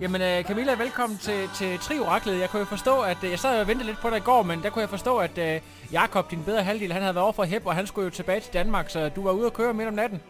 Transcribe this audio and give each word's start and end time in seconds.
Jamen 0.00 0.22
øh, 0.22 0.44
Camilla, 0.44 0.74
velkommen 0.74 1.18
til, 1.18 1.50
til 1.54 1.78
Trioraklet. 1.78 2.40
Jeg 2.40 2.50
kunne 2.50 2.60
jo 2.60 2.66
forstå, 2.66 3.00
at 3.00 3.24
øh, 3.24 3.30
jeg 3.30 3.38
sad 3.38 3.60
og 3.60 3.68
ventede 3.68 3.86
lidt 3.86 4.00
på 4.00 4.10
dig 4.10 4.16
i 4.16 4.20
går, 4.20 4.42
men 4.42 4.62
der 4.62 4.70
kunne 4.70 4.82
jeg 4.82 4.88
forstå, 4.88 5.18
at 5.18 5.38
øh, 5.38 5.60
Jakob, 5.92 6.30
din 6.30 6.44
bedre 6.44 6.62
halvdel, 6.62 6.92
han 6.92 7.02
havde 7.02 7.14
været 7.14 7.22
over 7.22 7.32
for 7.32 7.44
Hep, 7.44 7.66
og 7.66 7.74
han 7.74 7.86
skulle 7.86 8.04
jo 8.04 8.10
tilbage 8.10 8.40
til 8.40 8.52
Danmark, 8.52 8.90
så 8.90 9.08
du 9.08 9.22
var 9.22 9.32
ude 9.32 9.46
at 9.46 9.52
køre 9.52 9.74
midt 9.74 9.88
om 9.88 9.94
natten. 9.94 10.22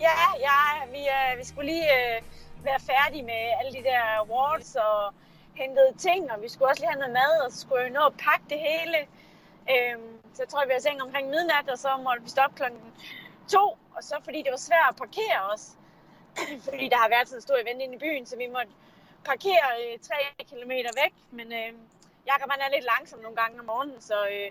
Ja, 0.00 0.18
ja 0.48 0.60
vi, 0.92 0.98
øh, 0.98 1.38
vi 1.38 1.44
skulle 1.44 1.70
lige 1.72 1.88
øh, 1.98 2.22
være 2.64 2.80
færdige 2.80 3.22
med 3.22 3.42
alle 3.58 3.72
de 3.78 3.82
der 3.84 4.02
awards 4.24 4.76
og 4.76 5.14
hentede 5.54 5.92
ting, 5.98 6.32
og 6.32 6.42
vi 6.42 6.48
skulle 6.48 6.68
også 6.70 6.82
lige 6.82 6.90
have 6.90 7.00
noget 7.00 7.12
mad, 7.12 7.32
og 7.44 7.52
så 7.52 7.60
skulle 7.60 7.82
jeg 7.82 7.90
nå 7.90 8.00
at 8.06 8.12
pakke 8.26 8.46
det 8.48 8.60
hele. 8.70 8.98
Øhm, 9.72 10.12
så 10.34 10.42
jeg 10.42 10.48
tror, 10.48 10.64
vi 10.64 10.70
var 10.72 10.78
i 10.78 10.86
seng 10.86 11.02
omkring 11.02 11.26
midnat, 11.34 11.66
og 11.72 11.78
så 11.78 11.90
måtte 12.06 12.22
vi 12.22 12.30
stoppe 12.36 12.56
klokken 12.56 12.80
to, 13.48 13.64
og 13.96 14.02
så 14.08 14.14
fordi 14.24 14.38
det 14.44 14.50
var 14.56 14.62
svært 14.68 14.88
at 14.92 14.96
parkere 15.04 15.40
os, 15.52 15.64
fordi 16.68 16.84
der 16.92 16.98
har 17.04 17.08
været 17.14 17.28
sådan 17.28 17.38
en 17.38 17.46
stor 17.48 17.56
event 17.62 17.80
inde 17.82 17.94
i 17.94 18.02
byen, 18.06 18.26
så 18.26 18.36
vi 18.36 18.46
måtte 18.56 18.72
parkere 19.30 19.68
øh, 19.82 19.92
3 19.98 20.14
km 20.50 20.72
væk, 21.02 21.14
men 21.38 21.46
øh, 21.60 21.70
Jakob 22.30 22.48
han 22.54 22.60
er 22.66 22.70
lidt 22.76 22.86
langsom 22.94 23.18
nogle 23.24 23.36
gange 23.42 23.54
om 23.62 23.66
morgenen, 23.72 24.00
så 24.10 24.16
øh, 24.34 24.48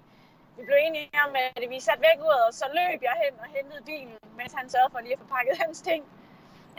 vi 0.58 0.62
blev 0.68 0.78
enige 0.88 1.10
om, 1.26 1.32
at 1.62 1.64
vi 1.74 1.78
satte 1.88 2.02
væk 2.10 2.20
ud, 2.30 2.38
og 2.48 2.54
så 2.62 2.66
løb 2.80 3.00
jeg 3.10 3.16
hen 3.24 3.34
og 3.44 3.48
hentede 3.56 3.82
bilen, 3.92 4.16
mens 4.40 4.52
han 4.60 4.66
sørgede 4.74 4.92
for 4.94 5.00
lige 5.06 5.14
at 5.18 5.22
få 5.24 5.28
pakket 5.38 5.56
hans 5.64 5.80
ting. 5.90 6.02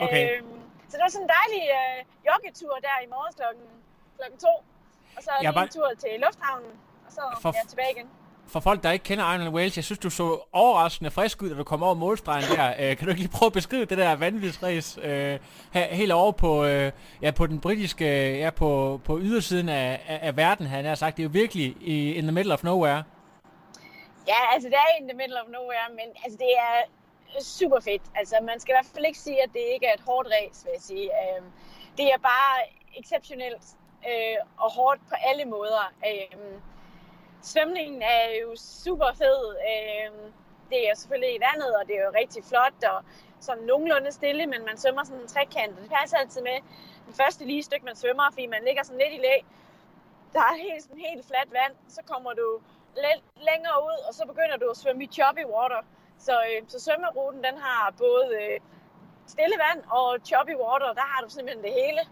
Okay. 0.04 0.22
Øhm, 0.38 0.60
så 0.88 0.92
det 0.96 1.02
var 1.06 1.12
sådan 1.14 1.26
en 1.28 1.32
dejlig 1.38 1.64
øh, 1.78 1.98
joggetur 2.28 2.74
der 2.86 2.94
i 3.04 3.08
morges 3.14 3.34
klokken, 3.40 3.66
klokken 4.16 4.38
to. 4.46 4.54
Og 5.16 5.20
så 5.26 5.30
Jeg 5.32 5.40
lige 5.42 5.52
bare- 5.58 5.68
en 5.70 5.76
tur 5.78 5.88
til 6.02 6.12
lufthavnen, 6.26 6.72
og 7.06 7.10
så 7.16 7.22
For- 7.42 7.52
ja, 7.58 7.62
tilbage 7.72 7.92
igen. 7.96 8.08
For 8.48 8.60
folk, 8.60 8.82
der 8.82 8.90
ikke 8.90 9.02
kender 9.02 9.32
Ireland 9.32 9.54
Wales, 9.54 9.76
jeg 9.76 9.84
synes, 9.84 9.98
du 9.98 10.10
så 10.10 10.40
overraskende 10.52 11.10
frisk 11.10 11.42
ud, 11.42 11.50
da 11.50 11.54
du 11.54 11.64
kom 11.64 11.82
over 11.82 11.94
målstregen 11.94 12.44
der. 12.56 12.68
Øh, 12.78 12.96
kan 12.96 13.04
du 13.04 13.10
ikke 13.10 13.20
lige 13.20 13.32
prøve 13.38 13.46
at 13.46 13.52
beskrive 13.52 13.84
det 13.84 13.98
der 13.98 14.16
vanvidsræs 14.16 14.98
øh, 15.02 15.38
helt 15.74 16.12
over 16.12 16.32
på, 16.32 16.64
øh, 16.64 16.92
ja, 17.22 17.30
på 17.30 17.46
den 17.46 17.60
britiske, 17.60 18.32
øh, 18.32 18.38
ja, 18.38 18.50
på, 18.50 19.00
på 19.04 19.18
ydersiden 19.20 19.68
af, 19.68 20.00
af, 20.08 20.18
af 20.22 20.36
verden, 20.36 20.66
han 20.66 20.84
har 20.84 20.94
sagt. 20.94 21.16
Det 21.16 21.22
er 21.22 21.24
jo 21.24 21.30
virkelig 21.32 21.76
i, 21.80 22.12
in 22.12 22.22
the 22.22 22.32
middle 22.32 22.54
of 22.54 22.62
nowhere. 22.64 23.02
Ja, 24.28 24.40
altså 24.54 24.68
det 24.68 24.76
er 24.76 25.02
in 25.02 25.08
the 25.08 25.16
middle 25.16 25.40
of 25.42 25.48
nowhere, 25.48 25.88
men 25.90 26.08
altså 26.24 26.38
det 26.38 26.52
er 26.58 26.76
super 27.42 27.80
fedt. 27.80 28.02
Altså 28.14 28.36
man 28.42 28.60
skal 28.60 28.72
i 28.72 28.76
hvert 28.76 28.92
fald 28.94 29.06
ikke 29.06 29.18
sige, 29.18 29.42
at 29.42 29.50
det 29.52 29.62
ikke 29.74 29.86
er 29.86 29.94
et 29.94 30.04
hårdt 30.06 30.28
race, 30.28 30.64
vil 30.64 30.72
jeg 30.74 30.82
sige. 30.82 31.08
Øh, 31.20 31.42
det 31.98 32.06
er 32.14 32.18
bare 32.18 32.54
exceptionelt 33.00 33.64
øh, 34.08 34.38
og 34.58 34.72
hårdt 34.72 35.00
på 35.08 35.14
alle 35.28 35.44
måder. 35.44 35.92
Øh, 36.06 36.38
svømningen 37.42 38.02
er 38.02 38.24
jo 38.42 38.56
super 38.56 39.10
fed. 39.14 39.56
Øhm, 39.70 40.32
det 40.70 40.90
er 40.90 40.94
selvfølgelig 40.94 41.34
i 41.34 41.40
vandet, 41.48 41.76
og 41.76 41.86
det 41.86 41.94
er 41.98 42.04
jo 42.04 42.12
rigtig 42.22 42.44
flot 42.44 42.84
og 42.92 43.04
sådan 43.40 43.64
nogenlunde 43.64 44.12
stille, 44.12 44.46
men 44.46 44.64
man 44.68 44.76
svømmer 44.78 45.04
sådan 45.04 45.20
en 45.22 45.28
trekant, 45.28 45.76
og 45.76 45.82
det 45.82 45.90
passer 45.90 46.16
altid 46.16 46.42
med 46.42 46.58
den 47.06 47.14
første 47.14 47.44
lige 47.44 47.62
stykke, 47.62 47.84
man 47.84 47.96
svømmer, 47.96 48.26
fordi 48.30 48.46
man 48.46 48.62
ligger 48.66 48.82
sådan 48.82 49.02
lidt 49.04 49.14
i 49.18 49.22
læ. 49.26 49.36
Der 50.32 50.40
er 50.40 50.56
helt, 50.66 50.82
sådan 50.82 50.98
helt 50.98 51.26
fladt 51.26 51.50
vand, 51.52 51.74
så 51.88 52.00
kommer 52.10 52.32
du 52.32 52.48
lidt 53.04 53.22
længere 53.50 53.78
ud, 53.88 53.98
og 54.08 54.14
så 54.14 54.22
begynder 54.26 54.56
du 54.56 54.66
at 54.70 54.76
svømme 54.76 55.04
i 55.04 55.06
choppy 55.06 55.44
water. 55.54 55.82
Så, 56.18 56.34
øh, 56.48 56.62
så 56.68 56.78
svømmeruten, 56.80 57.44
den 57.44 57.56
har 57.58 57.94
både 57.98 58.26
øh, 58.42 58.60
stille 59.26 59.56
vand 59.64 59.80
og 59.90 60.06
choppy 60.30 60.54
water, 60.64 60.92
der 61.00 61.06
har 61.12 61.20
du 61.24 61.28
simpelthen 61.30 61.64
det 61.64 61.72
hele. 61.82 62.02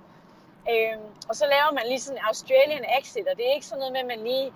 Øhm, 0.73 1.09
og 1.29 1.35
så 1.41 1.45
laver 1.55 1.73
man 1.79 1.87
lige 1.87 2.01
sådan 2.01 2.19
en 2.19 2.25
Australian 2.31 2.85
exit, 2.99 3.27
og 3.31 3.37
det 3.37 3.45
er 3.47 3.55
ikke 3.55 3.67
sådan 3.67 3.81
noget 3.81 3.93
med, 3.93 4.01
at 4.01 4.11
man 4.15 4.23
lige 4.31 4.53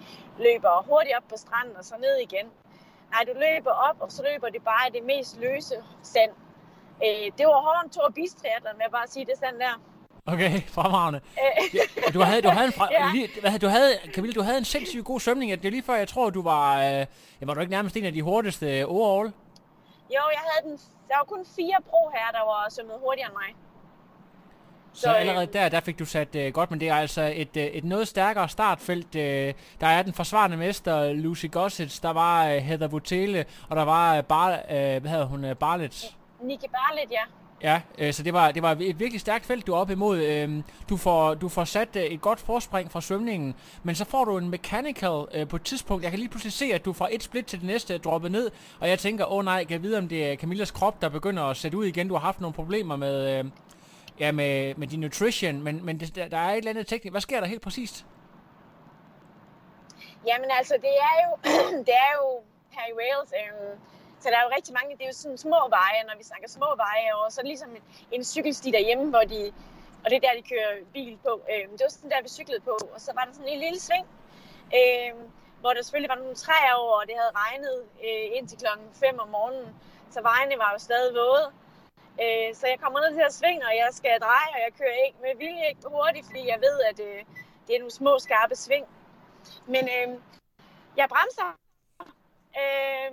løber 0.46 0.84
hurtigt 0.88 1.16
op 1.18 1.26
på 1.28 1.36
stranden 1.44 1.76
og 1.76 1.84
så 1.84 1.94
ned 2.06 2.16
igen. 2.26 2.46
Nej, 3.12 3.22
du 3.28 3.32
løber 3.46 3.70
op, 3.88 3.96
og 4.00 4.12
så 4.12 4.20
løber 4.32 4.48
det 4.48 4.62
bare 4.64 4.84
i 4.88 4.92
det 4.96 5.04
mest 5.12 5.38
løse 5.40 5.74
sand. 6.02 6.30
Øh, 7.04 7.26
det 7.38 7.44
var 7.46 7.60
hårdt 7.66 7.84
en 7.84 7.90
Thor 7.90 8.08
Bistriathlon, 8.14 8.76
med 8.78 8.84
at 8.84 8.92
bare 8.92 9.06
sige 9.08 9.24
det 9.26 9.34
sådan 9.42 9.60
der. 9.60 9.74
Okay, 10.26 10.52
fremragende. 10.76 11.20
Øh, 11.42 11.80
Ja, 12.06 12.10
du 12.16 12.20
havde, 12.20 12.42
du 12.42 12.48
havde 12.48 12.66
en 12.66 12.72
fra, 12.72 12.88
Ja. 12.98 13.10
lige, 13.14 13.40
hvad, 13.40 13.58
du 13.58 13.68
havde, 13.68 13.92
Camilla, 14.14 14.34
du 14.34 14.42
havde 14.42 14.58
en 14.58 14.64
sindssygt 14.64 15.04
god 15.04 15.20
svømning. 15.20 15.50
Det 15.52 15.64
er 15.64 15.70
lige 15.70 15.82
før, 15.82 15.94
jeg 15.94 16.08
tror, 16.08 16.30
du 16.30 16.42
var, 16.42 16.66
øh, 16.84 17.06
var 17.48 17.54
du 17.54 17.60
ikke 17.60 17.70
nærmest 17.70 17.96
en 17.96 18.04
af 18.04 18.12
de 18.12 18.22
hurtigste 18.22 18.86
overall? 18.86 19.32
jo, 20.16 20.22
jeg 20.36 20.40
havde 20.48 20.62
den, 20.70 20.76
der 21.08 21.16
var 21.16 21.24
kun 21.24 21.46
fire 21.56 21.76
pro 21.90 22.10
her, 22.14 22.26
der 22.38 22.44
var 22.52 22.66
svømmet 22.70 22.96
hurtigere 23.04 23.28
end 23.30 23.36
mig. 23.42 23.50
Så, 24.92 25.00
Så, 25.00 25.10
øh, 25.10 25.20
allerede 25.20 25.46
der, 25.46 25.68
der 25.68 25.80
fik 25.80 25.98
du 25.98 26.04
sat 26.04 26.36
øh, 26.36 26.52
godt, 26.52 26.70
men 26.70 26.80
det 26.80 26.88
er 26.88 26.94
altså 26.94 27.32
et, 27.34 27.56
øh, 27.56 27.64
et 27.64 27.84
noget 27.84 28.08
stærkere 28.08 28.48
startfelt. 28.48 29.14
Øh, 29.14 29.54
der 29.80 29.86
er 29.86 30.02
den 30.02 30.12
forsvarende 30.12 30.56
mester, 30.56 31.12
Lucy 31.12 31.46
Gossett, 31.52 32.02
der 32.02 32.10
var 32.10 32.46
øh, 32.46 32.56
Heather 32.56 32.88
Votele, 32.88 33.44
og 33.68 33.76
der 33.76 33.82
var 33.82 34.16
øh, 34.16 34.24
Bar, 34.24 34.52
øh, 34.52 34.56
hvad 34.70 35.10
hedder 35.10 35.24
hun, 35.24 35.44
øh, 35.44 35.56
Barlett. 35.56 36.16
Nicky 36.42 36.66
Barlett, 36.72 37.12
ja. 37.12 37.22
Ja, 37.62 37.80
øh, 37.98 38.12
så 38.12 38.22
det 38.22 38.32
var, 38.32 38.52
det 38.52 38.62
var 38.62 38.76
et 38.80 39.00
virkelig 39.00 39.20
stærkt 39.20 39.46
felt, 39.46 39.66
du 39.66 39.72
er 39.72 39.76
op 39.76 39.90
imod. 39.90 40.18
Øh, 40.18 40.62
du, 40.88 40.96
får, 40.96 41.34
du 41.34 41.48
får 41.48 41.64
sat 41.64 41.88
øh, 41.96 42.02
et 42.02 42.20
godt 42.20 42.40
forspring 42.40 42.90
fra 42.92 43.00
svømningen, 43.00 43.54
men 43.82 43.94
så 43.94 44.04
får 44.04 44.24
du 44.24 44.38
en 44.38 44.50
mechanical 44.50 45.24
øh, 45.34 45.48
på 45.48 45.56
et 45.56 45.62
tidspunkt. 45.62 46.02
Jeg 46.02 46.12
kan 46.12 46.18
lige 46.18 46.28
pludselig 46.28 46.52
se, 46.52 46.64
at 46.64 46.84
du 46.84 46.92
fra 46.92 47.08
et 47.10 47.22
split 47.22 47.46
til 47.46 47.58
det 47.58 47.66
næste 47.66 47.94
er 47.94 47.98
droppet 47.98 48.32
ned, 48.32 48.50
og 48.80 48.88
jeg 48.88 48.98
tænker, 48.98 49.24
åh 49.24 49.38
oh, 49.38 49.44
nej, 49.44 49.64
kan 49.64 49.72
jeg 49.72 49.82
vide, 49.82 49.98
om 49.98 50.08
det 50.08 50.32
er 50.32 50.36
Camillas 50.36 50.70
krop, 50.70 51.02
der 51.02 51.08
begynder 51.08 51.42
at 51.42 51.56
sætte 51.56 51.78
ud 51.78 51.84
igen. 51.84 52.08
Du 52.08 52.14
har 52.14 52.20
haft 52.20 52.40
nogle 52.40 52.54
problemer 52.54 52.96
med, 52.96 53.38
øh, 53.38 53.44
ja, 54.20 54.32
med, 54.32 54.74
med 54.74 54.86
din 54.86 55.00
nutrition, 55.00 55.62
men, 55.62 55.84
men 55.84 56.00
det, 56.00 56.14
der, 56.14 56.28
der 56.28 56.36
er 56.36 56.50
et 56.50 56.56
eller 56.56 56.70
andet 56.70 56.86
teknik. 56.86 57.12
Hvad 57.12 57.20
sker 57.20 57.40
der 57.40 57.46
helt 57.46 57.62
præcist? 57.62 58.06
Jamen 60.26 60.50
altså, 60.58 60.74
det 60.86 60.94
er 61.10 61.16
jo, 61.24 61.30
det 61.88 61.94
er 62.06 62.12
jo 62.20 62.26
her 62.70 62.84
i 62.92 62.94
Wales, 62.98 63.32
øh, 63.40 63.78
så 64.20 64.26
der 64.30 64.36
er 64.36 64.44
jo 64.46 64.52
rigtig 64.56 64.72
mange, 64.78 64.90
det 64.96 65.02
er 65.04 65.10
jo 65.12 65.18
sådan 65.22 65.38
små 65.38 65.60
veje, 65.78 66.00
når 66.08 66.16
vi 66.18 66.24
snakker 66.30 66.48
små 66.48 66.70
veje, 66.84 67.08
og 67.18 67.32
så 67.32 67.40
er 67.40 67.42
det 67.42 67.52
ligesom 67.54 67.70
en, 67.78 67.84
en 68.12 68.24
cykelsti 68.24 68.70
derhjemme, 68.70 69.06
hvor 69.14 69.24
de, 69.32 69.40
og 70.02 70.06
det 70.10 70.16
er 70.16 70.24
der, 70.26 70.40
de 70.40 70.48
kører 70.52 70.72
bil 70.96 71.18
på. 71.26 71.32
Øh, 71.52 71.64
det 71.72 71.82
var 71.86 71.92
sådan 71.96 72.10
der, 72.10 72.22
vi 72.22 72.28
cyklede 72.38 72.62
på, 72.70 72.76
og 72.94 73.00
så 73.04 73.10
var 73.16 73.24
der 73.24 73.32
sådan 73.32 73.52
en 73.54 73.60
lille 73.64 73.80
sving, 73.86 74.06
øh, 74.78 75.12
hvor 75.60 75.72
der 75.74 75.82
selvfølgelig 75.82 76.12
var 76.14 76.20
nogle 76.22 76.36
træer 76.44 76.74
over, 76.82 76.94
og 77.00 77.04
det 77.08 77.14
havde 77.20 77.32
regnet 77.42 77.76
øh, 78.06 78.26
indtil 78.36 78.58
klokken 78.62 78.86
5 78.94 79.18
om 79.24 79.28
morgenen, 79.36 79.66
så 80.14 80.20
vejene 80.30 80.54
var 80.62 80.70
jo 80.74 80.78
stadig 80.88 81.12
våde. 81.14 81.46
Øh, 82.24 82.54
så 82.54 82.64
jeg 82.66 82.78
kommer 82.82 83.00
ned 83.00 83.12
til 83.14 83.24
at 83.30 83.34
svinge, 83.34 83.66
og 83.66 83.74
jeg 83.82 83.88
skal 83.92 84.20
dreje, 84.20 84.50
og 84.54 84.60
jeg 84.66 84.72
kører 84.78 84.98
ikke 85.06 85.18
med 85.26 85.36
vilje 85.36 85.68
ikke 85.68 85.80
hurtigt, 85.96 86.26
fordi 86.26 86.42
jeg 86.52 86.58
ved, 86.66 86.76
at 86.90 87.00
øh, 87.08 87.20
det 87.66 87.72
er 87.74 87.78
nogle 87.78 87.98
små, 88.00 88.18
skarpe 88.18 88.56
sving. 88.56 88.86
Men 89.66 89.84
øh, 89.96 90.08
jeg 90.96 91.08
bremser, 91.08 91.48
øh, 92.62 93.12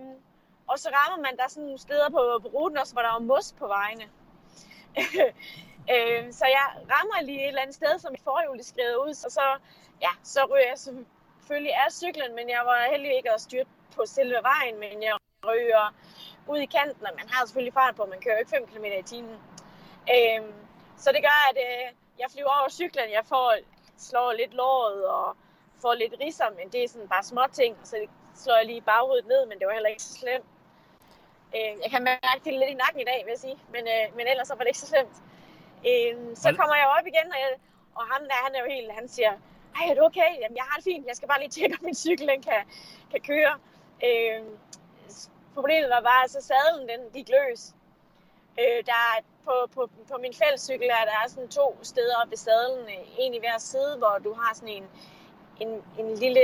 og 0.68 0.80
så 0.80 0.89
rammer 0.98 1.19
man, 1.25 1.38
der 1.38 1.48
sådan 1.48 1.63
nogle 1.63 1.80
steder 1.80 2.09
på, 2.09 2.21
på 2.44 2.48
ruten 2.56 2.77
også, 2.77 2.94
hvor 2.94 3.01
der 3.01 3.13
er 3.15 3.19
mos 3.19 3.56
på 3.59 3.68
vejene. 3.68 4.06
øh, 5.94 6.24
så 6.39 6.45
jeg 6.57 6.65
rammer 6.94 7.21
lige 7.21 7.42
et 7.44 7.48
eller 7.48 7.62
andet 7.62 7.75
sted, 7.75 8.00
som 8.00 8.12
mit 8.12 8.24
forhjul 8.24 8.60
er 8.60 8.63
skrevet 8.63 8.95
ud, 8.95 9.13
og 9.25 9.31
så, 9.38 9.45
ja, 10.01 10.13
så 10.24 10.39
ryger 10.51 10.69
jeg 10.71 10.80
selvfølgelig 10.80 11.75
af 11.83 11.92
cyklen, 11.92 12.36
men 12.36 12.50
jeg 12.50 12.62
var 12.65 12.88
heldig 12.92 13.18
ikke 13.18 13.31
at 13.31 13.42
styrte 13.42 13.69
på 13.95 14.01
selve 14.06 14.39
vejen, 14.51 14.80
men 14.80 15.03
jeg 15.03 15.15
ryger 15.45 15.94
ud 16.50 16.58
i 16.58 16.66
kanten, 16.66 17.06
og 17.08 17.14
man 17.20 17.30
har 17.30 17.46
selvfølgelig 17.46 17.74
fart 17.74 17.96
på, 17.96 18.06
man 18.06 18.22
kører 18.22 18.36
jo 18.36 18.40
ikke 18.40 18.50
5 18.50 18.68
km 18.68 18.86
i 18.86 19.04
timen. 19.14 19.38
Øh, 20.16 20.42
så 20.98 21.08
det 21.16 21.22
gør, 21.28 21.40
at 21.52 21.58
øh, 21.68 21.88
jeg 22.20 22.28
flyver 22.34 22.54
over 22.60 22.70
cyklen, 22.70 23.10
jeg 23.18 23.26
får 23.26 23.50
slår 23.98 24.32
lidt 24.32 24.54
låret 24.54 25.08
og 25.08 25.36
får 25.82 25.94
lidt 25.94 26.16
risser, 26.24 26.50
men 26.58 26.66
det 26.74 26.84
er 26.84 26.88
sådan 26.88 27.08
bare 27.08 27.24
små 27.24 27.44
ting, 27.54 27.78
så 27.84 27.96
slår 28.36 28.56
jeg 28.56 28.66
lige 28.66 28.82
baghovedet 28.82 29.28
ned, 29.28 29.42
men 29.46 29.60
det 29.60 29.68
var 29.68 29.74
heller 29.74 29.90
ikke 29.90 30.04
så 30.04 30.14
slemt. 30.22 30.50
Øh, 31.56 31.74
jeg 31.84 31.90
kan 31.94 32.04
mærke 32.04 32.42
det 32.46 32.54
lidt 32.54 32.72
i 32.76 32.82
nakken 32.84 33.02
i 33.02 33.10
dag, 33.12 33.20
vil 33.26 33.32
jeg 33.36 33.44
sige, 33.48 33.58
men, 33.74 33.84
øh, 33.94 34.06
men 34.18 34.26
ellers 34.32 34.48
så 34.48 34.54
var 34.56 34.64
det 34.64 34.72
ikke 34.74 34.86
så 34.86 34.92
slemt. 34.94 35.18
Øh, 35.90 36.14
så 36.44 36.48
kommer 36.58 36.76
jeg 36.82 36.88
op 36.98 37.06
igen, 37.12 37.28
og, 37.36 37.40
jeg, 37.44 37.52
og 38.00 38.04
ham 38.12 38.22
der, 38.30 38.38
han 38.46 38.56
er 38.56 38.62
jo 38.64 38.70
helt, 38.76 38.92
han 39.00 39.08
siger, 39.16 39.34
ej, 39.78 39.84
er 39.90 39.96
du 39.96 40.04
okay? 40.10 40.32
Jamen, 40.42 40.58
jeg 40.60 40.66
har 40.70 40.76
det 40.76 40.84
fint. 40.84 41.08
Jeg 41.08 41.16
skal 41.16 41.28
bare 41.28 41.42
lige 41.44 41.54
tjekke, 41.56 41.76
om 41.80 41.86
min 41.90 42.02
cykel 42.06 42.28
den 42.28 42.42
kan, 42.50 42.62
kan 43.12 43.22
køre. 43.30 43.54
Øh, 44.08 44.42
problemet 45.57 45.89
var 45.89 46.01
bare, 46.12 46.24
at 46.24 46.31
så 46.31 46.42
sadlen 46.51 46.89
den 46.92 47.01
gik 47.15 47.30
løs. 47.36 47.62
Øh, 48.62 48.80
der 48.89 49.00
er 49.12 49.18
på, 49.45 49.56
på, 49.75 49.81
på 50.12 50.15
min 50.24 50.33
fællescykel 50.42 50.89
er 51.00 51.06
der 51.09 51.18
er 51.24 51.27
sådan 51.27 51.50
to 51.50 51.68
steder 51.92 52.19
ved 52.30 52.38
sadlen, 52.38 52.86
øh, 52.95 53.24
en 53.24 53.33
i 53.33 53.39
hver 53.39 53.57
side, 53.57 53.92
hvor 53.98 54.15
du 54.24 54.33
har 54.33 54.51
sådan 54.56 54.75
en, 54.80 54.88
en, 55.63 55.83
en 56.00 56.09
lille 56.24 56.44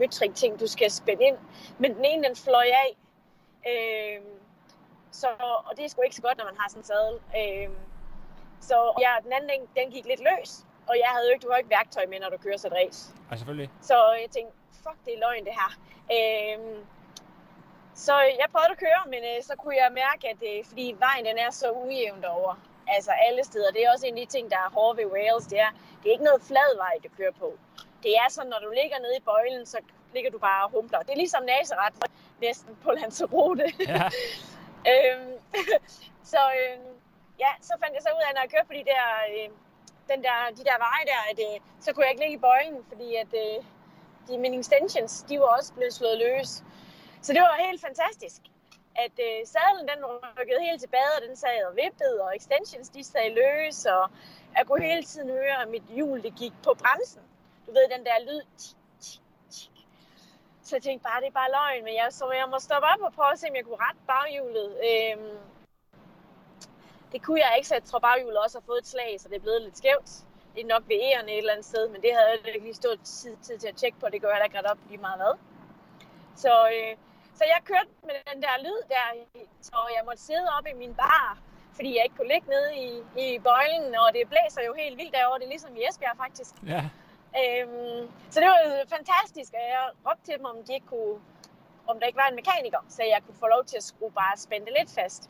møtrik 0.00 0.34
ting, 0.34 0.60
du 0.60 0.66
skal 0.66 0.90
spænde 0.90 1.24
ind. 1.24 1.38
Men 1.78 1.94
den 1.96 2.04
ene, 2.04 2.28
den 2.28 2.36
fløj 2.36 2.68
af. 2.84 2.90
Øh, 3.70 4.20
så, 5.10 5.28
og 5.66 5.76
det 5.76 5.84
er 5.84 5.88
sgu 5.88 6.02
ikke 6.02 6.16
så 6.16 6.22
godt, 6.22 6.38
når 6.38 6.44
man 6.44 6.56
har 6.58 6.68
sådan 6.68 6.80
en 6.80 6.84
sadel. 6.84 7.16
Øh, 7.40 7.68
så 8.60 8.76
ja, 9.00 9.12
den 9.24 9.32
anden, 9.32 9.50
den, 9.50 9.60
den 9.76 9.90
gik 9.90 10.06
lidt 10.06 10.22
løs. 10.30 10.50
Og 10.88 10.94
jeg 11.02 11.08
havde 11.14 11.26
jo 11.26 11.32
ikke, 11.32 11.44
du 11.44 11.50
har 11.50 11.58
ikke 11.58 11.70
værktøj 11.70 12.06
med, 12.06 12.20
når 12.20 12.30
du 12.30 12.36
kører 12.36 12.56
sådan 12.56 12.78
et 12.78 12.86
race. 12.86 13.14
Ja, 13.30 13.36
selvfølgelig. 13.36 13.70
Så 13.80 13.96
jeg 14.22 14.30
tænkte, 14.30 14.54
fuck, 14.82 14.98
det 15.04 15.14
er 15.14 15.18
løgn 15.18 15.44
det 15.44 15.54
her. 15.60 15.70
Øh, 16.16 16.58
så 17.94 18.14
jeg 18.40 18.46
prøvede 18.52 18.70
at 18.70 18.78
køre, 18.78 19.02
men 19.06 19.20
øh, 19.30 19.42
så 19.42 19.54
kunne 19.56 19.76
jeg 19.76 19.90
mærke, 19.92 20.28
at 20.32 20.40
øh, 20.50 20.64
fordi 20.64 20.96
vejen 20.98 21.24
den 21.24 21.38
er 21.38 21.50
så 21.50 21.70
ujævn 21.70 22.22
derovre, 22.22 22.56
altså 22.88 23.12
alle 23.26 23.44
steder, 23.44 23.70
det 23.70 23.84
er 23.84 23.92
også 23.92 24.06
en 24.06 24.18
af 24.18 24.26
de 24.26 24.32
ting, 24.32 24.50
der 24.50 24.56
er 24.56 24.70
hårde 24.76 24.98
ved 24.98 25.06
Wales, 25.14 25.46
det 25.46 25.58
er, 25.60 25.70
det 25.98 26.06
er 26.08 26.12
ikke 26.12 26.24
noget 26.30 26.42
flad 26.42 26.76
vej, 26.76 26.94
du 27.04 27.08
kører 27.18 27.36
på. 27.44 27.58
Det 28.02 28.12
er 28.22 28.28
sådan, 28.30 28.50
når 28.50 28.58
du 28.58 28.70
ligger 28.80 28.98
nede 28.98 29.16
i 29.16 29.26
bøjlen, 29.30 29.66
så 29.66 29.78
ligger 30.14 30.30
du 30.30 30.38
bare 30.38 30.64
og 30.64 30.70
humpler. 30.70 30.98
Det 30.98 31.12
er 31.12 31.20
ligesom 31.24 31.42
Nazareth, 31.42 31.96
næsten 32.40 32.76
på 32.84 32.90
Lanzarote. 32.90 33.66
Ja. 33.88 34.06
øhm, 34.92 35.32
så 36.32 36.42
øh, 36.60 36.78
ja, 37.44 37.52
så 37.60 37.72
fandt 37.80 37.94
jeg 37.94 38.02
så 38.02 38.10
ud 38.16 38.22
af, 38.26 38.30
når 38.34 38.42
jeg 38.44 38.50
kørte 38.54 38.68
på 38.70 38.76
de 38.80 38.84
der, 38.92 39.06
øh, 39.32 39.48
den 40.10 40.20
der, 40.26 40.36
de 40.58 40.64
der 40.68 40.76
veje 40.86 41.04
der, 41.12 41.20
at 41.30 41.38
øh, 41.46 41.60
så 41.80 41.92
kunne 41.92 42.04
jeg 42.04 42.12
ikke 42.12 42.24
ligge 42.24 42.38
i 42.38 42.46
bøjlen, 42.48 42.78
fordi 42.90 43.08
at 43.22 43.32
øh, 43.44 43.64
de, 44.28 44.38
mine 44.38 44.58
extensions, 44.58 45.12
de 45.28 45.40
var 45.40 45.50
også 45.58 45.72
blevet 45.72 45.94
slået 45.94 46.18
løs. 46.24 46.50
Så 47.22 47.32
det 47.32 47.40
var 47.40 47.66
helt 47.68 47.80
fantastisk, 47.80 48.40
at 49.04 49.16
øh, 49.26 49.46
sadlen 49.54 49.88
den 49.92 50.00
rykkede 50.38 50.60
helt 50.68 50.80
tilbage, 50.80 51.12
og 51.16 51.22
den 51.28 51.36
sad 51.36 51.64
og 51.68 51.76
vippede, 51.76 52.22
og 52.24 52.36
extensions 52.36 52.88
de 52.88 53.04
sad 53.04 53.30
løs, 53.40 53.86
og 53.86 54.10
jeg 54.56 54.66
kunne 54.66 54.84
hele 54.84 55.02
tiden 55.02 55.30
høre, 55.30 55.62
at 55.62 55.68
mit 55.68 55.86
hjul 55.96 56.22
det 56.22 56.34
gik 56.38 56.52
på 56.64 56.74
bremsen. 56.82 57.22
Du 57.66 57.70
ved, 57.72 57.84
den 57.96 58.06
der 58.06 58.16
lyd. 58.28 58.42
Tik, 58.58 58.76
tik, 59.00 59.22
tik. 59.50 59.76
Så 60.62 60.76
jeg 60.76 60.82
tænkte 60.82 61.02
bare, 61.08 61.20
det 61.20 61.28
er 61.28 61.40
bare 61.40 61.50
løgn, 61.50 61.84
men 61.84 61.94
jeg, 61.94 62.08
så 62.10 62.32
jeg 62.40 62.48
må 62.50 62.58
stoppe 62.58 62.86
op 62.92 63.00
og 63.00 63.12
prøve 63.12 63.32
at 63.32 63.38
se, 63.38 63.46
om 63.50 63.56
jeg 63.56 63.64
kunne 63.64 63.82
rette 63.86 64.00
baghjulet. 64.12 64.70
Øhm, 64.88 65.38
det 67.12 67.22
kunne 67.22 67.40
jeg 67.40 67.52
ikke, 67.56 67.68
så 67.68 67.74
jeg 67.74 67.84
tror 67.84 67.98
baghjulet 67.98 68.38
også 68.44 68.58
har 68.58 68.66
fået 68.66 68.78
et 68.78 68.86
slag, 68.86 69.20
så 69.20 69.28
det 69.28 69.36
er 69.36 69.46
blevet 69.46 69.62
lidt 69.62 69.78
skævt. 69.78 70.10
Det 70.54 70.60
er 70.62 70.72
nok 70.74 70.84
ved 70.88 70.96
ærerne 71.02 71.32
et 71.32 71.38
eller 71.38 71.52
andet 71.52 71.66
sted, 71.72 71.88
men 71.88 72.02
det 72.02 72.10
havde 72.14 72.28
jeg 72.28 72.54
ikke 72.54 72.66
lige 72.66 72.82
stået 72.82 73.00
tid, 73.00 73.36
tid 73.42 73.58
til 73.58 73.68
at 73.68 73.76
tjekke 73.76 73.98
på. 74.00 74.06
Det 74.12 74.20
gør 74.22 74.30
jeg 74.30 74.40
da 74.40 74.44
ikke 74.44 74.58
ret 74.58 74.72
op 74.72 74.78
lige 74.88 75.00
meget 75.00 75.18
hvad. 75.22 75.34
Så, 76.36 76.52
øh, 76.76 76.96
så 77.38 77.42
jeg 77.52 77.60
kørte 77.70 77.92
med 78.08 78.14
den 78.30 78.42
der 78.42 78.54
lyd 78.66 78.80
der, 78.94 79.06
så 79.68 79.76
jeg 79.96 80.02
måtte 80.08 80.22
sidde 80.22 80.46
op 80.58 80.66
i 80.72 80.74
min 80.82 80.94
bar, 80.94 81.38
fordi 81.76 81.90
jeg 81.96 82.02
ikke 82.04 82.16
kunne 82.16 82.32
ligge 82.34 82.48
nede 82.54 82.70
i, 82.86 82.88
i 83.24 83.38
bøjlen, 83.38 83.94
og 84.02 84.08
det 84.14 84.22
blæser 84.32 84.62
jo 84.68 84.72
helt 84.82 84.96
vildt 85.00 85.14
derovre. 85.16 85.38
Det 85.38 85.46
er 85.48 85.54
ligesom 85.56 85.76
i 85.76 85.82
Esbjerg 85.88 86.16
faktisk. 86.24 86.54
Ja. 86.74 86.82
Øhm, 87.40 88.02
så 88.30 88.36
det 88.40 88.48
var 88.52 88.60
fantastisk, 88.96 89.50
og 89.58 89.64
jeg 89.74 89.82
råbte 90.06 90.24
til 90.26 90.34
dem, 90.38 90.46
om 90.52 90.56
de 90.66 90.72
ikke 90.74 90.86
kunne, 90.86 91.14
om 91.90 91.94
der 92.00 92.06
ikke 92.06 92.20
var 92.22 92.28
en 92.28 92.38
mekaniker, 92.42 92.82
så 92.88 93.02
jeg 93.14 93.20
kunne 93.26 93.38
få 93.44 93.46
lov 93.54 93.64
til 93.64 93.76
at 93.76 93.86
skrue 93.90 94.12
bare 94.20 94.36
spænde 94.36 94.70
lidt 94.78 94.90
fast. 94.98 95.22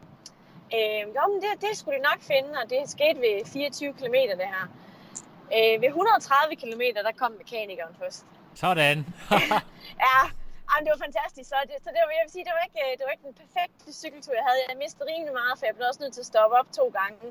Øhm, 0.77 1.09
jo, 1.17 1.23
men 1.33 1.39
det, 1.45 1.51
det 1.65 1.73
skulle 1.79 1.97
de 1.99 2.03
nok 2.11 2.21
finde, 2.33 2.51
og 2.61 2.71
det 2.71 2.81
skete 2.97 3.19
ved 3.27 3.35
24 3.47 3.93
km 3.93 4.19
det 4.41 4.49
her. 4.55 4.65
Øh, 5.57 5.75
ved 5.83 5.89
130 5.89 6.57
km, 6.63 6.83
der 7.07 7.13
kom 7.17 7.33
mekanikeren 7.43 7.95
først. 8.03 8.27
Sådan. 8.55 8.99
Ja, 10.07 10.19
Jamen, 10.69 10.85
det 10.85 10.93
var 10.95 11.03
fantastisk. 11.07 11.47
Så, 11.53 11.57
det, 11.69 11.77
så 11.85 11.89
det 11.95 12.01
var, 12.05 12.11
jeg 12.19 12.25
vil 12.27 12.35
sige, 12.37 12.45
det 12.49 12.55
var, 12.57 12.63
ikke, 12.69 12.81
øh, 12.87 12.93
det 12.99 13.05
var 13.07 13.13
ikke 13.15 13.29
den 13.31 13.37
perfekte 13.43 13.89
cykeltur, 14.03 14.35
jeg 14.41 14.47
havde. 14.49 14.59
Jeg 14.71 14.77
mistede 14.85 15.07
rimelig 15.13 15.35
meget, 15.41 15.55
for 15.59 15.65
jeg 15.69 15.75
blev 15.77 15.87
også 15.91 16.03
nødt 16.05 16.15
til 16.17 16.25
at 16.27 16.31
stoppe 16.33 16.55
op 16.61 16.69
to 16.79 16.85
gange. 17.01 17.25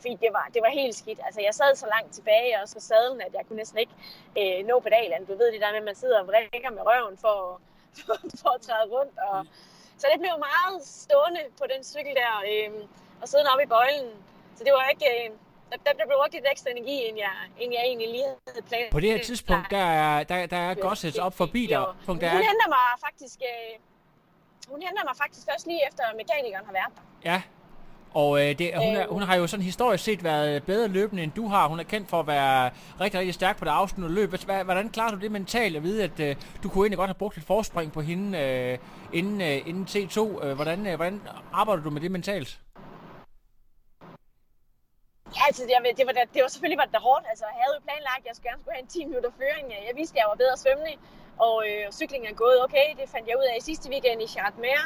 Fordi 0.00 0.14
det 0.24 0.30
var, 0.36 0.44
det 0.54 0.60
var 0.66 0.72
helt 0.80 0.96
skidt. 1.02 1.20
Altså, 1.26 1.40
jeg 1.48 1.54
sad 1.60 1.70
så 1.82 1.88
langt 1.94 2.10
tilbage 2.18 2.52
og 2.60 2.66
så 2.72 2.78
sadlen, 2.90 3.20
at 3.26 3.32
jeg 3.38 3.42
kunne 3.46 3.60
næsten 3.62 3.78
ikke 3.84 3.96
øh, 4.40 4.58
nå 4.70 4.74
pedalen. 4.86 5.20
Du 5.30 5.34
ved 5.40 5.48
det 5.54 5.60
der 5.64 5.70
med, 5.74 5.82
at 5.84 5.88
man 5.90 6.00
sidder 6.02 6.18
og 6.22 6.26
vrikker 6.30 6.70
med 6.76 6.82
røven 6.90 7.16
for, 7.24 7.36
for, 8.06 8.16
for 8.42 8.50
at 8.56 8.60
træde 8.66 8.86
rundt. 8.94 9.16
Og, 9.28 9.38
så 10.00 10.04
det 10.12 10.18
blev 10.24 10.34
meget 10.50 10.76
stående 11.04 11.42
på 11.60 11.64
den 11.72 11.82
cykel 11.92 12.14
der, 12.22 12.32
øh, 12.50 12.70
og 13.22 13.26
sidde 13.28 13.44
oppe 13.52 13.64
i 13.66 13.72
bøjlen. 13.74 14.10
Så 14.56 14.60
det 14.64 14.72
var 14.72 14.84
ikke... 14.94 15.08
Øh, 15.16 15.30
der, 15.70 15.92
der 15.98 16.04
blev 16.08 16.16
brugt 16.20 16.32
lidt 16.34 16.46
ekstra 16.52 16.70
energi, 16.70 16.96
end 17.08 17.16
jeg, 17.18 17.34
end 17.60 17.72
jeg 17.72 17.82
egentlig 17.86 18.08
lige 18.08 18.24
havde 18.48 18.62
planer. 18.68 18.90
På 18.90 19.00
det 19.00 19.08
her 19.12 19.22
tidspunkt, 19.24 19.70
der 19.70 19.84
er, 20.02 20.24
der, 20.24 20.46
der 20.46 20.56
er 20.56 20.74
Gossets 20.74 21.18
op 21.18 21.34
forbi 21.36 21.62
dig. 21.66 21.70
Der 21.70 21.96
Hun 22.06 22.18
er, 22.22 22.28
henter 22.30 22.68
mig 22.68 22.86
faktisk... 23.06 23.38
Øh, 23.42 23.78
hun 24.72 24.82
henter 24.82 25.04
mig 25.04 25.16
faktisk 25.22 25.46
først 25.50 25.66
lige 25.66 25.80
efter 25.88 26.02
mekanikeren 26.16 26.66
har 26.66 26.72
været 26.72 26.92
der. 26.96 27.30
ja. 27.30 27.42
Og 28.14 28.40
øh, 28.40 28.58
det, 28.58 28.70
hun, 28.76 28.96
er, 28.96 29.02
Øh. 29.02 29.12
hun 29.12 29.22
har 29.22 29.36
jo 29.36 29.46
sådan 29.46 29.64
historisk 29.64 30.04
set 30.04 30.24
været 30.24 30.62
bedre 30.62 30.88
løbende, 30.88 31.22
end 31.22 31.32
du 31.32 31.48
har. 31.48 31.68
Hun 31.68 31.80
er 31.80 31.84
kendt 31.84 32.08
for 32.10 32.20
at 32.20 32.26
være 32.26 32.70
rigtig, 33.00 33.20
rigtig 33.20 33.34
stærk 33.34 33.58
på 33.58 33.64
det 33.64 33.70
afsluttende 33.70 34.14
løb. 34.20 34.34
Hvordan 34.64 34.88
klarer 34.90 35.10
du 35.14 35.20
det 35.20 35.32
mentalt 35.32 35.76
at 35.76 35.82
vide, 35.82 36.04
at 36.04 36.20
øh, 36.20 36.36
du 36.62 36.68
kunne 36.68 36.84
egentlig 36.84 36.98
godt 36.98 37.08
have 37.08 37.14
brugt 37.14 37.36
et 37.36 37.42
forspring 37.44 37.92
på 37.92 38.00
hende 38.00 38.38
øh, 38.38 38.78
inden, 39.12 39.40
øh, 39.40 39.68
inden 39.68 39.84
T2? 39.84 40.44
Øh, 40.44 40.54
hvordan, 40.54 40.86
øh, 40.86 40.96
hvordan 40.96 41.22
arbejder 41.52 41.82
du 41.82 41.90
med 41.90 42.00
det 42.00 42.10
mentalt? 42.10 42.60
Ja, 45.36 45.40
altså, 45.48 45.62
det, 45.68 45.72
ved, 45.84 45.94
det, 46.00 46.06
var, 46.08 46.14
da- 46.18 46.32
det 46.34 46.40
var 46.44 46.50
selvfølgelig 46.54 46.80
var 46.82 46.88
det 46.88 46.94
da 46.98 47.02
hårdt. 47.08 47.24
Altså, 47.32 47.44
jeg 47.50 47.56
havde 47.62 47.74
jo 47.78 47.82
planlagt, 47.88 48.22
at 48.22 48.26
jeg 48.28 48.34
skulle 48.36 48.48
gerne 48.50 48.60
skulle 48.62 48.76
have 48.76 48.86
en 48.88 48.94
10 48.96 49.04
minutter 49.10 49.30
føring. 49.40 49.66
Jeg 49.88 49.94
vidste, 50.00 50.14
at 50.16 50.20
jeg 50.20 50.28
var 50.32 50.38
bedre 50.44 50.56
svømmende, 50.64 50.94
og 51.46 51.54
øh, 51.70 51.84
cyklingen 52.00 52.28
er 52.32 52.36
gået 52.44 52.58
okay. 52.66 52.88
Det 53.00 53.06
fandt 53.14 53.26
jeg 53.28 53.36
ud 53.40 53.46
af 53.52 53.54
i 53.60 53.62
sidste 53.70 53.86
weekend 53.92 54.18
i 54.26 54.28
Chartmere. 54.34 54.84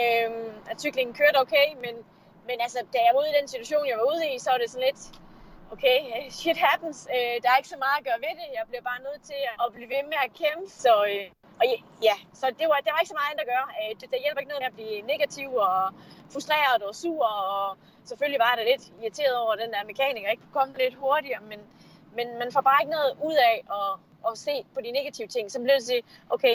Øh, 0.00 0.30
at 0.70 0.76
cyklingen 0.84 1.14
kørte 1.20 1.38
okay, 1.44 1.66
men, 1.84 1.94
men 2.48 2.56
altså, 2.64 2.78
da 2.94 2.98
jeg 3.06 3.12
var 3.14 3.20
ude 3.22 3.30
i 3.34 3.38
den 3.40 3.48
situation, 3.52 3.84
jeg 3.90 3.96
var 4.00 4.06
ude 4.12 4.24
i, 4.32 4.34
så 4.44 4.48
var 4.54 4.58
det 4.62 4.68
sådan 4.72 4.86
lidt, 4.88 5.00
okay, 5.72 5.98
shit 6.30 6.58
happens. 6.66 6.98
Øh, 7.16 7.36
der 7.42 7.48
er 7.50 7.56
ikke 7.60 7.74
så 7.74 7.80
meget 7.84 7.98
at 7.98 8.04
gøre 8.08 8.20
ved 8.26 8.34
det. 8.40 8.48
Jeg 8.58 8.64
bliver 8.68 8.84
bare 8.90 9.00
nødt 9.08 9.22
til 9.30 9.42
at 9.64 9.68
blive 9.74 9.88
ved 9.94 10.02
med 10.12 10.18
at 10.26 10.30
kæmpe. 10.40 10.66
Så, 10.84 10.92
øh, 11.12 11.26
og 11.60 11.64
ja, 12.08 12.16
så 12.40 12.46
det 12.60 12.66
var, 12.70 12.76
der 12.84 12.92
var 12.92 13.00
ikke 13.00 13.14
så 13.14 13.18
meget 13.20 13.30
andet 13.30 13.44
at 13.46 13.52
gøre. 13.54 13.68
Øh, 13.80 13.92
det, 14.00 14.06
der 14.12 14.18
hjælper 14.24 14.40
ikke 14.40 14.52
noget 14.52 14.64
med 14.64 14.72
at 14.72 14.78
blive 14.78 14.96
negativ 15.12 15.48
og 15.68 15.80
frustreret 16.32 16.82
og 16.88 16.94
sur. 17.02 17.26
Og 17.54 17.66
selvfølgelig 18.10 18.40
var 18.46 18.54
det 18.58 18.64
lidt 18.72 18.84
irriteret 19.02 19.36
over, 19.42 19.52
at 19.52 19.62
den 19.64 19.72
der 19.74 19.90
mekaniker 19.92 20.28
ikke 20.30 20.42
kunne 20.44 20.58
komme 20.60 20.74
lidt 20.82 20.94
hurtigere. 21.02 21.42
Men, 21.50 21.60
men 22.16 22.26
man 22.40 22.48
får 22.54 22.62
bare 22.68 22.82
ikke 22.82 22.96
noget 22.98 23.12
ud 23.28 23.36
af 23.50 23.56
at, 23.78 23.90
at 24.28 24.32
se 24.46 24.54
på 24.74 24.80
de 24.84 24.90
negative 24.98 25.28
ting. 25.34 25.44
Så 25.52 25.58
bliver 25.58 25.76
det 25.76 25.84
at 25.84 25.90
sige, 25.92 26.02
okay, 26.34 26.54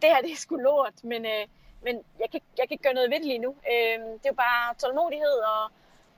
det 0.00 0.08
her 0.12 0.20
det 0.24 0.32
er 0.32 0.36
sgu 0.36 0.56
lort, 0.56 1.04
men, 1.12 1.26
øh, 1.34 1.44
men 1.86 1.94
jeg, 2.22 2.28
kan, 2.32 2.40
jeg 2.58 2.64
kan 2.66 2.74
ikke 2.74 2.86
gøre 2.86 2.98
noget 2.98 3.10
ved 3.10 3.18
det 3.18 3.26
lige 3.26 3.44
nu. 3.46 3.50
Øh, 3.72 3.98
det 4.20 4.26
er 4.28 4.34
jo 4.34 4.40
bare 4.48 4.74
tålmodighed, 4.74 5.36
og, 5.52 5.62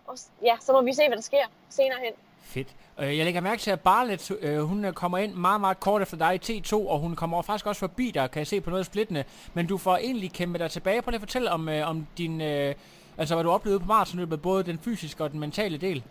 og 0.06 0.14
ja, 0.42 0.56
så 0.60 0.72
må 0.72 0.82
vi 0.82 0.92
se, 0.92 1.06
hvad 1.08 1.16
der 1.16 1.22
sker 1.22 1.46
senere 1.70 2.00
hen. 2.00 2.14
Fedt. 2.42 2.68
Øh, 3.00 3.16
Jeg 3.18 3.24
lægger 3.24 3.40
mærke 3.40 3.60
til, 3.62 3.70
at 3.70 3.80
Barlet, 3.80 4.30
øh, 4.40 4.60
hun 4.60 4.84
øh, 4.84 4.92
kommer 4.92 5.18
ind 5.18 5.34
meget, 5.34 5.60
meget 5.60 5.80
kort 5.80 6.02
efter 6.02 6.16
dig 6.16 6.50
i 6.50 6.60
T2, 6.60 6.74
og 6.74 6.98
hun 6.98 7.16
kommer 7.16 7.42
faktisk 7.42 7.66
også 7.66 7.80
forbi 7.80 8.10
dig, 8.10 8.30
kan 8.30 8.38
jeg 8.38 8.46
se 8.46 8.60
på 8.60 8.70
noget 8.70 8.86
splittende. 8.86 9.24
Men 9.54 9.66
du 9.66 9.78
får 9.78 9.96
egentlig 9.96 10.32
kæmpet 10.32 10.60
dig 10.60 10.70
tilbage. 10.70 11.02
Prøv 11.02 11.10
lige 11.10 11.16
at 11.16 11.22
fortælle 11.22 11.50
om, 11.50 11.68
øh, 11.68 11.88
om 11.88 12.06
din, 12.18 12.40
øh, 12.40 12.74
altså, 13.18 13.34
hvad 13.34 13.44
du 13.44 13.50
oplevede 13.50 13.80
på 13.80 13.86
maratonløbet, 13.86 14.42
både 14.42 14.64
den 14.64 14.78
fysiske 14.78 15.24
og 15.24 15.30
den 15.30 15.40
mentale 15.40 15.78
del. 15.78 16.04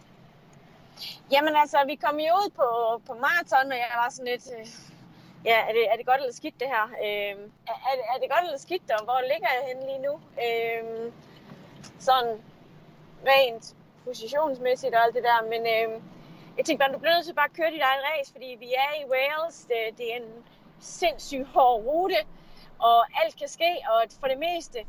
Jamen 1.32 1.56
altså, 1.56 1.78
vi 1.88 1.96
kom 1.96 2.16
jo 2.20 2.34
ud 2.34 2.50
på, 2.56 2.68
på 3.08 3.14
maraton, 3.14 3.72
og 3.72 3.78
jeg 3.78 3.92
var 3.96 4.10
sådan 4.12 4.32
lidt... 4.32 4.48
Øh, 4.60 4.68
ja, 5.46 5.58
er 5.70 5.74
det, 5.74 5.84
er 5.92 5.96
det 5.98 6.06
godt 6.06 6.18
eller 6.22 6.34
skidt 6.34 6.60
det 6.60 6.68
her? 6.68 6.86
Øh, 7.06 7.36
er, 7.72 7.78
er, 7.90 7.94
det- 7.98 8.08
er 8.16 8.18
det 8.22 8.30
godt 8.34 8.44
eller 8.46 8.60
skidt, 8.60 8.92
og 8.98 9.04
hvor 9.04 9.20
ligger 9.32 9.50
jeg 9.58 9.64
henne 9.70 9.84
lige 9.90 10.02
nu? 10.08 10.14
Øh, 10.46 11.12
sådan 12.00 12.38
rent 13.28 13.76
positionsmæssigt 14.06 14.96
og 14.96 15.04
alt 15.06 15.16
det 15.16 15.24
der, 15.24 15.40
men 15.54 15.62
øh, 15.76 16.02
jeg 16.58 16.66
tænkte 16.66 16.84
bare, 16.84 16.94
du 16.94 17.00
bliver 17.00 17.16
nødt 17.16 17.26
til 17.26 17.34
bare 17.34 17.46
at 17.46 17.58
køre 17.58 17.72
dit 17.72 17.82
eget 17.82 18.04
race, 18.10 18.32
fordi 18.32 18.56
vi 18.60 18.74
er 18.74 18.92
i 19.02 19.10
Wales, 19.12 19.58
det, 19.70 19.98
det 19.98 20.14
er 20.14 20.18
en 20.18 20.44
sindssygt 20.80 21.48
hård 21.48 21.84
rute, 21.86 22.22
og 22.80 23.24
alt 23.24 23.38
kan 23.40 23.48
ske, 23.48 23.72
og 23.92 24.04
for 24.20 24.28
det 24.28 24.40
meste, 24.40 24.80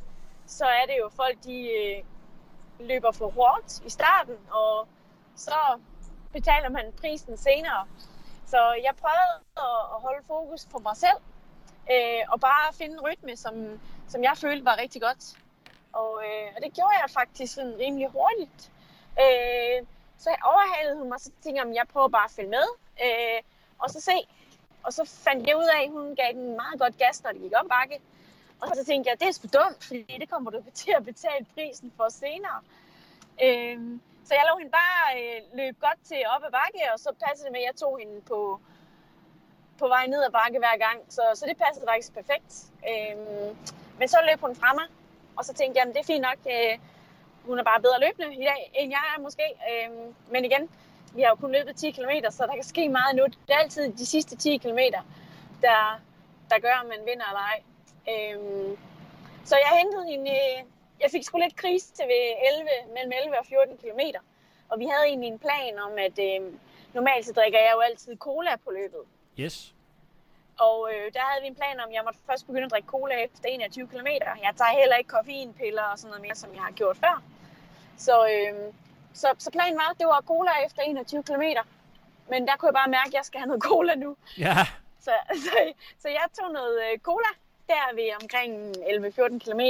så 0.46 0.64
er 0.64 0.86
det 0.86 0.96
jo 0.98 1.08
folk, 1.16 1.44
de 1.44 1.58
øh, 1.70 2.04
løber 2.88 3.12
for 3.12 3.30
hårdt 3.30 3.86
i 3.86 3.90
starten, 3.90 4.36
og 4.50 4.88
så 5.36 5.80
betaler 6.32 6.68
man 6.68 6.92
prisen 7.00 7.36
senere. 7.36 7.86
Så 8.46 8.72
jeg 8.84 8.94
prøvede 9.00 9.36
at, 9.56 9.80
at 9.94 10.00
holde 10.00 10.26
fokus 10.26 10.66
på 10.72 10.78
mig 10.78 10.96
selv, 10.96 11.20
øh, 11.90 12.22
og 12.28 12.40
bare 12.40 12.74
finde 12.74 12.94
en 12.94 13.00
rytme, 13.00 13.36
som, 13.36 13.80
som 14.08 14.22
jeg 14.22 14.32
følte 14.36 14.64
var 14.64 14.78
rigtig 14.78 15.02
godt. 15.02 15.36
Og, 15.92 16.22
øh, 16.24 16.52
og 16.56 16.62
det 16.62 16.74
gjorde 16.74 16.96
jeg 17.02 17.10
faktisk 17.10 17.54
sådan 17.54 17.78
rimelig 17.78 18.08
hurtigt. 18.08 18.72
Øh, 19.20 19.86
så 20.24 20.30
overhalede 20.52 20.96
hun 20.96 21.08
mig, 21.08 21.20
så 21.20 21.30
tænkte 21.42 21.60
jeg, 21.60 21.70
at 21.70 21.74
jeg 21.74 21.88
prøver 21.92 22.08
bare 22.08 22.24
at 22.24 22.30
følge 22.30 22.50
med, 22.58 22.66
øh, 23.04 23.40
og 23.78 23.90
så 23.90 24.00
se. 24.00 24.16
Og 24.82 24.92
så 24.92 25.02
fandt 25.24 25.46
jeg 25.46 25.56
ud 25.56 25.68
af, 25.76 25.82
at 25.84 25.90
hun 25.90 26.16
gav 26.16 26.32
den 26.32 26.56
meget 26.62 26.78
godt 26.82 26.98
gas, 26.98 27.22
når 27.22 27.32
det 27.32 27.40
gik 27.40 27.52
op 27.60 27.68
bakke. 27.68 28.00
Og 28.60 28.68
så 28.76 28.84
tænkte 28.84 29.08
jeg, 29.08 29.12
at 29.12 29.20
det 29.20 29.28
er 29.28 29.32
sgu 29.32 29.48
dumt, 29.58 29.84
fordi 29.84 30.16
det 30.20 30.30
kommer 30.30 30.50
du 30.50 30.62
til 30.82 30.92
at 30.98 31.04
betale 31.04 31.46
prisen 31.54 31.92
for 31.96 32.08
senere. 32.08 32.58
Øh, 33.44 33.78
så 34.26 34.32
jeg 34.34 34.44
lå 34.48 34.58
hende 34.58 34.72
bare 34.82 35.02
øh, 35.18 35.40
løbe 35.58 35.78
godt 35.86 36.00
til 36.04 36.20
op 36.34 36.42
ad 36.46 36.52
bakke, 36.60 36.80
og 36.92 36.98
så 37.04 37.10
passede 37.24 37.44
det 37.46 37.52
med, 37.52 37.60
at 37.60 37.66
jeg 37.66 37.76
tog 37.76 37.98
hende 37.98 38.20
på, 38.20 38.60
på 39.78 39.88
vej 39.88 40.06
ned 40.06 40.22
ad 40.24 40.32
bakke 40.40 40.58
hver 40.58 40.76
gang, 40.86 40.98
så, 41.08 41.22
så 41.34 41.46
det 41.48 41.56
passede 41.64 41.86
faktisk 41.88 42.12
perfekt. 42.20 42.52
Øh, 42.90 43.16
men 43.98 44.08
så 44.08 44.18
løb 44.28 44.40
hun 44.40 44.54
fra 44.60 44.70
mig, 44.74 44.86
og 45.36 45.44
så 45.44 45.52
tænkte 45.54 45.78
jeg, 45.78 45.88
at 45.88 45.94
det 45.94 46.00
er 46.00 46.12
fint 46.12 46.26
nok, 46.28 46.40
øh, 46.56 46.78
hun 47.46 47.58
er 47.58 47.64
bare 47.64 47.80
bedre 47.80 48.00
løbende 48.00 48.34
i 48.42 48.44
dag, 48.44 48.70
end 48.74 48.90
jeg 48.90 49.04
er 49.16 49.20
måske. 49.20 49.46
Øhm, 49.70 50.14
men 50.30 50.44
igen, 50.44 50.70
vi 51.14 51.22
har 51.22 51.28
jo 51.28 51.34
kun 51.34 51.52
løbet 51.52 51.76
10 51.76 51.90
km, 51.90 52.10
så 52.30 52.46
der 52.46 52.54
kan 52.54 52.64
ske 52.64 52.88
meget 52.88 53.16
nu. 53.16 53.24
Det 53.24 53.54
er 53.54 53.58
altid 53.58 53.92
de 53.92 54.06
sidste 54.06 54.36
10 54.36 54.56
km, 54.56 54.78
der, 55.62 56.00
der 56.50 56.58
gør, 56.58 56.74
om 56.82 56.86
man 56.86 57.00
vinder 57.06 57.26
eller 57.30 57.44
ej. 57.52 57.58
Øhm, 58.12 58.78
så 59.44 59.56
jeg 59.56 59.78
hentede 59.78 60.04
hende, 60.10 60.30
øh, 60.30 60.64
jeg 61.00 61.10
fik 61.10 61.24
sgu 61.24 61.38
lidt 61.38 61.56
krise 61.56 61.92
til 61.92 62.04
ved 62.04 62.22
11, 62.52 62.68
mellem 62.94 63.12
11 63.22 63.38
og 63.38 63.46
14 63.46 63.76
km. 63.76 64.00
Og 64.68 64.78
vi 64.78 64.86
havde 64.92 65.06
egentlig 65.06 65.28
en 65.28 65.38
plan 65.38 65.78
om, 65.86 65.92
at 66.06 66.16
øh, 66.18 66.40
normalt 66.92 67.26
så 67.26 67.32
drikker 67.32 67.58
jeg 67.58 67.72
jo 67.74 67.80
altid 67.80 68.16
cola 68.16 68.56
på 68.64 68.70
løbet. 68.70 69.02
Yes. 69.38 69.74
Og 70.58 70.90
øh, 70.92 71.12
der 71.14 71.20
havde 71.20 71.42
vi 71.42 71.48
en 71.48 71.54
plan 71.54 71.80
om, 71.80 71.88
at 71.88 71.94
jeg 71.94 72.02
måtte 72.04 72.20
først 72.26 72.46
begynde 72.46 72.64
at 72.64 72.70
drikke 72.70 72.86
cola 72.86 73.14
efter 73.14 73.48
21 73.48 73.86
km. 73.88 74.06
Jeg 74.46 74.52
tager 74.56 74.78
heller 74.80 74.96
ikke 74.96 75.08
koffeinpiller 75.08 75.82
og 75.82 75.98
sådan 75.98 76.10
noget 76.10 76.22
mere, 76.22 76.34
som 76.34 76.54
jeg 76.54 76.62
har 76.62 76.70
gjort 76.70 76.96
før. 76.96 77.22
Så, 78.06 78.14
øh, 78.34 78.54
så, 79.14 79.28
så 79.38 79.50
planen 79.50 79.76
var, 79.76 79.94
det 79.98 80.06
var 80.06 80.20
cola 80.26 80.50
efter 80.66 80.82
21 80.82 81.22
km. 81.22 81.42
Men 82.30 82.46
der 82.48 82.56
kunne 82.56 82.66
jeg 82.70 82.74
bare 82.74 82.90
mærke, 82.98 83.08
at 83.08 83.14
jeg 83.14 83.24
skal 83.24 83.38
have 83.40 83.48
noget 83.48 83.62
cola 83.62 83.94
nu. 83.94 84.16
Ja, 84.38 84.56
Så, 85.06 85.10
så, 85.44 85.72
så 86.02 86.08
jeg 86.08 86.26
tog 86.40 86.52
noget 86.52 86.74
øh, 86.92 86.98
cola 86.98 87.30
der 87.68 87.94
ved 87.94 88.08
omkring 88.22 88.52
11-14 89.34 89.38
km. 89.44 89.60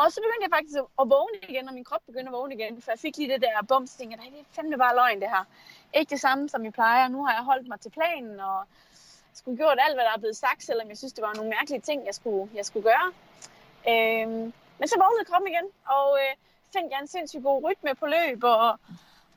Og 0.00 0.12
så 0.12 0.18
begyndte 0.24 0.44
jeg 0.46 0.52
faktisk 0.56 0.78
at- 0.78 0.90
at 1.02 1.06
vågne 1.14 1.38
igen, 1.48 1.68
og 1.68 1.74
min 1.74 1.84
krop 1.84 2.00
begyndte 2.06 2.28
at 2.28 2.32
vågne 2.32 2.54
igen. 2.54 2.82
For 2.82 2.90
jeg 2.90 2.98
fik 2.98 3.16
lige 3.16 3.32
det 3.32 3.40
der 3.42 3.62
bums, 3.68 3.90
tænkte, 3.94 4.18
jeg, 4.24 4.32
det 4.32 4.40
er 4.40 4.44
fandme 4.56 4.78
bare 4.78 4.94
løgn 4.94 5.20
det 5.20 5.28
her. 5.28 5.44
Ikke 5.94 6.10
det 6.10 6.20
samme, 6.20 6.48
som 6.48 6.64
jeg 6.64 6.72
plejer. 6.72 7.08
Nu 7.08 7.24
har 7.24 7.32
jeg 7.34 7.42
holdt 7.44 7.68
mig 7.68 7.80
til 7.80 7.90
planen, 7.90 8.40
og 8.40 8.58
skulle 9.34 9.56
gjort 9.56 9.78
alt, 9.80 9.94
hvad 9.96 10.04
der 10.04 10.12
er 10.16 10.18
blevet 10.18 10.36
sagt, 10.36 10.62
selvom 10.64 10.88
jeg 10.88 10.98
synes, 10.98 11.12
det 11.12 11.22
var 11.22 11.34
nogle 11.34 11.50
mærkelige 11.50 11.80
ting, 11.80 12.06
jeg 12.06 12.14
skulle, 12.14 12.50
jeg 12.54 12.64
skulle 12.66 12.84
gøre. 12.90 13.06
Øhm, 13.88 14.52
men 14.78 14.88
så 14.88 14.96
vågnede 15.02 15.24
kroppen 15.30 15.48
igen, 15.52 15.66
og 15.86 16.18
øh, 16.22 16.32
fandt 16.72 16.92
jeg 16.92 17.00
en 17.00 17.06
sindssygt 17.06 17.42
god 17.42 17.64
rytme 17.64 17.94
på 17.94 18.06
løb, 18.06 18.44
og, 18.44 18.68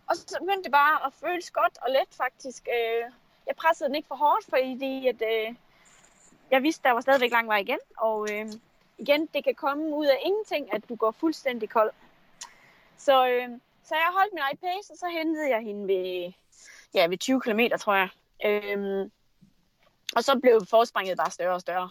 og 0.10 0.16
så 0.16 0.38
begyndte 0.40 0.63
det 0.63 0.72
bare 0.72 1.06
at 1.06 1.13
føles 1.13 1.52
godt 1.52 1.78
og 1.82 1.92
let 1.92 2.10
faktisk. 2.18 2.68
Øh, 2.68 3.12
jeg 3.48 3.56
pressede 3.56 3.88
den 3.88 3.96
ikke 3.96 4.08
for 4.08 4.16
hårdt, 4.16 4.46
fordi 4.50 5.08
at, 5.08 5.22
øh, 5.22 5.56
jeg 6.52 6.63
vidste, 6.63 6.84
der 6.84 6.92
var 6.92 7.02
stadigvæk 7.02 7.32
lang 7.32 7.48
vej 7.48 7.58
igen. 7.58 7.80
Og 7.98 8.28
øh, 8.32 8.46
igen, 8.98 9.25
det 9.34 9.44
kan 9.44 9.56
komme 9.56 9.96
ud 9.96 10.06
af 10.06 10.18
ingenting, 10.25 10.74
at 10.74 10.90
du 10.90 10.96
går 10.96 11.12
fuldstændig 11.12 11.70
kold. 11.70 11.92
Så, 12.98 13.28
øh, 13.28 13.50
så 13.84 13.96
jeg 13.96 14.10
holdt 14.13 14.34
min 14.34 14.42
egen 14.42 14.58
pace, 14.58 14.94
og 14.94 14.98
så 14.98 15.08
hentede 15.08 15.50
jeg 15.50 15.62
hende 15.62 15.88
ved, 15.88 16.32
ja, 16.94 17.08
ved 17.08 17.18
20 17.18 17.42
km, 17.42 17.60
tror 17.80 17.94
jeg. 17.94 18.10
Øh, 18.46 19.10
og 20.16 20.24
så 20.24 20.40
blev 20.40 20.66
forspringet 20.70 21.18
bare 21.18 21.32
større 21.32 21.54
og 21.54 21.62
større 21.62 21.90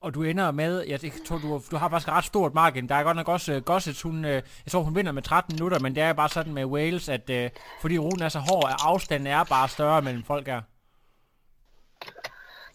og 0.00 0.14
du 0.14 0.22
ender 0.22 0.50
med, 0.50 0.84
ja, 0.86 0.96
det 0.96 1.12
tror 1.26 1.38
du, 1.38 1.62
du 1.70 1.76
har 1.76 1.88
faktisk 1.88 2.08
ret 2.08 2.24
stort 2.24 2.54
margin. 2.54 2.88
Der 2.88 2.94
er 2.94 3.02
godt 3.02 3.16
nok 3.16 3.28
også 3.28 3.56
uh, 3.56 3.62
Gossets, 3.62 4.02
hun, 4.02 4.24
uh, 4.24 4.30
jeg 4.30 4.42
tror 4.70 4.80
hun 4.80 4.94
vinder 4.94 5.12
med 5.12 5.22
13 5.22 5.54
minutter, 5.54 5.78
men 5.78 5.94
det 5.94 6.02
er 6.02 6.12
bare 6.12 6.28
sådan 6.28 6.54
med 6.54 6.64
Wales, 6.64 7.08
at 7.08 7.30
uh, 7.30 7.60
fordi 7.80 7.98
ruten 7.98 8.22
er 8.22 8.28
så 8.28 8.38
hård, 8.38 8.68
at 8.68 8.76
afstanden 8.78 9.26
er 9.26 9.44
bare 9.44 9.68
større 9.68 10.02
mellem 10.02 10.24
folk 10.24 10.48
er. 10.48 10.60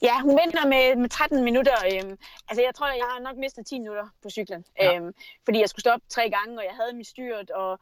Ja, 0.02 0.20
hun 0.20 0.40
vinder 0.42 0.68
med, 0.68 0.96
med 0.96 1.10
13 1.10 1.44
minutter. 1.44 1.76
Øhm, 1.94 2.18
altså, 2.50 2.62
jeg 2.62 2.76
tror, 2.76 2.88
jeg 2.88 3.08
har 3.10 3.20
nok 3.20 3.38
mistet 3.38 3.66
10 3.66 3.80
minutter 3.80 4.08
på 4.24 4.30
cyklen. 4.30 4.66
Ja. 4.80 4.86
Ja. 4.86 4.98
Øhm, 4.98 5.14
fordi 5.46 5.60
jeg 5.60 5.70
skulle 5.70 5.84
stoppe 5.84 6.06
tre 6.10 6.30
gange, 6.30 6.58
og 6.58 6.64
jeg 6.64 6.76
havde 6.80 6.98
mit 6.98 7.08
styrt, 7.08 7.50
og, 7.50 7.80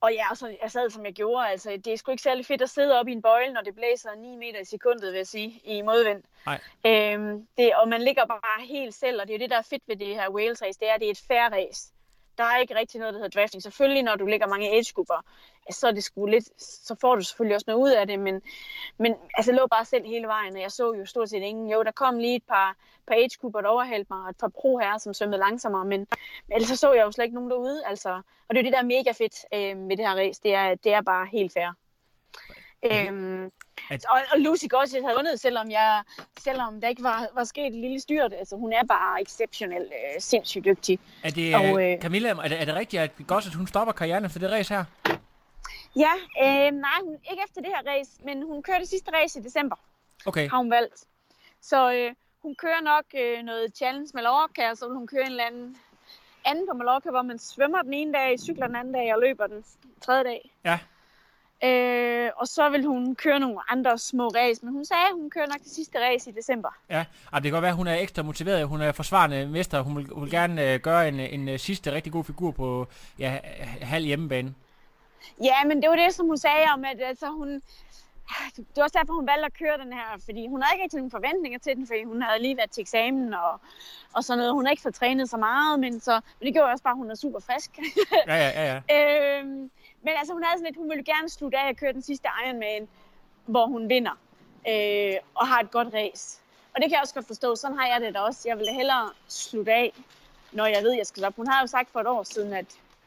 og 0.00 0.12
ja, 0.12 0.30
og 0.30 0.36
så, 0.36 0.56
jeg 0.62 0.70
sad, 0.70 0.90
som 0.90 1.04
jeg 1.04 1.12
gjorde. 1.12 1.48
Altså, 1.48 1.70
det 1.84 1.92
er 1.92 1.96
sgu 1.96 2.10
ikke 2.10 2.22
særlig 2.22 2.46
fedt 2.46 2.62
at 2.62 2.70
sidde 2.70 3.00
op 3.00 3.08
i 3.08 3.12
en 3.12 3.22
bøjle, 3.22 3.52
når 3.52 3.60
det 3.60 3.74
blæser 3.74 4.14
9 4.14 4.36
meter 4.36 4.60
i 4.60 4.64
sekundet, 4.64 5.12
vil 5.12 5.16
jeg 5.16 5.26
sige, 5.26 5.60
i 5.64 5.82
modvind. 5.82 6.22
Nej. 6.46 6.60
Øhm, 6.86 7.46
det, 7.56 7.74
og 7.74 7.88
man 7.88 8.02
ligger 8.02 8.26
bare 8.26 8.66
helt 8.66 8.94
selv, 8.94 9.20
og 9.20 9.26
det 9.26 9.34
er 9.34 9.38
jo 9.38 9.42
det, 9.42 9.50
der 9.50 9.58
er 9.58 9.62
fedt 9.62 9.82
ved 9.86 9.96
det 9.96 10.06
her 10.06 10.30
Wales 10.30 10.62
race, 10.62 10.80
det 10.80 10.88
er, 10.88 10.94
at 10.94 11.00
det 11.00 11.06
er 11.06 11.10
et 11.10 11.24
fair 11.28 11.48
race. 11.52 11.92
Der 12.40 12.46
er 12.46 12.56
ikke 12.56 12.76
rigtig 12.76 12.98
noget, 13.00 13.14
der 13.14 13.20
hedder 13.20 13.40
drafting. 13.40 13.62
Selvfølgelig, 13.62 14.02
når 14.02 14.16
du 14.16 14.26
ligger 14.26 14.46
mange 14.46 14.70
age-grupper, 14.70 15.24
så, 15.70 15.86
er 15.86 15.92
det 15.92 16.04
sgu 16.04 16.26
lidt, 16.26 16.62
så 16.62 16.96
får 17.00 17.14
du 17.14 17.22
selvfølgelig 17.22 17.54
også 17.54 17.64
noget 17.68 17.80
ud 17.80 17.90
af 17.90 18.06
det, 18.06 18.18
men, 18.18 18.42
men 18.98 19.14
altså, 19.34 19.50
jeg 19.52 19.60
lå 19.60 19.66
bare 19.66 19.84
selv 19.84 20.06
hele 20.06 20.26
vejen, 20.26 20.54
og 20.56 20.60
jeg 20.60 20.70
så 20.70 20.94
jo 20.94 21.06
stort 21.06 21.30
set 21.30 21.42
ingen. 21.42 21.70
Jo, 21.70 21.82
der 21.82 21.90
kom 21.90 22.18
lige 22.18 22.36
et 22.36 22.42
par, 22.48 22.76
par 23.06 23.14
age-grupper, 23.14 23.60
der 23.60 23.68
overhældte 23.68 24.06
mig, 24.10 24.22
og 24.24 24.30
et 24.30 24.36
par 24.36 24.48
pro 24.48 24.78
her, 24.78 24.98
som 24.98 25.14
svømmede 25.14 25.38
langsommere, 25.38 25.84
men, 25.84 26.00
men 26.46 26.56
ellers 26.56 26.68
så, 26.68 26.76
så 26.76 26.92
jeg 26.92 27.04
jo 27.04 27.12
slet 27.12 27.24
ikke 27.24 27.34
nogen 27.34 27.50
derude. 27.50 27.86
Altså, 27.86 28.10
og 28.48 28.54
det 28.54 28.56
er 28.56 28.62
jo 28.62 28.64
det, 28.64 28.72
der 28.72 28.78
er 28.78 28.96
mega 28.96 29.12
fedt 29.12 29.36
øh, 29.54 29.76
med 29.76 29.96
det 29.96 30.06
her 30.06 30.14
race, 30.14 30.40
det 30.42 30.54
er, 30.54 30.74
det 30.74 30.92
er 30.92 31.00
bare 31.00 31.26
helt 31.26 31.52
fair. 31.52 31.74
Øhm, 32.82 33.50
At- 33.90 34.04
og, 34.10 34.20
og 34.32 34.40
Lucy 34.40 34.64
Gossett 34.70 35.04
havde 35.04 35.16
vundet, 35.16 35.40
selvom, 35.40 35.70
jeg, 35.70 36.02
selvom 36.38 36.80
der 36.80 36.88
ikke 36.88 37.02
var, 37.02 37.26
var 37.34 37.44
sket 37.44 37.66
et 37.66 37.72
lille 37.74 38.00
styrt. 38.00 38.32
Altså, 38.32 38.56
hun 38.56 38.72
er 38.72 38.84
bare 38.84 39.22
exceptionelt 39.22 39.92
øh, 39.92 40.20
sindssygt 40.20 40.64
dygtig. 40.64 40.98
Er 41.24 41.30
det, 41.30 41.54
Og, 41.54 41.82
øh, 41.82 41.92
øh, 41.92 42.00
Camilla, 42.00 42.28
er 42.30 42.48
det, 42.48 42.60
er 42.60 42.64
det 42.64 42.74
rigtigt, 42.74 43.02
at 43.02 43.10
Gosset, 43.26 43.54
hun 43.54 43.66
stopper 43.66 43.92
karrieren 43.92 44.24
efter 44.24 44.40
det 44.40 44.50
race 44.50 44.74
her? 44.74 44.84
Ja, 45.96 46.12
øh, 46.42 46.72
nej, 46.72 46.98
hun, 47.04 47.14
ikke 47.30 47.42
efter 47.48 47.60
det 47.60 47.70
her 47.76 47.92
race, 47.92 48.10
men 48.24 48.42
hun 48.42 48.62
kører 48.62 48.78
det 48.78 48.88
sidste 48.88 49.10
race 49.14 49.40
i 49.40 49.42
december, 49.42 49.76
Okay, 50.26 50.48
har 50.50 50.56
hun 50.58 50.70
valgt. 50.70 51.04
Så 51.60 51.92
øh, 51.92 52.12
hun 52.42 52.54
kører 52.54 52.80
nok 52.80 53.04
øh, 53.14 53.42
noget 53.44 53.76
Challenge 53.76 54.10
Mallorca, 54.14 54.70
og 54.70 54.76
så 54.76 54.86
vil 54.88 54.96
hun 54.96 55.06
køre 55.06 55.20
en 55.22 55.30
eller 55.30 55.44
anden 55.44 55.76
anden 56.44 56.66
på 56.70 56.76
Mallorca, 56.76 57.10
hvor 57.10 57.22
man 57.22 57.38
svømmer 57.38 57.82
den 57.82 57.94
ene 57.94 58.12
dag, 58.12 58.38
cykler 58.40 58.66
den 58.66 58.76
anden 58.76 58.94
dag 58.94 59.14
og 59.14 59.20
løber 59.20 59.46
den 59.46 59.64
tredje 60.00 60.24
dag. 60.24 60.50
ja. 60.64 60.78
Øh, 61.64 62.30
og 62.36 62.46
så 62.46 62.68
vil 62.68 62.84
hun 62.84 63.14
køre 63.14 63.40
nogle 63.40 63.58
andre 63.68 63.98
små 63.98 64.28
race, 64.28 64.64
men 64.64 64.72
hun 64.74 64.84
sagde, 64.84 65.02
at 65.02 65.14
hun 65.14 65.30
kører 65.30 65.46
nok 65.46 65.58
det 65.58 65.70
sidste 65.72 65.98
race 65.98 66.30
i 66.30 66.32
december. 66.32 66.68
Ja, 66.90 67.04
og 67.32 67.42
det 67.42 67.42
kan 67.42 67.52
godt 67.52 67.62
være, 67.62 67.70
at 67.70 67.76
hun 67.76 67.86
er 67.86 67.94
ekstra 67.94 68.22
motiveret. 68.22 68.68
Hun 68.68 68.80
er 68.80 68.92
forsvarende 68.92 69.46
mester. 69.46 69.80
Hun 69.80 69.96
vil, 69.96 70.06
hun 70.06 70.22
vil 70.22 70.30
gerne 70.30 70.72
øh, 70.72 70.80
gøre 70.80 71.08
en, 71.08 71.20
en, 71.20 71.48
øh, 71.48 71.58
sidste 71.58 71.92
rigtig 71.92 72.12
god 72.12 72.24
figur 72.24 72.50
på 72.50 72.86
ja, 73.18 73.38
halv 73.80 74.04
hjemmebane. 74.04 74.54
Ja, 75.44 75.64
men 75.66 75.82
det 75.82 75.90
var 75.90 75.96
det, 75.96 76.14
som 76.14 76.26
hun 76.26 76.38
sagde 76.38 76.64
om, 76.74 76.84
at 76.84 77.00
altså, 77.00 77.26
hun... 77.26 77.62
Det 78.56 78.76
var 78.76 78.82
også 78.82 78.98
derfor, 78.98 79.14
hun 79.14 79.26
valgte 79.26 79.46
at 79.46 79.54
køre 79.54 79.78
den 79.84 79.92
her, 79.92 80.08
fordi 80.24 80.46
hun 80.46 80.62
havde 80.62 80.74
ikke 80.74 80.82
rigtig 80.82 80.96
nogen 80.96 81.10
forventninger 81.10 81.58
til 81.58 81.76
den, 81.76 81.86
fordi 81.86 82.04
hun 82.04 82.22
havde 82.22 82.42
lige 82.42 82.56
været 82.56 82.70
til 82.70 82.80
eksamen 82.80 83.34
og, 83.34 83.60
og 84.14 84.24
sådan 84.24 84.38
noget. 84.38 84.52
Hun 84.52 84.64
har 84.64 84.70
ikke 84.70 84.82
fået 84.82 84.94
trænet 84.94 85.30
så 85.30 85.36
meget, 85.36 85.80
men, 85.80 86.00
så, 86.00 86.12
men 86.12 86.46
det 86.46 86.54
gjorde 86.54 86.72
også 86.72 86.84
bare, 86.84 86.92
at 86.92 86.96
hun 86.96 87.10
er 87.10 87.14
super 87.14 87.40
frisk. 87.40 87.78
Ja, 88.26 88.36
ja, 88.36 88.50
ja, 88.60 88.80
ja. 88.88 89.38
øhm, 89.40 89.70
men 90.02 90.14
altså, 90.18 90.32
hun 90.32 90.42
havde 90.42 90.58
sådan 90.58 90.66
lidt, 90.66 90.76
hun 90.76 90.88
ville 90.88 91.04
gerne 91.04 91.28
slutte 91.28 91.58
af 91.58 91.68
at 91.68 91.76
køre 91.76 91.92
den 91.92 92.02
sidste 92.02 92.28
Ironman, 92.46 92.88
hvor 93.46 93.66
hun 93.66 93.88
vinder 93.88 94.18
øh, 94.68 95.14
og 95.34 95.48
har 95.48 95.60
et 95.60 95.70
godt 95.70 95.88
race. 95.94 96.40
Og 96.74 96.80
det 96.80 96.84
kan 96.84 96.92
jeg 96.92 97.00
også 97.02 97.14
godt 97.14 97.26
forstå. 97.26 97.56
Sådan 97.56 97.78
har 97.78 97.86
jeg 97.86 98.00
det 98.00 98.14
da 98.14 98.20
også. 98.20 98.40
Jeg 98.48 98.58
ville 98.58 98.74
hellere 98.74 99.10
slutte 99.28 99.72
af, 99.72 99.92
når 100.52 100.66
jeg 100.66 100.82
ved, 100.82 100.92
jeg 100.92 101.06
skal 101.06 101.24
op. 101.24 101.36
Hun 101.36 101.46
har 101.46 101.60
jo 101.60 101.66
sagt 101.66 101.90
for 101.90 102.00
et 102.00 102.06
år 102.06 102.22
siden, 102.22 102.52
at 102.52 102.66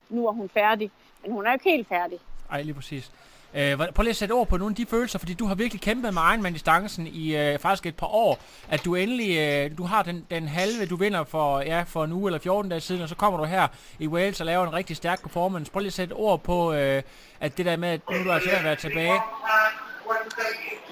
nu 0.10 0.28
er 0.28 0.32
hun 0.32 0.50
færdig. 0.50 0.92
Men 1.22 1.32
hun 1.32 1.46
er 1.46 1.50
jo 1.50 1.54
ikke 1.54 1.70
helt 1.70 1.88
færdig. 1.88 2.20
Ej, 2.52 2.62
lige 2.62 2.74
præcis. 2.74 3.12
Øh, 3.56 3.78
prøv 3.78 4.04
lige 4.04 4.10
at 4.10 4.16
sætte 4.16 4.34
ord 4.34 4.48
på 4.48 4.58
nogle 4.58 4.72
af 4.72 4.76
de 4.76 4.86
følelser, 4.86 5.20
fordi 5.20 5.34
du 5.34 5.46
har 5.46 5.56
virkelig 5.56 5.82
kæmpet 5.82 6.14
med 6.14 6.22
Ironman-distancen 6.22 7.08
i 7.08 7.36
øh, 7.36 7.60
faktisk 7.60 7.86
et 7.86 7.96
par 7.96 8.08
år. 8.08 8.40
At 8.70 8.86
du 8.86 8.96
endelig, 8.96 9.38
øh, 9.38 9.78
du 9.78 9.84
har 9.84 10.04
den, 10.04 10.26
den 10.32 10.48
halve, 10.48 10.86
du 10.86 10.96
vinder 10.96 11.24
for, 11.24 11.60
ja, 11.60 11.84
for 11.88 12.04
en 12.04 12.12
uge 12.12 12.28
eller 12.28 12.40
14 12.40 12.70
dage 12.70 12.82
siden, 12.82 13.02
og 13.02 13.10
så 13.10 13.16
kommer 13.16 13.40
du 13.40 13.46
her 13.46 13.68
i 14.00 14.08
Wales 14.08 14.40
og 14.40 14.46
laver 14.46 14.68
en 14.68 14.74
rigtig 14.74 14.96
stærk 14.96 15.22
performance. 15.22 15.72
Prøv 15.72 15.80
lige 15.80 15.88
at 15.88 15.94
sætte 15.94 16.14
ord 16.14 16.40
på, 16.44 16.74
øh, 16.74 17.04
at 17.40 17.58
det 17.58 17.66
der 17.66 17.78
med, 17.78 17.90
at 17.90 18.02
nu 18.10 18.16
er 18.16 18.24
du 18.24 18.32
altså 18.32 18.50
at 18.50 18.64
være 18.64 18.76
tilbage. 18.76 19.22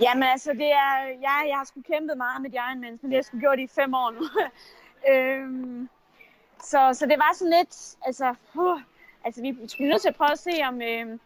Jamen 0.02 0.24
altså, 0.24 0.52
det 0.54 0.72
er, 0.72 0.96
jeg, 1.22 1.46
jeg 1.48 1.58
har 1.58 1.66
sgu 1.66 1.82
kæmpet 1.82 2.18
meget 2.18 2.42
med 2.42 2.50
de 2.50 2.56
Ironmans, 2.56 3.02
men 3.02 3.12
det 3.12 3.16
har 3.16 3.18
jeg 3.18 3.26
sgu 3.26 3.40
gjort 3.40 3.60
i 3.60 3.68
fem 3.76 3.94
år 3.94 4.12
nu. 4.12 4.24
øhm, 5.14 5.90
så, 6.64 6.94
så 6.94 7.06
det 7.06 7.18
var 7.18 7.32
sådan 7.36 7.54
lidt, 7.60 7.96
altså, 8.06 8.36
uh, 8.56 8.82
altså 9.26 9.42
vi 9.42 9.56
skulle 9.68 9.90
nødt 9.90 10.02
til 10.02 10.10
at 10.10 10.16
prøve 10.16 10.32
at 10.32 10.40
se, 10.40 10.52
om, 10.68 10.82
øh, 10.82 11.20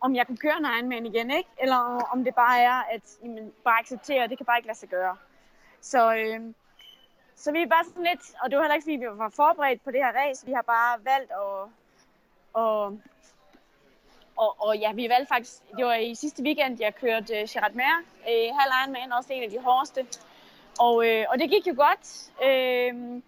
om 0.00 0.14
jeg 0.14 0.26
kunne 0.26 0.36
køre 0.36 0.56
en 0.58 0.64
Ironman 0.64 1.06
igen, 1.06 1.30
ikke? 1.30 1.50
Eller 1.58 1.76
om 2.12 2.24
det 2.24 2.34
bare 2.34 2.60
er, 2.60 2.82
at 2.94 3.02
jamen, 3.22 3.52
bare 3.64 3.80
acceptere, 3.80 4.24
at 4.24 4.30
det 4.30 4.38
kan 4.38 4.46
bare 4.46 4.58
ikke 4.58 4.66
lade 4.68 4.78
sig 4.78 4.88
gøre. 4.88 5.16
Så, 5.80 6.14
øh, 6.14 6.40
så 7.36 7.52
vi 7.52 7.62
er 7.62 7.66
bare 7.66 7.84
sådan 7.84 8.02
lidt, 8.02 8.34
og 8.42 8.50
det 8.50 8.56
var 8.56 8.62
heller 8.62 8.74
ikke, 8.74 8.84
fordi 8.84 8.96
vi 8.96 9.06
var 9.06 9.28
forberedt 9.28 9.84
på 9.84 9.90
det 9.90 10.00
her 10.04 10.12
race, 10.12 10.46
vi 10.46 10.52
har 10.52 10.62
bare 10.62 11.04
valgt 11.04 11.32
at, 11.32 11.70
Og, 12.52 12.98
og, 14.36 14.56
og 14.58 14.78
ja, 14.78 14.92
vi 14.92 15.08
valgte 15.08 15.28
faktisk, 15.28 15.62
det 15.76 15.84
var 15.84 15.94
i 15.94 16.14
sidste 16.14 16.42
weekend, 16.42 16.80
jeg 16.80 16.94
kørte 16.94 17.42
uh, 17.42 17.48
Gerard 17.48 17.74
Mer, 17.74 17.94
uh, 17.98 18.32
øh, 18.32 18.48
halv 18.58 18.72
Ironman, 18.82 19.12
også 19.12 19.32
en 19.32 19.42
af 19.42 19.50
de 19.50 19.58
hårdeste. 19.58 20.06
Og, 20.80 21.06
øh, 21.08 21.24
og 21.30 21.38
det 21.38 21.50
gik 21.50 21.66
jo 21.66 21.74
godt. 21.76 22.30
Øh, 22.44 23.22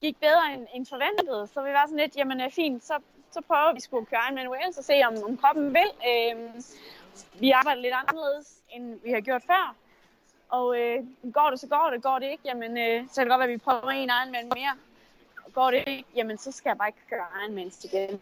gik 0.00 0.20
bedre 0.20 0.52
end, 0.54 0.66
end 0.74 0.86
forventet, 0.86 1.50
så 1.50 1.62
vi 1.62 1.70
var 1.70 1.84
sådan 1.86 1.98
lidt, 1.98 2.16
jamen 2.16 2.40
øh, 2.40 2.50
fint, 2.50 2.84
så, 2.84 2.94
så 3.30 3.40
prøver 3.40 3.74
vi 3.74 3.80
sgu 3.80 3.98
at 3.98 4.08
køre 4.10 4.20
Ironman 4.24 4.48
Wales 4.48 4.78
og 4.78 4.84
se, 4.84 4.94
om, 5.08 5.14
om 5.28 5.36
kroppen 5.36 5.74
vil. 5.74 5.90
Uh, 6.10 6.62
vi 7.40 7.50
arbejder 7.50 7.82
lidt 7.82 7.94
anderledes, 7.94 8.46
end 8.70 9.00
vi 9.04 9.10
har 9.10 9.20
gjort 9.20 9.42
før. 9.46 9.74
Og 10.48 10.66
uh, 10.66 11.32
går 11.32 11.48
det, 11.50 11.60
så 11.60 11.66
går 11.66 11.90
det. 11.92 12.02
Går 12.02 12.18
det 12.18 12.28
ikke, 12.30 12.42
jamen 12.44 12.70
uh, 12.70 13.08
så 13.08 13.14
kan 13.14 13.24
det 13.24 13.30
godt 13.30 13.38
være, 13.38 13.48
at 13.48 13.52
vi 13.52 13.58
prøver 13.58 13.90
en 13.90 14.10
Ironman 14.18 14.50
mere. 14.54 14.74
Går 15.52 15.70
det 15.70 15.84
ikke, 15.86 16.08
jamen 16.16 16.38
så 16.38 16.52
skal 16.52 16.70
jeg 16.70 16.78
bare 16.78 16.88
ikke 16.88 17.04
køre 17.10 17.26
Ironmans 17.42 17.84
igen. 17.84 18.20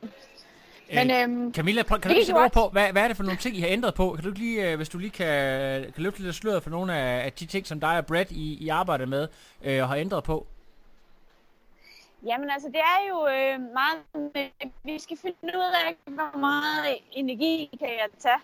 Men 0.94 1.10
Øh, 1.10 1.22
øhm, 1.22 1.54
Camilla, 1.54 1.82
prøv, 1.82 2.00
kan 2.00 2.10
du 2.10 2.14
lige 2.14 2.26
sætte 2.26 2.38
ord 2.38 2.52
på, 2.52 2.68
hvad, 2.68 2.92
hvad 2.92 3.02
er 3.02 3.08
det 3.08 3.16
for 3.16 3.24
nogle 3.24 3.38
ting, 3.38 3.56
I 3.56 3.60
har 3.60 3.68
ændret 3.68 3.94
på? 3.94 4.12
Kan 4.12 4.24
du 4.24 4.30
lige, 4.30 4.70
øh, 4.70 4.76
hvis 4.76 4.88
du 4.88 4.98
lige 4.98 5.10
kan, 5.10 5.26
kan 5.92 6.02
løfte 6.02 6.22
lidt 6.22 6.34
sløret 6.34 6.62
for 6.62 6.70
nogle 6.70 6.94
af, 6.94 7.24
af 7.24 7.32
de 7.32 7.46
ting, 7.46 7.66
som 7.66 7.80
dig 7.80 7.98
og 7.98 8.06
Brett, 8.06 8.30
I, 8.30 8.64
I 8.64 8.68
arbejder 8.68 9.06
med 9.06 9.28
øh, 9.64 9.82
og 9.82 9.88
har 9.88 9.96
ændret 9.96 10.24
på? 10.24 10.46
Jamen 12.26 12.50
altså, 12.50 12.68
det 12.68 12.82
er 12.94 13.00
jo 13.10 13.18
øh, 13.26 13.60
meget... 13.72 13.98
Vi 14.84 14.98
skal 14.98 15.16
finde 15.16 15.58
ud 15.58 15.72
af, 15.86 15.96
hvor 16.04 16.38
meget 16.38 16.98
energi 17.12 17.76
kan 17.78 17.88
jeg 17.88 18.08
tage. 18.18 18.40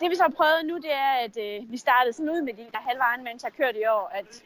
Det 0.00 0.10
vi 0.10 0.16
så 0.16 0.22
har 0.22 0.34
prøvet 0.36 0.64
nu, 0.64 0.76
det 0.76 0.92
er, 0.92 1.12
at 1.24 1.36
øh, 1.40 1.72
vi 1.72 1.76
startede 1.76 2.12
sådan 2.12 2.30
ud 2.30 2.42
med 2.42 2.52
de 2.52 2.66
der 2.72 2.78
halve 2.78 3.24
mens 3.24 3.44
jeg 3.44 3.52
kørte 3.52 3.80
i 3.80 3.86
år, 3.86 4.10
at, 4.14 4.44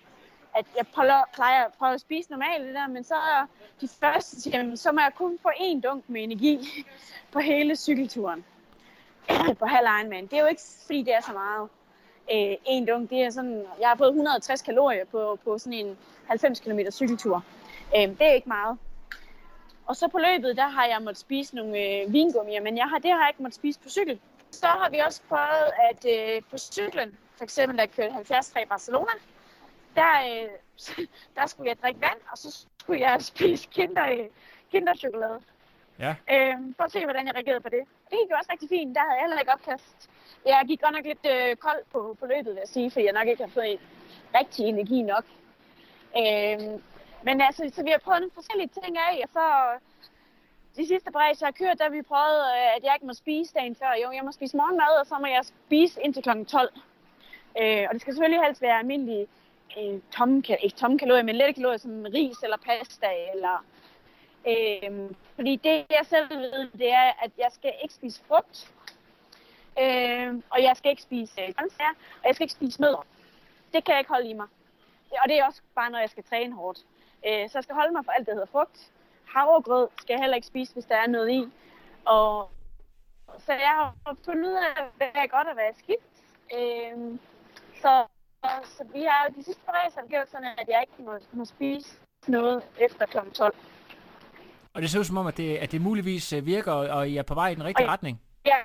at 0.55 0.67
jeg 0.77 0.87
plejer, 0.95 1.23
plejer 1.35 1.65
at 1.65 1.73
prøve 1.73 1.95
at 1.95 2.01
spise 2.01 2.31
normalt 2.31 2.67
det 2.67 2.75
der, 2.75 2.87
men 2.89 3.05
så 3.05 3.15
er 3.15 3.47
de 3.81 3.89
første, 3.89 4.51
jamen, 4.51 4.77
så 4.77 4.93
må 4.93 5.01
jeg 5.01 5.13
kun 5.15 5.39
få 5.43 5.49
én 5.49 5.81
dunk 5.81 6.05
med 6.09 6.23
energi 6.23 6.85
på 7.33 7.39
hele 7.39 7.77
cykelturen 7.77 8.45
på 9.61 9.67
halv 9.67 9.87
Ironman. 9.99 10.27
Det 10.27 10.33
er 10.33 10.41
jo 10.41 10.47
ikke, 10.47 10.63
fordi 10.87 11.03
det 11.03 11.15
er 11.15 11.21
så 11.21 11.33
meget. 11.33 11.69
Øh, 12.33 12.57
en 12.67 12.87
dunk, 12.87 13.11
det 13.11 13.23
er 13.23 13.31
sådan, 13.31 13.65
jeg 13.81 13.89
har 13.89 13.97
fået 13.97 14.09
160 14.09 14.63
kalorier 14.63 15.05
på, 15.05 15.39
på 15.45 15.59
sådan 15.59 15.73
en 15.73 15.99
90 16.27 16.61
km 16.61 16.79
cykeltur. 16.91 17.45
Øh, 17.97 18.09
det 18.09 18.23
er 18.23 18.33
ikke 18.33 18.49
meget. 18.49 18.79
Og 19.87 19.97
så 19.97 20.09
på 20.09 20.19
løbet, 20.19 20.57
der 20.57 20.69
har 20.69 20.87
jeg 20.87 21.03
måttet 21.03 21.21
spise 21.21 21.57
nogle 21.57 21.79
øh, 21.79 22.13
vingummier, 22.13 22.63
men 22.63 22.77
jeg 22.77 22.87
har, 22.89 22.99
det 22.99 23.11
har 23.11 23.19
jeg 23.19 23.29
ikke 23.29 23.43
måttet 23.43 23.57
spise 23.57 23.81
på 23.81 23.89
cykel. 23.89 24.21
Så 24.51 24.67
har 24.67 24.91
vi 24.91 24.99
også 24.99 25.21
prøvet, 25.29 25.71
at 25.91 26.07
øh, 26.15 26.43
på 26.51 26.59
cyklen, 26.59 27.19
for 27.37 27.45
eksempel 27.45 27.79
da 27.79 27.83
jeg 27.83 27.91
kørte 27.91 28.13
73 28.13 28.55
i 28.63 28.69
Barcelona, 28.69 29.13
der, 29.97 30.13
øh, 30.31 31.07
der 31.37 31.47
skulle 31.47 31.69
jeg 31.69 31.77
drikke 31.83 32.01
vand, 32.01 32.21
og 32.33 32.39
så 32.39 32.67
skulle 32.81 33.01
jeg 33.01 33.23
spise 33.33 33.69
kinder, 33.73 34.11
øh, 34.11 34.27
kinderchokolade. 34.71 35.41
Ja. 35.99 36.15
Øh, 36.35 36.57
for 36.77 36.85
at 36.85 36.93
se, 36.93 37.05
hvordan 37.05 37.27
jeg 37.27 37.35
reagerede 37.35 37.61
på 37.61 37.69
det. 37.69 37.83
Det 38.11 38.19
gik 38.19 38.31
jo 38.31 38.37
også 38.39 38.53
rigtig 38.53 38.69
fint. 38.69 38.95
Der 38.95 39.01
havde 39.01 39.15
jeg 39.15 39.23
heller 39.23 39.41
ikke 39.41 39.53
opkast. 39.53 40.11
Jeg 40.47 40.65
gik 40.67 40.81
godt 40.81 40.95
nok 40.95 41.05
lidt 41.05 41.27
øh, 41.35 41.57
kold 41.57 41.83
på, 41.93 42.17
på 42.21 42.27
løbet, 42.27 42.47
vil 42.55 42.63
jeg 42.65 42.69
sige, 42.69 42.91
fordi 42.91 43.05
jeg 43.05 43.13
nok 43.13 43.29
ikke 43.29 43.43
har 43.43 43.51
fået 43.51 43.81
rigtig 44.39 44.65
energi 44.67 45.03
nok. 45.03 45.25
Øh, 46.21 46.81
men 47.23 47.41
altså, 47.41 47.71
så 47.75 47.83
vi 47.83 47.91
har 47.91 47.99
prøvet 47.99 48.21
nogle 48.21 48.39
forskellige 48.41 48.71
ting 48.83 48.99
af, 48.99 49.21
og 49.25 49.29
så 49.33 49.47
øh, 49.73 49.81
de 50.77 50.87
sidste 50.87 51.11
par 51.13 51.27
jeg 51.27 51.37
har 51.43 51.51
kørt, 51.51 51.79
der 51.79 51.89
vi 51.89 52.03
prøvet, 52.03 52.41
øh, 52.57 52.77
at 52.77 52.83
jeg 52.85 52.93
ikke 52.97 53.07
må 53.07 53.15
spise 53.15 53.55
dagen 53.55 53.77
før. 53.77 53.93
Jo, 54.03 54.13
jeg 54.13 54.25
må 54.25 54.33
spise 54.33 54.57
morgenmad, 54.57 55.01
og 55.01 55.07
så 55.07 55.17
må 55.19 55.27
jeg 55.27 55.45
spise 55.45 56.01
indtil 56.03 56.23
kl. 56.23 56.45
12. 56.45 56.71
Øh, 57.61 57.85
og 57.89 57.95
det 57.95 58.01
skal 58.01 58.13
selvfølgelig 58.15 58.45
helst 58.47 58.63
være 58.63 58.79
almindelige 58.79 59.27
øh, 59.79 60.01
tomme, 60.17 60.43
ikke 60.63 60.77
tomme 60.77 60.99
kalorier, 60.99 61.23
men 61.23 61.35
lette 61.35 61.53
kalorier 61.53 61.79
som 61.79 62.07
ris 62.15 62.39
eller 62.43 62.57
pasta. 62.57 63.07
Eller, 63.35 63.65
øh, 64.53 65.11
fordi 65.35 65.57
det, 65.57 65.87
jeg 65.91 66.07
selv 66.09 66.31
ved, 66.31 66.69
det 66.79 66.93
er, 66.93 67.13
at 67.25 67.31
jeg 67.39 67.51
skal 67.51 67.73
ikke 67.83 67.95
spise 67.95 68.21
frugt. 68.29 68.73
Øh, 69.83 70.35
og 70.51 70.63
jeg 70.63 70.77
skal 70.77 70.91
ikke 70.91 71.03
spise 71.03 71.41
øh, 71.41 71.55
grøntsager, 71.57 71.95
og 72.21 72.27
jeg 72.27 72.35
skal 72.35 72.45
ikke 72.45 72.59
spise 72.61 72.81
nødder. 72.81 73.07
Det 73.73 73.85
kan 73.85 73.93
jeg 73.93 73.99
ikke 74.01 74.11
holde 74.11 74.31
i 74.31 74.33
mig. 74.33 74.47
Og 75.23 75.29
det 75.29 75.39
er 75.39 75.45
også 75.45 75.61
bare, 75.75 75.91
når 75.91 75.99
jeg 75.99 76.11
skal 76.11 76.25
træne 76.25 76.55
hårdt. 76.55 76.85
Øh, 77.27 77.51
så 77.51 77.59
jeg 77.59 77.63
skal 77.65 77.75
holde 77.75 77.93
mig 77.93 78.05
for 78.05 78.13
alt, 78.13 78.27
der 78.27 78.33
hedder 78.33 78.47
frugt. 78.53 78.91
Havregrød 79.25 79.89
skal 80.01 80.13
jeg 80.15 80.21
heller 80.21 80.37
ikke 80.37 80.47
spise, 80.47 80.73
hvis 80.73 80.85
der 80.85 80.97
er 80.97 81.07
noget 81.07 81.31
i. 81.31 81.49
Og 82.05 82.51
så 83.39 83.53
jeg 83.53 83.75
har 83.77 84.17
fundet 84.25 84.47
ud 84.49 84.53
af, 84.55 84.85
hvad 84.97 85.07
er 85.15 85.27
godt 85.27 85.49
og 85.49 85.55
hvad 85.55 85.65
er 85.65 85.77
skidt. 85.79 86.05
Øh, 86.59 87.19
så, 87.83 88.05
så 88.77 88.85
vi 88.95 89.03
har 89.03 89.29
de 89.37 89.45
sidste 89.45 89.63
par 89.67 89.73
dage 89.73 90.09
gjort 90.09 90.31
sådan, 90.31 90.45
at 90.59 90.69
jeg 90.69 90.81
ikke 90.87 91.03
må, 91.03 91.19
må 91.33 91.45
spise 91.45 91.97
noget 92.27 92.63
efter 92.79 93.07
kl. 93.07 93.19
12. 93.35 93.55
Og 94.75 94.83
det 94.83 94.91
ser 94.91 94.99
ud 94.99 95.05
som 95.05 95.17
om, 95.17 95.27
at 95.27 95.37
det, 95.37 95.57
at 95.57 95.73
det 95.73 95.81
muligvis 95.81 96.33
øh, 96.33 96.47
virker, 96.47 96.73
og, 96.73 96.89
og 96.89 97.09
I 97.09 97.17
er 97.17 97.23
på 97.23 97.35
vej 97.35 97.49
i 97.49 97.55
den 97.55 97.65
rigtige 97.65 97.87
Og- 97.87 97.93
retning. 97.93 98.21
Ja, 98.47 98.57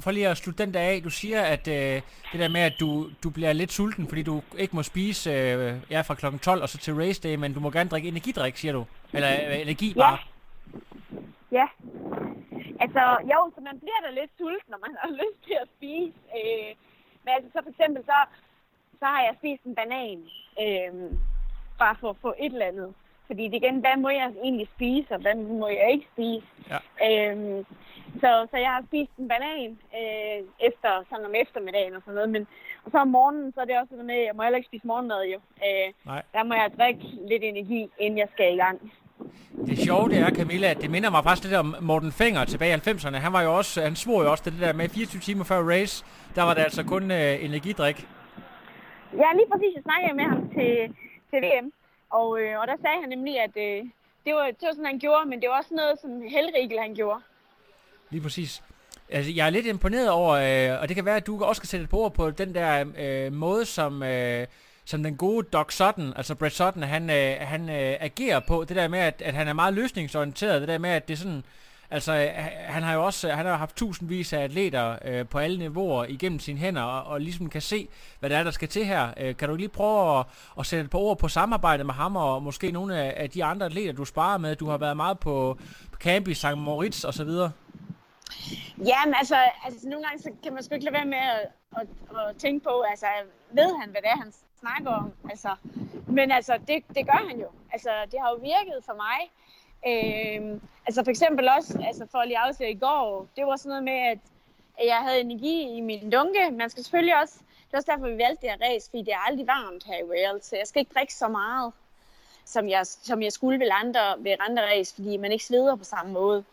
For 0.00 0.10
lige 0.10 0.28
at 0.28 0.36
slutte 0.36 0.64
den 0.64 0.74
der 0.74 0.80
af, 0.80 1.00
du 1.02 1.10
siger, 1.10 1.42
at 1.42 1.68
øh, 1.68 2.02
det 2.32 2.40
der 2.40 2.48
med, 2.48 2.60
at 2.60 2.72
du, 2.80 3.06
du 3.24 3.30
bliver 3.30 3.52
lidt 3.52 3.72
sulten, 3.72 4.08
fordi 4.08 4.22
du 4.22 4.42
ikke 4.58 4.76
må 4.76 4.82
spise 4.82 5.30
øh, 5.30 5.74
ja, 5.90 6.00
fra 6.00 6.14
klokken 6.14 6.38
12 6.38 6.62
og 6.62 6.68
så 6.68 6.78
til 6.78 6.94
race 6.94 7.22
day, 7.22 7.34
men 7.34 7.54
du 7.54 7.60
må 7.60 7.70
gerne 7.70 7.90
drikke 7.90 8.08
energidrik, 8.08 8.56
siger 8.56 8.72
du. 8.72 8.84
Eller 9.12 9.30
øh, 9.48 9.60
energi 9.60 9.88
Ja. 9.96 10.00
bare. 10.00 10.18
Ja. 11.52 11.66
Altså, 12.80 13.02
jo, 13.32 13.52
så 13.54 13.60
man 13.60 13.78
bliver 13.78 14.00
da 14.06 14.20
lidt 14.20 14.30
sulten, 14.38 14.68
når 14.70 14.78
man 14.86 14.96
har 15.02 15.10
lyst 15.10 15.44
til 15.46 15.56
at 15.62 15.68
spise. 15.76 16.12
Øh, 16.38 16.70
men 17.24 17.30
altså, 17.36 17.50
så 17.54 17.58
for 17.62 17.70
eksempel, 17.70 18.02
så, 18.04 18.18
så 18.98 19.04
har 19.04 19.20
jeg 19.22 19.34
spist 19.38 19.62
en 19.64 19.74
banan. 19.74 20.18
Øh, 20.64 20.92
bare 21.78 21.96
for 22.00 22.10
at 22.10 22.16
få 22.22 22.34
et 22.38 22.52
eller 22.52 22.66
andet. 22.66 22.94
Fordi 23.26 23.44
det 23.48 23.54
igen, 23.54 23.80
hvad 23.80 23.96
må 23.96 24.08
jeg 24.08 24.32
egentlig 24.44 24.68
spise, 24.76 25.10
og 25.14 25.20
hvad 25.20 25.34
må 25.34 25.68
jeg 25.68 25.88
ikke 25.92 26.06
spise? 26.14 26.46
Ja. 26.72 26.78
Øh, 27.08 27.64
så, 28.20 28.30
så 28.50 28.56
jeg 28.56 28.70
har 28.76 28.82
spist 28.88 29.12
en 29.18 29.28
banan 29.28 29.78
øh, 29.98 30.38
efter, 30.68 30.90
sådan 31.10 31.26
om 31.26 31.34
eftermiddagen 31.34 31.94
og 31.96 32.02
sådan 32.04 32.14
noget. 32.14 32.30
Men, 32.30 32.46
og 32.84 32.90
så 32.90 32.98
om 32.98 33.08
morgenen, 33.08 33.52
så 33.52 33.60
er 33.60 33.64
det 33.64 33.78
også 33.78 33.90
sådan 33.90 34.06
med, 34.06 34.14
at 34.14 34.26
jeg 34.26 34.36
må 34.36 34.42
heller 34.42 34.56
ikke 34.56 34.70
spise 34.72 34.86
morgenmad 34.86 35.22
jo. 35.34 35.38
Øh, 35.66 35.88
Nej. 36.06 36.22
der 36.32 36.42
må 36.42 36.54
jeg 36.54 36.70
drikke 36.78 37.02
lidt 37.30 37.42
energi, 37.44 37.90
inden 37.98 38.18
jeg 38.18 38.28
skal 38.32 38.54
i 38.54 38.56
gang. 38.56 38.92
Det 39.66 39.78
sjove 39.78 40.08
det 40.08 40.18
er, 40.18 40.30
Camilla, 40.30 40.68
at 40.70 40.80
det 40.80 40.90
minder 40.90 41.10
mig 41.10 41.22
faktisk 41.24 41.44
lidt 41.44 41.58
om 41.58 41.74
Morten 41.80 42.12
Fenger 42.12 42.44
tilbage 42.44 42.76
i 42.76 42.80
90'erne. 42.90 43.16
Han 43.16 43.32
var 43.32 43.42
jo 43.42 43.56
også, 43.56 43.82
han 43.82 43.96
svor 43.96 44.22
jo 44.22 44.30
også 44.30 44.44
det 44.50 44.60
der 44.60 44.72
med 44.72 44.88
24 44.88 45.20
timer 45.20 45.44
før 45.44 45.60
race, 45.72 46.04
der 46.34 46.42
var 46.42 46.54
det 46.54 46.62
altså 46.62 46.82
kun 46.84 47.10
øh, 47.10 47.44
energidrik. 47.44 48.08
Ja, 49.22 49.28
lige 49.38 49.48
præcis. 49.52 49.74
Jeg 49.74 49.82
snakkede 49.82 50.14
med 50.20 50.24
ham 50.24 50.40
til, 50.56 50.72
til 51.30 51.38
VM, 51.46 51.72
og, 52.10 52.40
øh, 52.40 52.60
og 52.60 52.66
der 52.66 52.76
sagde 52.82 53.00
han 53.00 53.08
nemlig, 53.08 53.40
at 53.40 53.54
øh, 53.56 53.80
det, 54.24 54.32
var, 54.34 54.44
det 54.58 54.64
var 54.68 54.72
sådan, 54.72 54.92
han 54.92 54.98
gjorde, 54.98 55.28
men 55.30 55.40
det 55.40 55.48
var 55.48 55.58
også 55.58 55.74
noget, 55.74 55.94
som 56.00 56.10
Helrigel 56.34 56.78
han 56.86 56.94
gjorde. 56.94 57.20
Lige 58.10 58.22
præcis. 58.22 58.62
Altså, 59.12 59.32
jeg 59.32 59.46
er 59.46 59.50
lidt 59.50 59.66
imponeret 59.66 60.10
over, 60.10 60.34
øh, 60.74 60.80
og 60.82 60.88
det 60.88 60.94
kan 60.94 61.04
være, 61.04 61.16
at 61.16 61.26
du 61.26 61.44
også 61.44 61.62
kan 61.62 61.68
sætte 61.68 61.84
et 61.84 61.90
ord 61.92 62.14
på 62.14 62.30
den 62.30 62.54
der 62.54 62.84
øh, 62.98 63.32
måde, 63.32 63.64
som, 63.64 64.02
øh, 64.02 64.46
som 64.84 65.02
den 65.02 65.16
gode 65.16 65.46
Doc 65.52 65.72
Sutton, 65.72 66.12
altså 66.16 66.34
Brett 66.34 66.54
Sutton, 66.54 66.82
han, 66.82 67.10
øh, 67.10 67.36
han 67.40 67.68
øh, 67.68 67.96
agerer 68.00 68.40
på. 68.40 68.64
Det 68.68 68.76
der 68.76 68.88
med, 68.88 68.98
at, 68.98 69.22
at 69.24 69.34
han 69.34 69.48
er 69.48 69.52
meget 69.52 69.74
løsningsorienteret. 69.74 70.60
Det 70.60 70.68
der 70.68 70.78
med, 70.78 70.90
at 70.90 71.08
det 71.08 71.14
er 71.14 71.18
sådan... 71.18 71.44
Altså, 71.92 72.12
øh, 72.12 72.28
han 72.66 72.82
har 72.82 72.94
jo 72.94 73.04
også 73.04 73.30
han 73.30 73.46
har 73.46 73.56
haft 73.56 73.76
tusindvis 73.76 74.32
af 74.32 74.42
atleter 74.42 74.96
øh, 75.04 75.26
på 75.26 75.38
alle 75.38 75.58
niveauer 75.58 76.04
igennem 76.04 76.38
sine 76.38 76.58
hænder, 76.58 76.82
og, 76.82 77.04
og 77.04 77.20
ligesom 77.20 77.50
kan 77.50 77.60
se, 77.60 77.88
hvad 78.20 78.30
der 78.30 78.36
er, 78.36 78.44
der 78.44 78.50
skal 78.50 78.68
til 78.68 78.86
her. 78.86 79.08
Øh, 79.16 79.36
kan 79.36 79.48
du 79.48 79.54
lige 79.54 79.68
prøve 79.68 80.18
at, 80.18 80.26
at 80.58 80.66
sætte 80.66 80.84
et 80.84 80.90
par 80.90 80.98
ord 80.98 81.18
på 81.18 81.28
samarbejdet 81.28 81.86
med 81.86 81.94
ham, 81.94 82.16
og 82.16 82.42
måske 82.42 82.72
nogle 82.72 82.96
af, 82.96 83.14
af 83.16 83.30
de 83.30 83.44
andre 83.44 83.66
atleter, 83.66 83.92
du 83.92 84.04
sparer 84.04 84.38
med? 84.38 84.56
Du 84.56 84.68
har 84.68 84.78
været 84.78 84.96
meget 84.96 85.18
på, 85.18 85.58
på 85.92 85.98
camp 85.98 86.28
i 86.28 86.34
St. 86.34 86.46
Moritz 86.56 87.04
osv. 87.04 87.30
Jamen. 88.78 88.86
Ja, 88.86 89.04
men 89.04 89.14
altså, 89.14 89.36
altså 89.64 89.88
nogle 89.88 90.04
gange 90.06 90.22
så 90.22 90.30
kan 90.42 90.52
man 90.54 90.62
sgu 90.62 90.74
ikke 90.74 90.84
lade 90.84 90.94
være 90.94 91.04
med 91.04 91.18
at, 91.18 91.52
at, 91.76 91.86
at 92.18 92.36
tænke 92.36 92.64
på, 92.64 92.80
altså 92.80 93.06
ved 93.50 93.78
han, 93.80 93.90
hvad 93.90 94.02
det 94.02 94.10
er, 94.10 94.16
han 94.16 94.32
snakker 94.60 94.90
om? 94.90 95.12
Altså, 95.30 95.54
men 96.06 96.30
altså, 96.30 96.58
det, 96.68 96.84
det 96.96 97.06
gør 97.06 97.28
han 97.28 97.40
jo. 97.40 97.48
Altså, 97.72 97.90
det 98.10 98.20
har 98.20 98.30
jo 98.30 98.36
virket 98.36 98.84
for 98.84 98.96
mig. 99.06 99.20
Øhm, 99.90 100.60
altså 100.86 101.04
for 101.04 101.10
eksempel 101.10 101.48
også, 101.58 101.82
altså 101.86 102.06
for 102.10 102.18
at 102.18 102.28
lige 102.28 102.38
afsløre 102.38 102.70
i 102.70 102.78
går, 102.78 103.26
det 103.36 103.46
var 103.46 103.56
sådan 103.56 103.68
noget 103.68 103.84
med, 103.84 103.98
at 104.12 104.18
at 104.80 104.86
jeg 104.86 104.96
havde 104.96 105.20
energi 105.20 105.76
i 105.76 105.80
min 105.80 106.10
dunke. 106.10 106.50
Man 106.50 106.70
skal 106.70 106.82
selvfølgelig 106.82 107.20
også, 107.22 107.34
det 107.38 107.72
er 107.72 107.76
også 107.76 107.92
derfor, 107.92 108.06
vi 108.08 108.18
valgte 108.18 108.42
det 108.42 108.50
her 108.50 108.68
race, 108.68 108.90
fordi 108.90 109.02
det 109.02 109.12
er 109.12 109.28
aldrig 109.28 109.46
varmt 109.46 109.84
her 109.84 109.98
i 109.98 110.04
Wales, 110.04 110.44
så 110.44 110.56
jeg 110.56 110.66
skal 110.66 110.80
ikke 110.80 110.94
drikke 110.94 111.14
så 111.14 111.28
meget, 111.28 111.72
som 112.44 112.68
jeg, 112.68 112.86
som 112.86 113.22
jeg 113.22 113.32
skulle 113.32 113.60
ved 113.60 113.70
andre, 113.72 114.00
ved 114.18 114.36
andre 114.40 114.62
race, 114.62 114.94
fordi 114.94 115.16
man 115.16 115.32
ikke 115.32 115.44
sveder 115.44 115.76
på 115.76 115.84
samme 115.84 116.12
måde. 116.12 116.44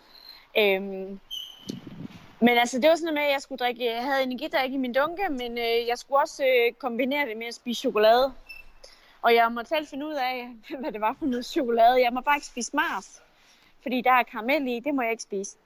Øhm, 0.58 1.20
men 2.40 2.58
altså, 2.58 2.80
det 2.80 2.90
var 2.90 2.96
sådan 2.96 3.06
noget 3.06 3.20
med, 3.20 3.24
at 3.24 3.32
jeg 3.32 3.42
skulle 3.42 3.60
drikke, 3.60 3.86
jeg 3.86 4.04
havde 4.04 4.24
energidrik 4.24 4.74
i 4.74 4.78
min 4.78 4.94
dunke, 4.94 5.30
men 5.30 5.58
øh, 5.58 5.88
jeg 5.88 5.98
skulle 5.98 6.22
også 6.22 6.44
øh, 6.44 6.74
kombinere 6.74 7.30
det 7.30 7.38
med 7.38 7.48
at 7.48 7.56
spise 7.56 7.80
chokolade. 7.80 8.34
Og 9.22 9.36
jeg 9.36 9.52
måtte 9.52 9.70
selv 9.70 9.88
finde 9.88 10.06
ud 10.08 10.14
af, 10.14 10.50
hvad 10.80 10.92
det 10.92 11.02
var 11.02 11.16
for 11.20 11.26
noget 11.26 11.46
chokolade. 11.46 12.04
Jeg 12.04 12.14
må 12.14 12.22
bare 12.22 12.38
ikke 12.38 12.48
spise 12.48 12.76
Mars, 12.76 13.22
fordi 13.82 14.02
der 14.02 14.12
er 14.12 14.24
karamel 14.24 14.68
i, 14.68 14.80
det 14.80 14.96
må 14.96 15.02
jeg 15.02 15.12
ikke 15.12 15.24
spise. 15.24 15.58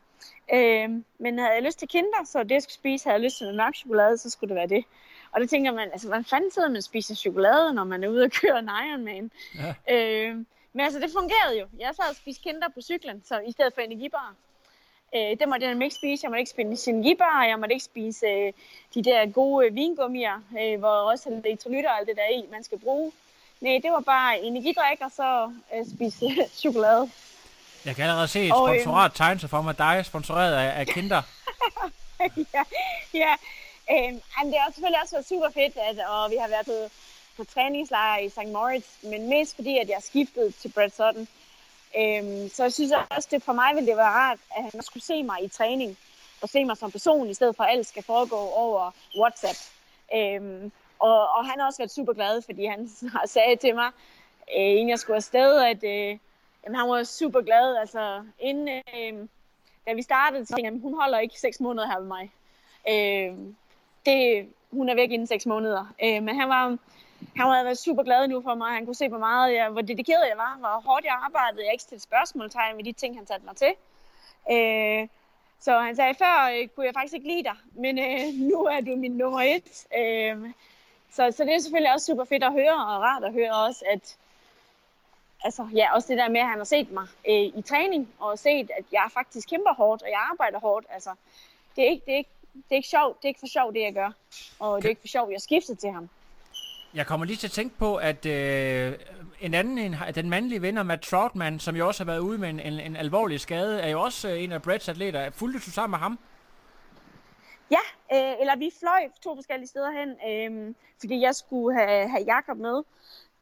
Øhm, 0.53 1.05
men 1.17 1.39
havde 1.39 1.53
jeg 1.53 1.63
lyst 1.63 1.79
til 1.79 1.88
kinder, 1.88 2.23
så 2.25 2.43
det 2.43 2.51
jeg 2.51 2.62
skulle 2.63 2.73
spise, 2.73 3.05
havde 3.05 3.15
jeg 3.15 3.23
lyst 3.23 3.38
til 3.38 3.45
noget 3.45 3.57
mørk 3.57 3.75
chokolade, 3.75 4.17
så 4.17 4.29
skulle 4.29 4.49
det 4.49 4.55
være 4.55 4.67
det. 4.67 4.86
Og 5.31 5.41
det 5.41 5.49
tænker 5.49 5.71
man, 5.71 5.89
altså 5.91 6.07
hvordan 6.07 6.25
fanden 6.25 6.51
sidder 6.51 6.69
man 6.69 6.77
og 6.77 6.84
spiser 6.84 7.15
chokolade, 7.15 7.73
når 7.73 7.84
man 7.84 8.03
er 8.03 8.07
ude 8.07 8.23
og 8.23 8.31
køre 8.31 8.60
en 8.60 8.69
Ironman? 8.89 9.31
Ja. 9.55 9.95
Øhm, 9.95 10.45
men 10.73 10.86
altså, 10.86 10.99
det 10.99 11.12
fungerede 11.12 11.60
jo. 11.60 11.67
Jeg 11.79 11.95
sad 11.95 12.10
og 12.10 12.15
spiste 12.15 12.43
kinder 12.43 12.69
på 12.69 12.81
cyklen, 12.81 13.21
så 13.25 13.39
i 13.39 13.51
stedet 13.51 13.73
for 13.73 13.81
energibar. 13.81 14.36
Øh, 15.15 15.39
det 15.39 15.50
måtte 15.50 15.63
jeg 15.65 15.74
nemlig 15.74 15.86
ikke 15.86 15.95
spise. 15.95 16.24
Jeg 16.24 16.32
måtte 16.32 16.39
ikke 16.39 16.52
spise 16.52 16.91
energibar, 16.91 17.41
og 17.41 17.50
jeg 17.50 17.60
måtte 17.60 17.74
ikke 17.74 17.86
spise 17.86 18.26
øh, 18.26 18.54
de 18.93 19.04
der 19.04 19.32
gode 19.32 19.67
øh, 19.67 19.76
vingummier, 19.76 20.38
øh, 20.60 20.80
hvor 20.80 21.12
også 21.12 21.30
er 21.30 21.34
elektrolytter 21.34 21.89
og 21.89 21.97
alt 21.97 22.08
det 22.08 22.15
der 22.15 22.30
i, 22.38 22.45
man 22.52 22.63
skal 22.63 22.80
bruge. 22.80 23.12
Nej, 23.62 23.80
det 23.84 23.91
var 23.91 24.00
bare 24.00 24.39
energidrik, 24.39 25.00
og 25.02 25.12
så 25.15 25.52
øh, 25.76 25.86
spise 25.95 26.26
chokolade. 26.62 27.10
Jeg 27.86 27.95
kan 27.95 28.04
allerede 28.04 28.28
se 28.28 28.45
et 28.45 28.52
Og, 28.52 28.69
øhm, 28.69 28.80
sponsorat 28.80 29.12
tegne 29.15 29.39
sig 29.39 29.50
for 29.50 29.62
mig. 29.62 29.78
Dig 29.78 30.06
sponsoreret 30.06 30.54
af, 30.54 30.80
af 30.80 30.88
Kinder. 30.88 31.21
ja, 32.56 32.63
ja. 33.13 33.36
Jamen, 33.89 34.54
det 34.54 34.60
har 34.60 34.71
selvfølgelig 34.71 35.02
også 35.02 35.15
været 35.15 35.28
super 35.28 35.50
fedt, 35.50 35.78
at, 35.78 36.06
og 36.08 36.32
vi 36.32 36.36
har 36.36 36.47
været 36.47 36.65
på, 36.65 36.78
på 37.38 37.43
træningslejr 37.54 38.17
i 38.17 38.30
St. 38.30 38.47
Moritz, 38.47 38.88
men 39.04 39.30
mest 39.30 39.56
fordi, 39.56 39.78
at 39.78 39.89
jeg 39.89 39.97
skiftede 40.02 40.52
til 40.52 40.71
Brett 40.76 40.95
Sutton. 40.95 41.28
Øhm, 41.97 42.49
så 42.49 42.63
jeg 42.63 42.73
synes 42.73 42.91
også, 43.10 43.27
det 43.32 43.43
for 43.43 43.54
mig 43.54 43.75
ville 43.75 43.89
det 43.89 43.97
være 43.97 44.06
rart, 44.06 44.39
at 44.58 44.63
han 44.63 44.84
skulle 44.84 45.04
se 45.04 45.23
mig 45.23 45.43
i 45.43 45.47
træning, 45.47 45.97
og 46.41 46.49
se 46.49 46.65
mig 46.65 46.77
som 46.77 46.91
person, 46.91 47.30
i 47.30 47.34
stedet 47.34 47.56
for 47.56 47.63
at 47.63 47.71
alt 47.71 47.88
skal 47.88 48.04
foregå 48.04 48.36
over 48.36 48.91
WhatsApp. 49.19 49.58
Øhm, 50.15 50.71
og, 50.99 51.30
og 51.30 51.45
han 51.45 51.60
har 51.60 51.67
også 51.67 51.77
været 51.77 51.91
super 51.91 52.13
glad, 52.13 52.41
fordi 52.41 52.65
han 52.65 52.89
har 53.15 53.27
sagt 53.27 53.62
til 53.62 53.75
mig, 53.75 53.91
øh, 54.58 54.71
inden 54.71 54.89
jeg 54.89 54.99
skulle 54.99 55.17
afsted, 55.17 55.58
at 55.58 55.84
øh, 55.84 56.17
jamen, 56.63 56.80
han 56.80 56.89
var 56.89 57.04
super 57.04 57.41
glad. 57.41 57.77
Altså, 57.77 58.23
inden, 58.39 58.67
øh, 58.69 59.27
da 59.88 59.93
vi 59.93 60.01
startede, 60.01 60.45
så 60.45 60.56
tænkte 60.56 60.73
jeg, 60.73 60.82
hun 60.82 60.93
holder 60.93 61.19
ikke 61.19 61.39
seks 61.39 61.60
måneder 61.60 61.88
her 61.88 61.99
med 61.99 62.08
mig. 62.08 62.32
Øh, 62.89 63.38
det, 64.06 64.49
hun 64.71 64.89
er 64.89 64.95
væk 64.95 65.12
inden 65.12 65.27
seks 65.27 65.45
måneder. 65.45 65.93
Øh, 66.04 66.23
men 66.23 66.39
han 66.39 66.49
var, 66.49 66.77
han 67.36 67.47
var 67.47 67.63
været 67.63 67.77
super 67.77 68.03
glad 68.03 68.27
nu 68.27 68.41
for 68.41 68.55
mig. 68.55 68.73
Han 68.73 68.86
kunne 68.86 68.95
se, 68.95 69.10
hvor 69.10 69.17
meget 69.17 69.53
jeg, 69.53 69.69
hvor 69.69 69.81
dedikeret 69.81 70.29
jeg 70.29 70.38
var, 70.38 70.57
hvor 70.60 70.91
hårdt 70.91 71.05
jeg 71.05 71.19
arbejdede. 71.25 71.63
Jeg 71.63 71.73
ikke 71.73 71.84
stillede 71.84 72.03
spørgsmåltegn 72.03 72.77
ved 72.77 72.84
de 72.84 72.91
ting, 72.91 73.17
han 73.17 73.27
satte 73.27 73.45
mig 73.45 73.55
til. 73.55 73.73
Øh, 74.51 75.07
så 75.60 75.79
han 75.79 75.95
sagde, 75.95 76.15
før 76.15 76.51
øh, 76.53 76.67
kunne 76.67 76.86
jeg 76.86 76.93
faktisk 76.93 77.13
ikke 77.13 77.27
lide 77.27 77.43
dig, 77.43 77.55
men 77.73 77.99
øh, 77.99 78.34
nu 78.49 78.63
er 78.63 78.81
du 78.81 78.95
min 78.95 79.12
nummer 79.12 79.41
et. 79.41 79.86
Øh, 79.97 80.51
så, 81.12 81.31
så 81.31 81.43
det 81.43 81.55
er 81.55 81.60
selvfølgelig 81.60 81.93
også 81.93 82.05
super 82.05 82.23
fedt 82.23 82.43
at 82.43 82.51
høre, 82.51 82.73
og 82.73 83.01
rart 83.01 83.23
at 83.23 83.34
høre 83.34 83.53
også, 83.53 83.86
at 83.93 84.17
altså, 85.43 85.67
ja, 85.73 85.95
også 85.95 86.07
det 86.07 86.17
der 86.17 86.29
med, 86.29 86.39
at 86.39 86.47
han 86.47 86.57
har 86.57 86.63
set 86.65 86.91
mig 86.91 87.07
øh, 87.29 87.60
i 87.60 87.62
træning, 87.65 88.10
og 88.19 88.39
set, 88.39 88.71
at 88.77 88.86
jeg 88.91 89.07
faktisk 89.13 89.49
kæmper 89.49 89.73
hårdt, 89.73 90.01
og 90.01 90.10
jeg 90.10 90.19
arbejder 90.31 90.60
hårdt. 90.60 90.86
Altså, 90.89 91.10
det 91.75 91.84
er 91.84 91.89
ikke, 91.89 92.05
det 92.05 92.13
er 92.13 92.17
ikke, 92.17 92.29
det 92.53 92.71
er 92.71 92.75
ikke 92.75 92.89
sjovt, 92.89 93.17
det 93.17 93.25
er 93.25 93.27
ikke 93.27 93.39
for 93.39 93.47
sjovt, 93.47 93.75
det 93.75 93.81
jeg 93.81 93.93
gør. 93.93 94.12
Og 94.60 94.77
det 94.77 94.86
er 94.86 94.89
ikke 94.89 95.01
for 95.01 95.07
sjovt, 95.07 95.31
jeg 95.31 95.41
skifter 95.41 95.75
til 95.75 95.91
ham. 95.91 96.10
Jeg 96.93 97.08
kommer 97.08 97.25
lige 97.25 97.38
til 97.38 97.47
at 97.47 97.51
tænke 97.51 97.77
på, 97.77 97.95
at 97.95 98.25
øh, 98.25 98.93
en 99.41 99.54
anden, 99.54 99.77
en, 99.77 99.95
den 100.15 100.30
mandlige 100.30 100.62
vinder, 100.62 100.84
Matt 100.84 101.01
Troutman, 101.01 101.60
som 101.60 101.75
jo 101.75 101.88
også 101.88 102.04
har 102.04 102.12
været 102.12 102.19
ude 102.19 102.38
med 102.38 102.49
en, 102.49 102.60
en, 102.60 102.80
en 102.80 102.95
alvorlig 102.95 103.39
skade, 103.39 103.82
er 103.82 103.89
jo 103.89 104.01
også 104.01 104.30
øh, 104.30 104.43
en 104.43 104.51
af 104.51 104.62
Bretts 104.62 104.89
atleter. 104.89 105.30
Fulgte 105.30 105.60
du 105.60 105.71
sammen 105.71 105.91
med 105.91 105.99
ham? 105.99 106.19
Ja, 107.71 107.80
øh, 108.13 108.39
eller 108.39 108.56
vi 108.56 108.71
fløj 108.80 109.01
to 109.23 109.36
forskellige 109.36 109.67
steder 109.67 109.91
hen, 109.91 110.10
øh, 110.30 110.75
fordi 110.99 111.21
jeg 111.21 111.36
skulle 111.36 111.80
have, 111.80 112.10
have 112.10 112.23
Jakob 112.23 112.58
med 112.58 112.84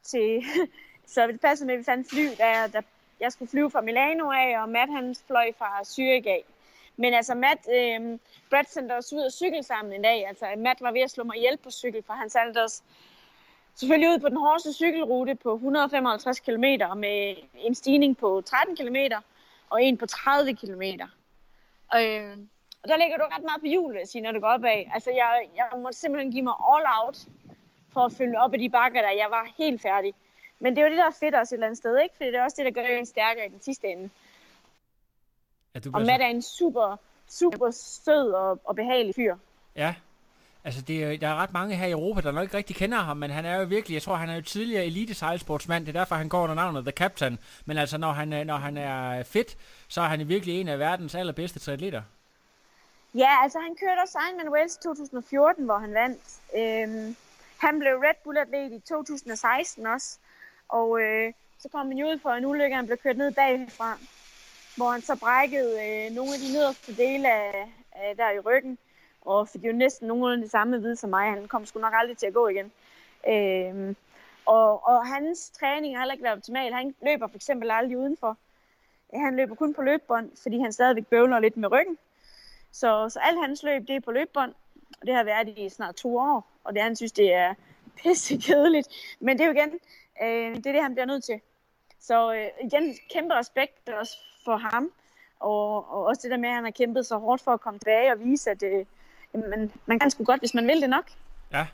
til... 0.02 0.42
så 1.14 1.26
det 1.26 1.40
passede 1.40 1.66
med, 1.66 1.74
at 1.74 1.78
vi 1.78 1.84
fandt 1.84 2.10
fly, 2.10 2.28
der, 2.38 2.66
der 2.66 2.80
jeg 3.20 3.32
skulle 3.32 3.50
flyve 3.50 3.70
fra 3.70 3.80
Milano 3.80 4.30
af, 4.30 4.62
og 4.62 4.68
Matt 4.68 4.92
han 4.92 5.14
fløj 5.26 5.52
fra 5.58 5.80
Zürich 5.80 6.28
af. 6.28 6.44
Men 6.96 7.14
altså 7.14 7.34
Matt, 7.34 7.60
øh, 7.76 8.18
Brad 8.50 8.64
sendte 8.68 8.92
os 8.92 9.12
ud 9.12 9.20
og 9.20 9.32
cykle 9.32 9.62
sammen 9.62 9.92
en 9.92 10.02
dag. 10.02 10.28
Altså 10.28 10.46
Matt 10.58 10.80
var 10.80 10.92
ved 10.92 11.00
at 11.00 11.10
slå 11.10 11.24
mig 11.24 11.36
ihjel 11.36 11.56
på 11.56 11.70
cykel, 11.70 12.02
for 12.06 12.12
han 12.12 12.30
sendte 12.30 12.64
os 12.64 12.82
selvfølgelig 13.74 14.08
ud 14.10 14.18
på 14.18 14.28
den 14.28 14.36
hårdeste 14.36 14.72
cykelrute 14.72 15.34
på 15.34 15.54
155 15.54 16.40
km 16.40 16.64
med 16.96 17.36
en 17.54 17.74
stigning 17.74 18.16
på 18.16 18.40
13 18.46 18.76
km 18.76 18.96
og 19.70 19.82
en 19.82 19.96
på 19.98 20.06
30 20.06 20.56
km. 20.56 20.82
Øh, 20.82 22.36
og 22.82 22.88
der 22.88 22.96
ligger 22.96 23.16
du 23.18 23.24
ret 23.24 23.42
meget 23.42 23.60
på 23.60 23.66
hjul, 23.66 23.92
vil 23.92 23.98
jeg 23.98 24.08
sige, 24.08 24.22
når 24.22 24.32
du 24.32 24.40
går 24.40 24.48
opad. 24.48 24.84
Altså, 24.94 25.10
jeg, 25.10 25.48
jeg 25.56 25.80
måtte 25.82 25.98
simpelthen 25.98 26.32
give 26.32 26.42
mig 26.44 26.54
all 26.72 26.86
out 27.02 27.18
for 27.92 28.00
at 28.00 28.12
følge 28.12 28.40
op 28.40 28.52
af 28.52 28.58
de 28.58 28.70
bakker, 28.70 29.00
der 29.02 29.10
jeg 29.10 29.26
var 29.30 29.48
helt 29.58 29.82
færdig. 29.82 30.14
Men 30.58 30.76
det 30.76 30.82
er 30.82 30.86
jo 30.86 30.90
det, 30.90 30.98
der 30.98 31.06
er 31.06 31.16
fedt 31.20 31.34
også 31.34 31.54
et 31.54 31.56
eller 31.56 31.66
andet 31.66 31.78
sted, 31.78 31.98
ikke? 31.98 32.16
Fordi 32.16 32.26
det 32.28 32.36
er 32.36 32.44
også 32.44 32.56
det, 32.62 32.74
der 32.74 32.82
gør 32.82 32.88
en 32.88 33.06
stærkere 33.06 33.46
i 33.46 33.48
den 33.48 33.60
sidste 33.60 33.86
ende. 33.88 34.10
Ja, 35.74 35.80
du 35.80 35.90
Og 35.94 36.00
Matt 36.00 36.20
så- 36.20 36.24
er 36.24 36.28
en 36.28 36.42
super, 36.42 36.96
super 37.28 37.70
sød 37.70 38.32
og, 38.32 38.60
og 38.64 38.76
behagelig 38.76 39.14
fyr. 39.14 39.36
Ja. 39.76 39.94
Altså, 40.64 40.82
det 40.82 41.04
er, 41.04 41.16
der 41.16 41.28
er 41.28 41.34
ret 41.34 41.52
mange 41.52 41.76
her 41.76 41.86
i 41.86 41.90
Europa, 41.90 42.20
der 42.20 42.32
nok 42.32 42.42
ikke 42.42 42.56
rigtig 42.56 42.76
kender 42.76 42.98
ham, 42.98 43.16
men 43.16 43.30
han 43.30 43.44
er 43.44 43.56
jo 43.56 43.64
virkelig, 43.64 43.94
jeg 43.94 44.02
tror, 44.02 44.14
han 44.14 44.28
er 44.28 44.34
jo 44.34 44.42
tidligere 44.42 44.86
elite 44.86 45.14
sejlsportsmand, 45.14 45.86
det 45.86 45.96
er 45.96 46.00
derfor, 46.00 46.14
han 46.14 46.28
går 46.28 46.42
under 46.42 46.54
navnet 46.54 46.84
The 46.84 46.92
Captain. 46.92 47.38
Men 47.64 47.78
altså, 47.78 47.98
når 47.98 48.12
han, 48.12 48.32
øh, 48.32 48.44
når 48.44 48.56
han 48.56 48.76
er 48.76 49.22
fit, 49.22 49.56
så 49.88 50.00
er 50.00 50.06
han 50.06 50.28
virkelig 50.28 50.60
en 50.60 50.68
af 50.68 50.78
verdens 50.78 51.14
allerbedste 51.14 51.58
triatleter. 51.58 52.02
Ja, 53.14 53.42
altså 53.42 53.58
han 53.58 53.76
kørte 53.80 54.00
også 54.04 54.18
Ironman 54.18 54.52
Wales 54.52 54.76
2014, 54.76 55.64
hvor 55.64 55.78
han 55.78 55.94
vandt. 55.94 56.22
Øhm, 56.56 57.16
han 57.58 57.78
blev 57.78 57.92
Red 57.92 58.14
Bull-atlet 58.24 58.72
i 58.72 58.80
2016 58.88 59.86
også. 59.86 60.18
Og 60.68 61.00
øh, 61.00 61.32
så 61.58 61.68
kom 61.68 61.86
han 61.86 62.04
ud 62.04 62.18
for 62.18 62.30
en 62.30 62.44
ulykke, 62.44 62.76
han 62.76 62.86
blev 62.86 62.98
kørt 62.98 63.16
ned 63.16 63.32
bagfra, 63.32 63.98
hvor 64.76 64.90
han 64.90 65.02
så 65.02 65.16
brækkede 65.16 65.72
øh, 65.86 66.14
nogle 66.14 66.34
af 66.34 66.40
de 66.40 66.52
nederste 66.52 66.96
dele 66.96 67.32
af, 67.32 67.68
af 67.92 68.16
der 68.16 68.30
i 68.30 68.38
ryggen. 68.38 68.78
Og 69.20 69.48
fik 69.48 69.64
jo 69.64 69.72
næsten 69.72 70.08
nogenlunde 70.08 70.42
det 70.42 70.50
samme 70.50 70.82
vid 70.82 70.96
som 70.96 71.10
mig. 71.10 71.30
Han 71.30 71.48
kom 71.48 71.66
sgu 71.66 71.80
nok 71.80 71.92
aldrig 71.96 72.16
til 72.16 72.26
at 72.26 72.34
gå 72.34 72.48
igen. 72.48 72.72
Øhm, 73.28 73.96
og, 74.46 74.86
og 74.86 75.06
hans 75.06 75.50
træning 75.50 75.96
har 75.96 76.02
heller 76.02 76.12
ikke 76.12 76.24
været 76.24 76.36
optimal. 76.36 76.72
Han 76.72 76.94
løber 77.02 77.26
for 77.26 77.36
eksempel 77.36 77.70
aldrig 77.70 77.98
udenfor. 77.98 78.36
Han 79.14 79.36
løber 79.36 79.54
kun 79.54 79.74
på 79.74 79.82
løbebånd, 79.82 80.30
fordi 80.42 80.58
han 80.58 80.72
stadigvæk 80.72 81.06
bøvler 81.06 81.40
lidt 81.40 81.56
med 81.56 81.72
ryggen. 81.72 81.98
Så, 82.72 83.08
så 83.08 83.20
alt 83.22 83.40
hans 83.40 83.62
løb, 83.62 83.88
det 83.88 83.96
er 83.96 84.00
på 84.00 84.10
løbebånd, 84.10 84.54
og 85.00 85.06
det 85.06 85.14
har 85.14 85.24
været 85.24 85.48
i 85.48 85.68
snart 85.68 85.94
to 85.94 86.16
år, 86.16 86.50
og 86.64 86.74
det 86.74 86.82
han 86.82 86.96
synes, 86.96 87.12
det 87.12 87.32
er 87.32 87.54
pisse 88.02 88.36
kedeligt. 88.36 88.88
Men 89.20 89.38
det 89.38 89.44
er 89.44 89.48
jo 89.48 89.54
igen, 89.54 89.72
øh, 90.22 90.56
det 90.56 90.66
er 90.66 90.72
det, 90.72 90.82
han 90.82 90.94
bliver 90.94 91.06
nødt 91.06 91.24
til. 91.24 91.40
Så 92.00 92.34
øh, 92.34 92.66
igen, 92.66 92.96
kæmpe 93.10 93.34
respekt 93.34 93.88
også 93.88 94.16
for 94.44 94.56
ham, 94.56 94.92
og, 95.40 95.90
og 95.92 96.04
også 96.04 96.22
det 96.22 96.30
der 96.30 96.36
med, 96.36 96.48
at 96.48 96.54
han 96.54 96.64
har 96.64 96.70
kæmpet 96.70 97.06
så 97.06 97.16
hårdt 97.16 97.42
for 97.42 97.52
at 97.52 97.60
komme 97.60 97.78
tilbage 97.78 98.12
og 98.12 98.20
vise, 98.20 98.50
at 98.50 98.62
øh, 98.62 98.86
jamen, 99.34 99.72
man 99.86 99.98
kan 99.98 100.10
sgu 100.10 100.24
godt, 100.24 100.40
hvis 100.40 100.54
man 100.54 100.66
vil 100.66 100.80
det 100.80 100.90
nok. 100.90 101.04
Ja. 101.52 101.66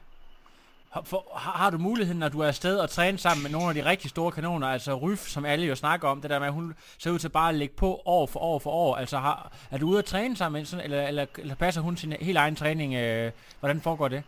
Har, 0.91 1.03
for, 1.03 1.25
har, 1.35 1.71
du 1.71 1.79
muligheden, 1.79 2.19
når 2.19 2.29
du 2.29 2.41
er 2.41 2.47
afsted 2.47 2.79
og 2.79 2.91
træne 2.91 3.19
sammen 3.19 3.43
med 3.43 3.51
nogle 3.51 3.69
af 3.69 3.75
de 3.75 3.85
rigtig 3.85 4.11
store 4.11 4.33
kanoner, 4.33 4.67
altså 4.67 4.95
Ryf, 4.95 5.29
som 5.29 5.45
alle 5.45 5.67
jo 5.67 5.75
snakker 5.75 6.09
om, 6.09 6.21
det 6.21 6.31
der 6.31 6.39
med, 6.39 6.47
at 6.47 6.53
hun 6.53 6.75
ser 6.99 7.11
ud 7.11 7.19
til 7.19 7.29
bare 7.29 7.49
at 7.49 7.55
lægge 7.55 7.75
på 7.75 8.03
år 8.05 8.27
for 8.27 8.41
år 8.41 8.59
for 8.59 8.71
år. 8.71 8.97
Altså, 8.97 9.19
har, 9.19 9.53
er 9.71 9.79
du 9.79 9.89
ude 9.89 9.99
at 9.99 10.05
træne 10.05 10.37
sammen, 10.37 10.61
med 10.61 10.67
sådan, 10.67 10.85
eller, 10.85 11.07
eller, 11.07 11.27
eller 11.39 11.55
passer 11.55 11.81
hun 11.81 11.97
sin 11.97 12.13
helt 12.13 12.39
egen 12.39 12.57
træning? 12.57 12.95
Øh, 12.95 13.33
hvordan 13.61 13.81
foregår 13.81 14.09
det? 14.09 14.23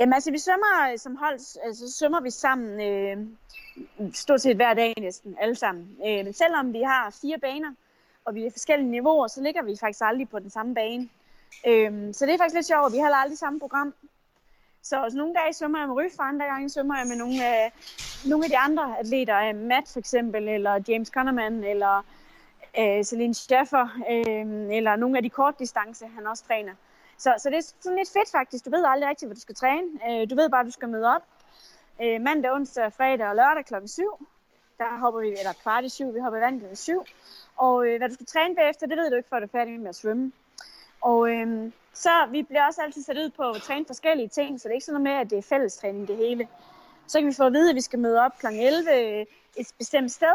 Jamen 0.00 0.12
altså, 0.12 0.30
vi 0.30 0.38
svømmer 0.38 0.90
øh, 0.92 0.98
som 0.98 1.16
hold, 1.16 1.34
altså 1.64 1.92
svømmer 1.98 2.20
vi 2.20 2.30
sammen 2.30 2.80
øh, 2.80 3.16
stort 4.12 4.40
set 4.40 4.56
hver 4.56 4.74
dag 4.74 4.94
næsten, 5.00 5.36
alle 5.40 5.54
sammen. 5.54 5.96
Øh, 6.06 6.24
men 6.24 6.32
selvom 6.32 6.72
vi 6.72 6.82
har 6.82 7.16
fire 7.22 7.38
baner, 7.38 7.72
og 8.24 8.34
vi 8.34 8.46
er 8.46 8.50
forskellige 8.50 8.90
niveauer, 8.90 9.26
så 9.26 9.42
ligger 9.42 9.62
vi 9.62 9.76
faktisk 9.80 10.02
aldrig 10.04 10.28
på 10.28 10.38
den 10.38 10.50
samme 10.50 10.74
bane. 10.74 11.08
Øhm, 11.66 12.12
så 12.12 12.26
det 12.26 12.34
er 12.34 12.38
faktisk 12.38 12.54
lidt 12.54 12.66
sjovt, 12.66 12.92
vi 12.92 12.98
har 12.98 13.14
aldrig 13.14 13.38
samme 13.38 13.60
program. 13.60 13.94
Så 14.82 15.02
også 15.04 15.16
nogle 15.16 15.34
dage 15.34 15.52
svømmer 15.52 15.78
jeg 15.78 15.88
med 15.88 15.96
Ryf, 15.96 16.18
og 16.18 16.28
andre 16.28 16.46
gange 16.46 16.70
svømmer 16.70 16.98
jeg 16.98 17.06
med 17.06 17.16
nogle, 17.16 17.64
øh, 17.64 17.70
nogle 18.24 18.44
af 18.44 18.50
de 18.50 18.58
andre 18.58 18.98
atleter. 18.98 19.48
øh, 19.48 19.56
Matt 19.56 19.92
for 19.92 19.98
eksempel, 19.98 20.48
eller 20.48 20.80
James 20.88 21.08
Connerman, 21.08 21.64
eller 21.64 22.04
øh, 22.78 23.04
Celine 23.04 23.34
Schaffer, 23.34 23.88
øh, 24.10 24.76
eller 24.76 24.96
nogle 24.96 25.16
af 25.16 25.22
de 25.22 25.30
kortdistance, 25.30 26.06
han 26.06 26.26
også 26.26 26.44
træner. 26.44 26.72
Så, 27.18 27.34
så 27.38 27.50
det 27.50 27.58
er 27.58 27.72
sådan 27.80 27.98
lidt 27.98 28.12
fedt 28.12 28.30
faktisk. 28.30 28.64
Du 28.64 28.70
ved 28.70 28.84
aldrig 28.86 29.08
rigtigt, 29.10 29.28
hvad 29.28 29.34
du 29.34 29.40
skal 29.40 29.54
træne. 29.54 29.86
Øh, 30.08 30.30
du 30.30 30.34
ved 30.34 30.50
bare, 30.50 30.60
at 30.60 30.66
du 30.66 30.70
skal 30.70 30.88
møde 30.88 31.14
op. 31.14 31.22
Øh, 32.02 32.20
mandag, 32.20 32.52
onsdag, 32.52 32.92
fredag 32.92 33.28
og 33.28 33.36
lørdag 33.36 33.64
klokken 33.64 33.88
7. 33.88 34.28
Der 34.78 34.98
hopper 34.98 35.20
vi, 35.20 35.28
eller 35.28 35.52
kvart 35.62 35.84
i 35.84 35.88
syv, 35.88 36.14
vi 36.14 36.20
hopper 36.20 36.38
i 36.38 36.42
vand 36.42 36.58
klokken 36.58 36.76
7. 36.76 37.04
Og 37.56 37.86
øh, 37.86 37.98
hvad 37.98 38.08
du 38.08 38.14
skal 38.14 38.26
træne 38.26 38.54
bagefter, 38.56 38.86
det 38.86 38.96
ved 38.96 39.10
du 39.10 39.16
ikke, 39.16 39.28
før 39.28 39.38
du 39.38 39.44
er 39.44 39.58
færdig 39.58 39.80
med 39.80 39.88
at 39.88 39.96
svømme. 39.96 40.32
Og 41.04 41.30
øh, 41.30 41.72
så 41.92 42.10
vi 42.30 42.42
bliver 42.42 42.66
også 42.66 42.82
altid 42.82 43.02
sat 43.02 43.16
ud 43.16 43.30
på 43.30 43.50
at 43.50 43.62
træne 43.62 43.84
forskellige 43.86 44.28
ting, 44.28 44.60
så 44.60 44.68
det 44.68 44.72
er 44.72 44.74
ikke 44.74 44.84
sådan 44.84 45.02
noget 45.02 45.14
med, 45.14 45.20
at 45.20 45.30
det 45.30 45.38
er 45.38 45.42
fællestræning 45.42 46.08
det 46.08 46.16
hele. 46.16 46.48
Så 47.06 47.18
kan 47.18 47.28
vi 47.28 47.34
få 47.34 47.44
at 47.44 47.52
vide, 47.52 47.70
at 47.70 47.76
vi 47.76 47.80
skal 47.80 47.98
møde 47.98 48.20
op 48.20 48.38
kl. 48.38 48.46
11 48.46 49.26
et 49.56 49.72
bestemt 49.78 50.12
sted. 50.12 50.34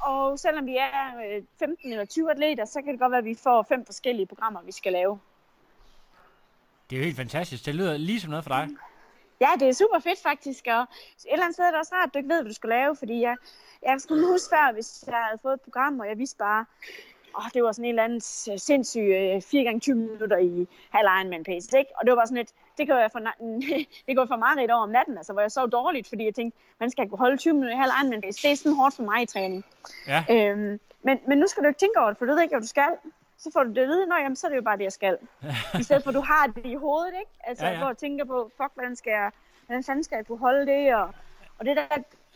Og 0.00 0.38
selvom 0.38 0.66
vi 0.66 0.76
er 0.76 1.36
øh, 1.36 1.42
15 1.58 1.90
eller 1.90 2.04
20 2.04 2.30
atleter, 2.30 2.64
så 2.64 2.82
kan 2.82 2.92
det 2.92 3.00
godt 3.00 3.10
være, 3.10 3.18
at 3.18 3.24
vi 3.24 3.34
får 3.42 3.66
fem 3.68 3.86
forskellige 3.86 4.26
programmer, 4.26 4.62
vi 4.62 4.72
skal 4.72 4.92
lave. 4.92 5.18
Det 6.90 6.96
er 6.96 7.00
jo 7.00 7.04
helt 7.04 7.16
fantastisk. 7.16 7.66
Det 7.66 7.74
lyder 7.74 7.96
lige 7.96 8.20
som 8.20 8.30
noget 8.30 8.44
for 8.44 8.50
dig. 8.50 8.68
Ja, 9.40 9.48
det 9.60 9.68
er 9.68 9.72
super 9.72 9.98
fedt 9.98 10.22
faktisk, 10.22 10.66
og 10.66 10.80
et 10.82 10.88
eller 11.32 11.44
andet 11.44 11.54
sted 11.54 11.64
er 11.64 11.70
det 11.70 11.78
også 11.80 11.94
rart, 11.94 12.08
at 12.08 12.14
du 12.14 12.18
ikke 12.18 12.28
ved, 12.28 12.42
hvad 12.42 12.50
du 12.50 12.54
skal 12.54 12.70
lave, 12.70 12.96
fordi 12.96 13.20
jeg, 13.20 13.36
jeg 13.82 14.00
skulle 14.00 14.26
huske 14.26 14.48
før, 14.50 14.72
hvis 14.72 15.04
jeg 15.06 15.14
havde 15.16 15.38
fået 15.42 15.54
et 15.54 15.60
program, 15.60 16.00
og 16.00 16.08
jeg 16.08 16.18
vidste 16.18 16.38
bare, 16.38 16.64
åh, 17.38 17.48
det 17.54 17.62
var 17.62 17.72
sådan 17.72 17.84
en 17.84 17.88
eller 17.88 18.04
anden 18.04 18.20
sindssyg 18.58 19.00
øh, 19.00 19.42
4 19.42 19.64
gange 19.64 19.80
20 19.80 19.96
minutter 19.96 20.38
i 20.38 20.68
halv 20.90 21.08
Ironman 21.18 21.44
pace, 21.44 21.78
ikke? 21.78 21.90
Og 21.96 22.00
det 22.04 22.10
var 22.10 22.16
bare 22.16 22.26
sådan 22.26 22.42
et, 22.42 22.52
det 22.78 22.86
kan 22.86 22.96
være 22.96 23.10
for, 23.10 23.20
det 24.06 24.16
går 24.16 24.26
for 24.26 24.36
meget 24.36 24.70
over 24.70 24.82
om 24.82 24.88
natten, 24.88 25.16
altså, 25.16 25.32
hvor 25.32 25.42
jeg 25.42 25.52
sov 25.52 25.70
dårligt, 25.70 26.08
fordi 26.08 26.24
jeg 26.24 26.34
tænkte, 26.34 26.58
man 26.80 26.90
skal 26.90 27.08
kunne 27.08 27.18
holde 27.18 27.36
20 27.36 27.54
minutter 27.54 27.76
i 27.76 27.78
halv 27.78 27.92
Ironman 28.00 28.20
pace. 28.20 28.42
Det 28.42 28.52
er 28.52 28.56
sådan 28.56 28.76
hårdt 28.76 28.96
for 28.96 29.02
mig 29.02 29.22
i 29.22 29.26
træning. 29.26 29.64
Ja. 30.06 30.24
Øhm, 30.30 30.80
men, 31.02 31.18
men 31.28 31.38
nu 31.38 31.46
skal 31.46 31.62
du 31.62 31.68
ikke 31.68 31.78
tænke 31.78 31.98
over 32.00 32.08
det, 32.08 32.18
for 32.18 32.26
du 32.26 32.32
ved 32.32 32.42
ikke, 32.42 32.54
hvad 32.54 32.60
du 32.60 32.66
skal. 32.66 32.90
Så 33.38 33.50
får 33.52 33.62
du 33.62 33.70
det 33.70 33.78
at 33.78 33.88
vide, 33.88 34.06
nå 34.06 34.14
jamen, 34.14 34.36
så 34.36 34.46
er 34.46 34.48
det 34.48 34.56
jo 34.56 34.62
bare 34.62 34.76
det, 34.76 34.84
jeg 34.84 34.92
skal. 34.92 35.18
I 35.80 35.82
stedet 35.82 36.02
for, 36.02 36.10
at 36.10 36.14
du 36.14 36.20
har 36.20 36.46
det 36.46 36.66
i 36.66 36.74
hovedet, 36.74 37.14
ikke? 37.20 37.30
Altså, 37.44 37.66
Ja, 37.66 37.72
ja, 37.72 37.78
hvor 37.78 37.88
du 37.88 37.94
tænker 37.94 38.24
på, 38.24 38.50
fuck, 38.56 38.70
hvordan 38.74 38.96
skal 38.96 39.10
jeg, 39.10 39.30
hvordan 39.66 39.84
fanden 39.84 40.04
skal 40.04 40.16
jeg 40.16 40.26
kunne 40.26 40.38
holde 40.38 40.66
det? 40.66 40.94
Og, 40.94 41.10
og 41.58 41.64
det, 41.64 41.76
der, 41.76 41.86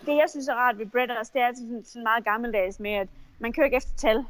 det, 0.06 0.16
jeg 0.16 0.26
synes 0.30 0.48
er 0.48 0.54
rart 0.54 0.78
ved 0.78 1.10
også, 1.20 1.32
det 1.34 1.42
er 1.42 1.52
sådan, 1.54 1.84
sådan 1.84 2.02
meget 2.02 2.24
gammeldags 2.24 2.80
med, 2.80 2.92
at 2.92 3.08
man 3.38 3.52
kører 3.52 3.64
ikke 3.64 3.76
efter 3.76 3.92
tal. 3.96 4.24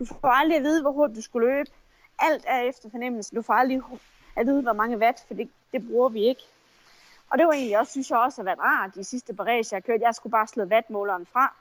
Du 0.00 0.04
får 0.04 0.28
aldrig 0.28 0.56
at 0.56 0.62
vide, 0.62 0.82
hvor 0.82 0.92
hurtigt 0.92 1.16
du 1.16 1.22
skulle 1.22 1.48
løbe. 1.48 1.70
Alt 2.18 2.44
er 2.46 2.60
efter 2.60 2.90
fornemmelse. 2.90 3.34
Du 3.34 3.42
får 3.42 3.54
aldrig 3.54 3.82
at 4.36 4.46
vide, 4.46 4.62
hvor 4.62 4.72
mange 4.72 4.98
watt, 4.98 5.24
for 5.26 5.34
det, 5.34 5.50
det 5.72 5.88
bruger 5.88 6.08
vi 6.08 6.20
ikke. 6.28 6.42
Og 7.30 7.38
det 7.38 7.46
var 7.46 7.52
egentlig 7.52 7.78
også, 7.78 7.92
synes 7.92 8.10
jeg 8.10 8.18
også, 8.18 8.40
har 8.40 8.44
været 8.44 8.58
rart 8.58 8.94
de 8.94 9.04
sidste 9.04 9.34
par 9.34 9.44
racer, 9.44 9.76
jeg 9.76 9.82
har 9.86 9.92
kørt. 9.92 10.00
Jeg 10.00 10.14
skulle 10.14 10.30
bare 10.30 10.46
slå 10.46 10.64
wattmåleren 10.64 11.26
fra. 11.26 11.54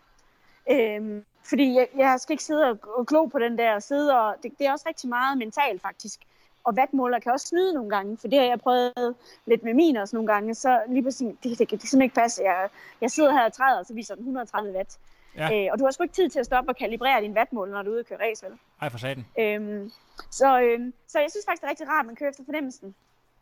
Øhm, 0.72 1.26
fordi 1.44 1.74
jeg, 1.74 1.88
jeg 1.98 2.20
skal 2.20 2.34
ikke 2.34 2.44
sidde 2.44 2.70
og, 2.70 2.78
og 2.98 3.08
glo 3.08 3.26
på 3.26 3.40
den 3.40 3.58
der 3.58 3.76
og 3.76 3.84
sidde, 3.84 4.20
og 4.20 4.36
det, 4.44 4.52
det 4.60 4.68
er 4.68 4.72
også 4.72 4.86
rigtig 4.88 5.10
meget 5.10 5.38
mentalt 5.38 5.82
faktisk. 5.82 6.20
Og 6.64 6.74
wattmåler 6.74 7.20
kan 7.20 7.32
også 7.32 7.48
snyde 7.48 7.74
nogle 7.74 7.90
gange, 7.90 8.18
for 8.18 8.28
det 8.28 8.40
har 8.40 8.46
jeg 8.46 8.60
prøvet 8.60 9.16
lidt 9.46 9.64
med 9.64 9.74
min 9.74 9.98
også 9.98 10.16
nogle 10.16 10.28
gange. 10.34 10.56
Så 10.56 10.82
lige 10.88 11.04
præcis, 11.04 11.36
det, 11.44 11.44
det, 11.44 11.60
det 11.60 11.68
kan 11.68 11.80
simpelthen 11.80 12.02
ikke 12.02 12.16
passe. 12.16 12.44
Jeg, 12.44 12.70
jeg 13.02 13.12
sidder 13.12 13.32
her 13.32 13.46
og 13.46 13.54
træder, 13.54 13.80
og 13.80 13.86
så 13.86 13.94
viser 13.94 14.16
den 14.16 14.24
130 14.24 14.74
watt. 14.78 14.98
Ja. 15.38 15.66
Øh, 15.66 15.70
og 15.72 15.80
du 15.80 15.84
har 15.84 15.92
sgu 15.92 16.04
ikke 16.04 16.16
tid 16.16 16.30
til 16.30 16.40
at 16.40 16.46
stoppe 16.46 16.72
og 16.72 16.76
kalibrere 16.76 17.22
din 17.22 17.36
vatmåler, 17.36 17.74
når 17.74 17.82
du 17.82 17.90
er 17.90 17.94
ude 17.94 18.00
og 18.00 18.06
køre 18.06 18.20
race, 18.22 18.46
vel? 18.46 18.54
Ej, 18.82 18.90
for 18.90 18.98
satan. 18.98 19.26
Øhm, 19.40 19.92
så, 20.32 20.62
øhm, 20.62 20.94
så 21.08 21.20
jeg 21.20 21.30
synes 21.30 21.46
faktisk, 21.48 21.62
det 21.62 21.68
er 21.68 21.70
rigtig 21.70 21.88
rart, 21.88 22.00
at 22.00 22.06
man 22.06 22.16
kører 22.16 22.30
efter 22.30 22.44
fornemmelsen. 22.46 22.96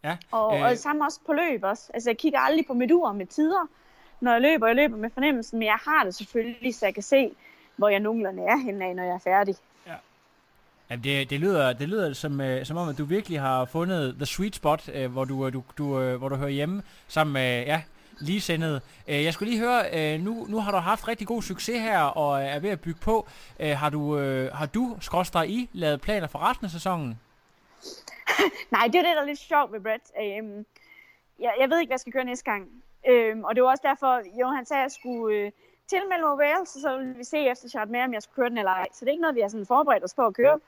Ja. 0.03 0.17
Og, 0.31 0.57
øh. 0.57 0.65
og 0.65 0.77
samme 0.77 1.05
også 1.05 1.19
på 1.25 1.33
løb 1.33 1.63
også. 1.63 1.91
Altså, 1.93 2.09
jeg 2.09 2.17
kigger 2.17 2.39
aldrig 2.39 2.65
på 2.67 2.73
mit 2.73 2.91
ur 2.91 3.11
med 3.11 3.25
tider, 3.25 3.67
når 4.21 4.31
jeg 4.31 4.41
løber. 4.41 4.67
Jeg 4.67 4.75
løber 4.75 4.97
med 4.97 5.09
fornemmelsen, 5.09 5.59
men 5.59 5.65
jeg 5.65 5.77
har 5.81 6.03
det 6.03 6.15
selvfølgelig, 6.15 6.75
så 6.75 6.85
jeg 6.85 6.93
kan 6.93 7.03
se, 7.03 7.31
hvor 7.75 7.89
jeg 7.89 7.99
nogenlunde 7.99 8.43
er 8.43 8.57
henne 8.57 8.85
af, 8.85 8.95
når 8.95 9.03
jeg 9.03 9.13
er 9.13 9.19
færdig. 9.19 9.55
Jamen, 10.89 11.03
det, 11.03 11.29
det, 11.29 11.39
lyder, 11.39 11.73
det 11.73 11.89
lyder 11.89 12.13
som, 12.13 12.41
øh, 12.41 12.65
som 12.65 12.77
om, 12.77 12.89
at 12.89 12.97
du 12.97 13.05
virkelig 13.05 13.41
har 13.41 13.65
fundet 13.65 14.15
the 14.15 14.25
sweet 14.25 14.55
spot, 14.55 14.89
øh, 14.93 15.11
hvor, 15.11 15.25
du, 15.25 15.47
øh, 15.47 15.53
du, 15.53 15.63
du, 15.77 15.99
øh, 15.99 16.17
hvor 16.17 16.29
du 16.29 16.35
hører 16.35 16.49
hjemme 16.49 16.83
sammen 17.07 17.33
med 17.33 17.65
ja, 17.65 17.81
ligesindede. 18.19 18.81
Øh, 19.07 19.23
jeg 19.23 19.33
skulle 19.33 19.49
lige 19.49 19.59
høre, 19.59 19.83
øh, 19.93 20.21
nu, 20.21 20.45
nu 20.49 20.59
har 20.59 20.71
du 20.71 20.77
haft 20.77 21.07
rigtig 21.07 21.27
god 21.27 21.41
succes 21.41 21.81
her 21.81 21.99
og 21.99 22.43
er 22.43 22.59
ved 22.59 22.69
at 22.69 22.81
bygge 22.81 22.99
på. 22.99 23.27
Øh, 23.59 23.77
har 23.77 23.89
du, 23.89 24.17
øh, 24.17 24.53
har 24.53 24.65
du 24.65 24.97
skråstrej 25.01 25.43
i, 25.43 25.69
lavet 25.73 26.01
planer 26.01 26.27
for 26.27 26.49
resten 26.49 26.65
af 26.65 26.71
sæsonen? 26.71 27.19
Nej, 28.71 28.87
det 28.87 28.95
er 28.95 29.03
det, 29.03 29.15
der 29.15 29.21
er 29.21 29.25
lidt 29.25 29.39
sjovt 29.39 29.71
ved 29.71 29.79
Brett. 29.79 30.03
Øhm, 30.21 30.65
jeg, 31.39 31.53
jeg 31.59 31.69
ved 31.69 31.79
ikke, 31.79 31.89
hvad 31.89 31.93
jeg 31.93 31.99
skal 31.99 32.13
køre 32.13 32.23
næste 32.23 32.45
gang. 32.45 32.69
Øhm, 33.07 33.43
og 33.43 33.55
det 33.55 33.63
var 33.63 33.69
også 33.69 33.83
derfor, 33.85 34.39
jo, 34.39 34.47
han 34.47 34.65
sagde, 34.65 34.81
at 34.81 34.83
jeg 34.83 34.91
skulle 34.91 35.35
øh, 35.35 35.51
tilmelde 35.87 36.23
mig 36.23 36.37
Wales, 36.37 36.75
og 36.75 36.81
så 36.81 36.97
ville 36.97 37.15
vi 37.15 37.23
se 37.23 37.37
efter 37.37 37.69
Chart 37.69 37.89
mere, 37.89 38.03
om 38.03 38.13
jeg 38.13 38.23
skulle 38.23 38.35
køre 38.35 38.49
den 38.49 38.57
eller 38.57 38.71
ej. 38.71 38.87
Så 38.93 38.99
det 38.99 39.07
er 39.07 39.11
ikke 39.11 39.21
noget, 39.21 39.35
vi 39.35 39.41
har 39.41 39.47
sådan 39.47 39.65
forberedt 39.65 40.03
os 40.03 40.13
på 40.13 40.25
at 40.25 40.33
køre. 40.33 40.59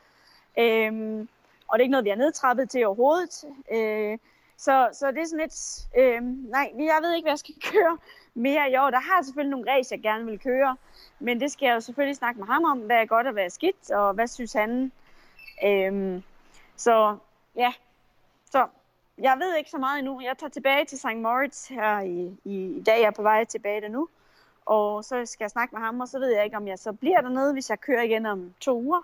Øhm, 0.60 1.30
og 1.68 1.80
det 1.80 1.82
er 1.82 1.86
ikke 1.86 1.92
noget, 1.92 2.06
vi 2.06 2.10
har 2.10 2.18
nedtrappet 2.18 2.70
til 2.70 2.86
overhovedet. 2.86 3.44
Øh, 3.72 4.18
så, 4.60 4.90
så 4.94 5.12
det 5.12 5.22
er 5.22 5.26
sådan 5.26 5.40
lidt... 5.40 5.88
Øh, 5.98 6.22
nej, 6.50 6.72
jeg 6.78 7.00
ved 7.02 7.14
ikke, 7.14 7.26
hvad 7.26 7.32
jeg 7.32 7.40
skal 7.40 7.56
køre 7.72 7.98
mere 8.34 8.72
i 8.72 8.76
år. 8.78 8.90
Der 8.90 9.00
har 9.00 9.22
selvfølgelig 9.22 9.52
nogle 9.52 9.72
race, 9.72 9.94
jeg 9.94 10.02
gerne 10.02 10.26
vil 10.26 10.40
køre. 10.40 10.78
Men 11.20 11.42
det 11.42 11.52
skal 11.52 11.66
jeg 11.66 11.76
jo 11.76 11.80
selvfølgelig 11.80 12.16
snakke 12.16 12.40
med 12.40 12.48
ham 12.48 12.64
om, 12.64 12.80
hvad 12.80 12.98
er 12.98 13.06
godt 13.06 13.28
og 13.28 13.34
hvad 13.34 13.46
er 13.46 13.50
skidt, 13.50 13.92
og 13.92 14.14
hvad 14.14 14.28
synes 14.28 14.54
han. 14.54 14.92
Øh, 15.66 16.22
så 16.76 17.18
ja, 17.56 17.74
så 18.52 18.68
jeg 19.22 19.38
ved 19.40 19.56
ikke 19.56 19.70
så 19.70 19.78
meget 19.78 20.00
endnu. 20.00 20.22
Jeg 20.22 20.38
tager 20.38 20.50
tilbage 20.50 20.86
til 20.86 21.00
St. 21.00 21.16
Moritz 21.16 21.68
her 21.68 22.00
i, 22.00 22.38
i, 22.46 22.78
i 22.78 22.82
dag. 22.82 23.00
Jeg 23.00 23.08
er 23.08 23.12
på 23.12 23.22
vej 23.22 23.46
tilbage 23.46 23.82
der 23.82 23.90
nu. 23.90 24.10
Og 24.66 25.04
så 25.04 25.26
skal 25.26 25.44
jeg 25.44 25.52
snakke 25.52 25.76
med 25.76 25.82
ham, 25.82 26.02
og 26.02 26.08
så 26.08 26.20
ved 26.20 26.36
jeg 26.36 26.46
ikke, 26.46 26.58
om 26.58 26.68
jeg 26.68 26.80
så 26.80 26.92
bliver 26.94 27.22
dernede, 27.22 27.54
hvis 27.54 27.70
jeg 27.70 27.80
kører 27.80 28.02
igen 28.02 28.26
om 28.26 28.54
to 28.60 28.82
uger. 28.82 29.02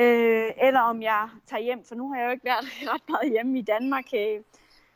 Øh, 0.00 0.50
eller 0.56 0.80
om 0.80 1.02
jeg 1.02 1.28
tager 1.46 1.62
hjem, 1.62 1.84
for 1.88 1.94
nu 1.94 2.12
har 2.12 2.20
jeg 2.20 2.26
jo 2.26 2.30
ikke 2.30 2.44
været 2.44 2.64
ret 2.94 3.02
meget 3.08 3.30
hjemme 3.32 3.58
i 3.58 3.62
Danmark. 3.62 4.04
Øh, 4.14 4.40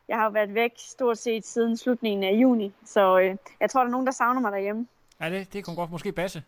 Jeg 0.09 0.17
har 0.17 0.25
jo 0.25 0.31
været 0.31 0.55
væk 0.55 0.73
stort 0.77 1.19
set 1.19 1.47
siden 1.47 1.77
slutningen 1.77 2.25
af 2.25 2.33
juni, 2.33 2.75
så 2.85 3.19
øh, 3.19 3.37
jeg 3.61 3.71
tror, 3.71 3.81
der 3.81 3.87
er 3.87 3.90
nogen, 3.90 4.07
der 4.07 4.12
savner 4.12 4.40
mig 4.40 4.53
derhjemme. 4.53 4.87
Ja, 5.21 5.31
det, 5.31 5.53
det 5.53 5.64
kunne 5.64 5.77
godt 5.77 5.90
måske 5.90 6.12
passe. 6.12 6.43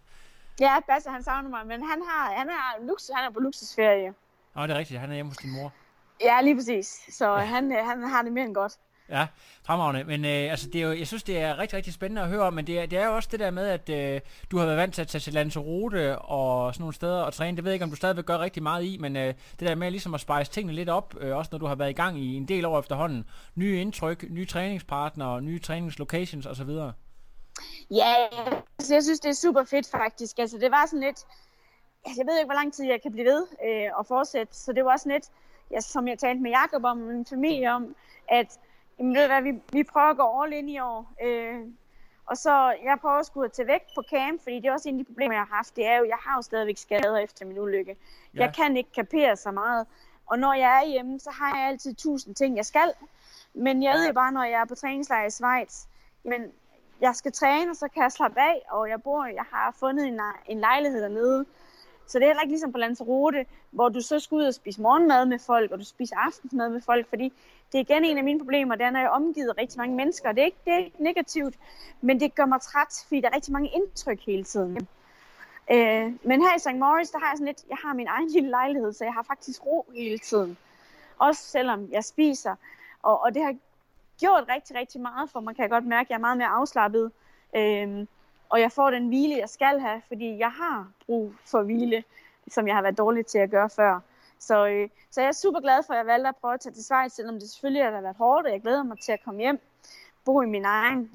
Ja, 0.60 0.74
Basse, 0.86 1.10
han 1.10 1.22
savner 1.22 1.48
mig, 1.50 1.66
men 1.66 1.82
han, 1.82 2.02
har, 2.02 2.32
han, 2.32 2.48
er, 2.48 2.86
luksus, 2.86 3.10
han 3.14 3.24
er 3.24 3.30
på 3.30 3.40
luksusferie. 3.40 4.14
Nå, 4.54 4.62
det 4.62 4.70
er 4.70 4.78
rigtigt. 4.78 5.00
Han 5.00 5.10
er 5.10 5.14
hjemme 5.14 5.30
hos 5.30 5.36
din 5.36 5.52
mor. 5.52 5.72
Ja, 6.20 6.40
lige 6.42 6.54
præcis. 6.56 7.00
Så 7.10 7.34
han, 7.36 7.72
øh, 7.72 7.84
han 7.84 8.02
har 8.02 8.22
det 8.22 8.32
mere 8.32 8.44
end 8.44 8.54
godt. 8.54 8.72
Ja, 9.10 9.26
fremragende. 9.66 10.04
Men 10.04 10.24
øh, 10.24 10.50
altså, 10.50 10.68
det 10.70 10.82
er 10.82 10.86
jo, 10.86 10.92
jeg 10.92 11.06
synes, 11.06 11.22
det 11.22 11.38
er 11.38 11.58
rigtig, 11.58 11.76
rigtig 11.76 11.92
spændende 11.92 12.22
at 12.22 12.28
høre 12.28 12.42
om, 12.42 12.52
men 12.52 12.66
det 12.66 12.80
er, 12.80 12.86
det 12.86 12.98
er 12.98 13.06
jo 13.06 13.16
også 13.16 13.28
det 13.32 13.40
der 13.40 13.50
med, 13.50 13.68
at 13.68 13.88
øh, 13.88 14.20
du 14.50 14.58
har 14.58 14.64
været 14.64 14.78
vant 14.78 14.94
til 14.94 15.02
at 15.02 15.08
tage 15.08 15.20
til 15.20 15.32
Lanzarote 15.32 16.18
og 16.18 16.74
sådan 16.74 16.82
nogle 16.82 16.94
steder 16.94 17.22
og 17.22 17.32
træne. 17.32 17.56
Det 17.56 17.64
ved 17.64 17.70
jeg 17.70 17.74
ikke, 17.74 17.84
om 17.84 17.90
du 17.90 17.96
stadigvæk 17.96 18.24
gør 18.24 18.38
rigtig 18.38 18.62
meget 18.62 18.84
i, 18.84 18.98
men 19.00 19.16
øh, 19.16 19.34
det 19.60 19.68
der 19.68 19.74
med 19.74 19.90
ligesom 19.90 20.14
at 20.14 20.20
spice 20.20 20.52
tingene 20.52 20.72
lidt 20.72 20.88
op, 20.88 21.14
øh, 21.20 21.36
også 21.36 21.48
når 21.52 21.58
du 21.58 21.66
har 21.66 21.74
været 21.74 21.90
i 21.90 21.92
gang 21.92 22.18
i 22.20 22.34
en 22.34 22.48
del 22.48 22.64
år 22.64 22.78
efterhånden. 22.78 23.24
Nye 23.54 23.80
indtryk, 23.80 24.24
nye 24.30 24.46
træningspartnere, 24.46 25.42
nye 25.42 25.58
træningslocations 25.58 26.46
osv. 26.46 26.70
Ja, 27.90 28.14
altså, 28.78 28.94
jeg 28.94 29.02
synes, 29.02 29.20
det 29.20 29.28
er 29.28 29.34
super 29.34 29.64
fedt 29.64 29.90
faktisk. 29.90 30.38
Altså, 30.38 30.58
det 30.58 30.70
var 30.70 30.86
sådan 30.86 31.00
lidt... 31.00 31.24
altså, 32.06 32.20
Jeg 32.22 32.26
ved 32.26 32.38
ikke, 32.38 32.46
hvor 32.46 32.54
lang 32.54 32.72
tid 32.74 32.84
jeg 32.86 33.02
kan 33.02 33.12
blive 33.12 33.26
ved 33.26 33.46
øh, 33.66 33.98
og 33.98 34.06
fortsætte, 34.06 34.54
så 34.56 34.72
det 34.72 34.84
var 34.84 34.92
også 34.92 35.08
lidt, 35.08 35.24
ja, 35.70 35.80
som 35.80 36.08
jeg 36.08 36.18
talte 36.18 36.42
med 36.42 36.50
Jacob 36.50 36.84
om, 36.84 36.96
min 36.96 37.26
familie 37.26 37.72
om, 37.72 37.94
at 38.28 38.58
jamen, 38.98 39.14
ved 39.14 39.22
du 39.22 39.28
hvad, 39.28 39.42
vi, 39.42 39.62
vi 39.72 39.84
prøver 39.84 40.06
at 40.06 40.16
gå 40.16 40.42
all 40.42 40.52
in 40.52 40.68
i 40.68 40.78
år. 40.80 41.12
Øh, 41.22 41.60
og 42.26 42.36
så 42.36 42.74
jeg 42.84 42.98
prøver 43.00 43.18
at 43.18 43.26
skulle 43.26 43.48
til 43.48 43.66
væk 43.66 43.82
på 43.94 44.02
camp, 44.10 44.42
fordi 44.42 44.56
det 44.56 44.66
er 44.66 44.72
også 44.72 44.88
en 44.88 44.98
af 44.98 45.04
de 45.04 45.12
problemer, 45.12 45.34
jeg 45.34 45.42
har 45.42 45.56
haft. 45.56 45.76
Det 45.76 45.86
er 45.86 45.96
jo, 45.96 46.04
jeg 46.04 46.18
har 46.20 46.36
jo 46.36 46.42
stadigvæk 46.42 46.78
skader 46.78 47.16
efter 47.16 47.46
min 47.46 47.58
ulykke. 47.58 47.96
Ja. 48.34 48.40
Jeg 48.40 48.54
kan 48.54 48.76
ikke 48.76 48.92
kapere 48.92 49.36
så 49.36 49.50
meget. 49.50 49.86
Og 50.26 50.38
når 50.38 50.54
jeg 50.54 50.82
er 50.82 50.86
hjemme, 50.86 51.20
så 51.20 51.30
har 51.30 51.58
jeg 51.58 51.68
altid 51.68 51.94
tusind 51.94 52.34
ting, 52.34 52.56
jeg 52.56 52.66
skal. 52.66 52.92
Men 53.54 53.82
jeg 53.82 53.94
ved 53.94 54.06
jo 54.06 54.12
bare, 54.12 54.32
når 54.32 54.44
jeg 54.44 54.60
er 54.60 54.64
på 54.64 54.74
træningslejr 54.74 55.26
i 55.26 55.30
Schweiz, 55.30 55.86
men 56.24 56.52
jeg 57.00 57.14
skal 57.16 57.32
træne, 57.32 57.70
og 57.70 57.76
så 57.76 57.88
kan 57.88 58.02
jeg 58.02 58.12
slappe 58.12 58.40
af, 58.40 58.62
og 58.70 58.88
jeg 58.88 59.02
bor, 59.02 59.24
jeg 59.24 59.44
har 59.52 59.76
fundet 59.80 60.06
en, 60.06 60.20
en 60.46 60.60
lejlighed 60.60 61.02
dernede. 61.02 61.46
Så 62.06 62.18
det 62.18 62.24
er 62.24 62.28
heller 62.28 62.42
ikke 62.42 62.52
ligesom 62.52 62.72
på 62.72 62.78
Lanzarote, 62.78 63.46
hvor 63.70 63.88
du 63.88 64.00
så 64.00 64.18
skal 64.20 64.34
ud 64.34 64.44
og 64.44 64.54
spise 64.54 64.82
morgenmad 64.82 65.26
med 65.26 65.38
folk, 65.38 65.70
og 65.70 65.78
du 65.78 65.84
spiser 65.84 66.16
aftensmad 66.16 66.68
med 66.68 66.80
folk, 66.80 67.08
fordi 67.08 67.32
det 67.72 67.78
er 67.78 67.82
igen 67.82 68.04
en 68.04 68.18
af 68.18 68.24
mine 68.24 68.38
problemer, 68.38 68.74
det 68.74 68.86
er, 68.86 68.90
når 68.90 68.98
jeg 68.98 69.06
er 69.06 69.10
omgivet 69.10 69.48
af 69.48 69.58
rigtig 69.58 69.78
mange 69.78 69.96
mennesker. 69.96 70.32
Det 70.32 70.40
er 70.40 70.44
ikke, 70.44 70.58
det 70.64 70.72
er 70.72 70.78
ikke 70.78 71.02
negativt, 71.02 71.54
men 72.00 72.20
det 72.20 72.34
gør 72.34 72.46
mig 72.46 72.60
træt, 72.60 73.04
fordi 73.06 73.20
der 73.20 73.28
er 73.28 73.34
rigtig 73.34 73.52
mange 73.52 73.70
indtryk 73.74 74.20
hele 74.20 74.44
tiden. 74.44 74.88
Øh, 75.70 76.12
men 76.22 76.42
her 76.42 76.56
i 76.56 76.58
St. 76.58 76.78
Moritz, 76.78 77.10
der 77.10 77.18
har 77.18 77.26
jeg 77.26 77.36
sådan 77.36 77.46
lidt, 77.46 77.64
jeg 77.68 77.76
har 77.82 77.94
min 77.94 78.06
egen 78.06 78.28
lille 78.28 78.50
lejlighed, 78.50 78.92
så 78.92 79.04
jeg 79.04 79.12
har 79.12 79.22
faktisk 79.22 79.66
ro 79.66 79.86
hele 79.94 80.18
tiden. 80.18 80.58
Også 81.18 81.42
selvom 81.42 81.88
jeg 81.90 82.04
spiser. 82.04 82.54
Og, 83.02 83.22
og 83.22 83.34
det 83.34 83.42
har 83.42 83.56
gjort 84.20 84.44
rigtig, 84.48 84.76
rigtig 84.76 85.00
meget 85.00 85.30
for 85.30 85.40
mig, 85.40 85.56
kan 85.56 85.62
jeg 85.62 85.70
godt 85.70 85.86
mærke, 85.86 86.06
jeg 86.10 86.16
er 86.16 86.20
meget 86.20 86.38
mere 86.38 86.48
afslappet. 86.48 87.12
Øh, 87.56 88.06
og 88.48 88.60
jeg 88.60 88.72
får 88.72 88.90
den 88.90 89.08
hvile, 89.08 89.36
jeg 89.38 89.48
skal 89.48 89.80
have, 89.80 90.02
fordi 90.08 90.38
jeg 90.38 90.50
har 90.50 90.88
brug 91.06 91.32
for 91.44 91.62
hvile, 91.62 92.04
som 92.48 92.66
jeg 92.66 92.74
har 92.74 92.82
været 92.82 92.98
dårlig 92.98 93.26
til 93.26 93.38
at 93.38 93.50
gøre 93.50 93.70
før. 93.70 94.00
Så, 94.38 94.66
øh, 94.66 94.88
så 95.10 95.20
jeg 95.20 95.28
er 95.28 95.32
super 95.32 95.60
glad 95.60 95.82
for, 95.86 95.92
at 95.92 95.98
jeg 95.98 96.06
valgte 96.06 96.28
at 96.28 96.36
prøve 96.36 96.54
at 96.54 96.60
tage 96.60 96.72
til 96.72 96.84
Schweiz, 96.84 97.12
selvom 97.12 97.34
det 97.34 97.50
selvfølgelig 97.50 97.84
har 97.84 98.00
været 98.00 98.16
hårdt, 98.16 98.46
og 98.46 98.52
jeg 98.52 98.62
glæder 98.62 98.82
mig 98.82 99.00
til 99.00 99.12
at 99.12 99.24
komme 99.24 99.40
hjem, 99.40 99.60
bo 100.24 100.40
i 100.40 100.46
min 100.46 100.64
egen, 100.64 101.10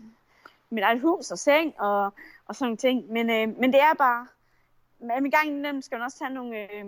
mit 0.69 0.83
eget 0.83 1.01
hus 1.01 1.31
og 1.31 1.39
seng 1.39 1.73
og, 1.79 2.13
og 2.47 2.55
sådan 2.55 2.77
ting. 2.77 3.11
Men, 3.11 3.29
øh, 3.29 3.59
men 3.59 3.73
det 3.73 3.81
er 3.81 3.93
bare, 3.97 4.27
men 4.99 5.25
en 5.25 5.31
gang 5.31 5.47
imellem 5.47 5.81
skal 5.81 5.97
man 5.97 6.05
også 6.05 6.17
tage 6.17 6.33
nogle, 6.33 6.57
øh, 6.57 6.85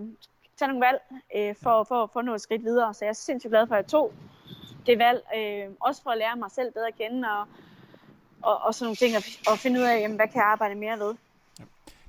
tage 0.57 0.67
nogle 0.67 0.85
valg 0.85 1.01
øh, 1.35 1.55
for, 1.63 1.83
for, 1.83 2.09
for 2.13 2.19
at 2.19 2.25
nå 2.25 2.33
et 2.33 2.41
skridt 2.41 2.63
videre. 2.63 2.93
Så 2.93 3.05
jeg 3.05 3.09
er 3.09 3.13
sindssygt 3.13 3.51
glad 3.51 3.67
for, 3.67 3.75
at 3.75 3.83
jeg 3.83 3.87
tog 3.87 4.13
det 4.85 4.99
valg, 4.99 5.23
øh, 5.37 5.75
også 5.79 6.03
for 6.03 6.09
at 6.09 6.17
lære 6.17 6.35
mig 6.35 6.51
selv 6.51 6.71
bedre 6.71 6.87
at 6.87 6.95
kende 6.95 7.27
og, 7.29 7.47
og, 8.43 8.61
og 8.61 8.75
sådan 8.75 8.85
nogle 8.85 8.95
ting, 8.95 9.17
og, 9.17 9.23
og 9.47 9.59
finde 9.59 9.79
ud 9.79 9.85
af, 9.85 9.99
jamen, 9.99 10.15
hvad 10.15 10.27
kan 10.27 10.35
jeg 10.35 10.45
arbejde 10.45 10.75
mere 10.75 10.99
ved. 10.99 11.13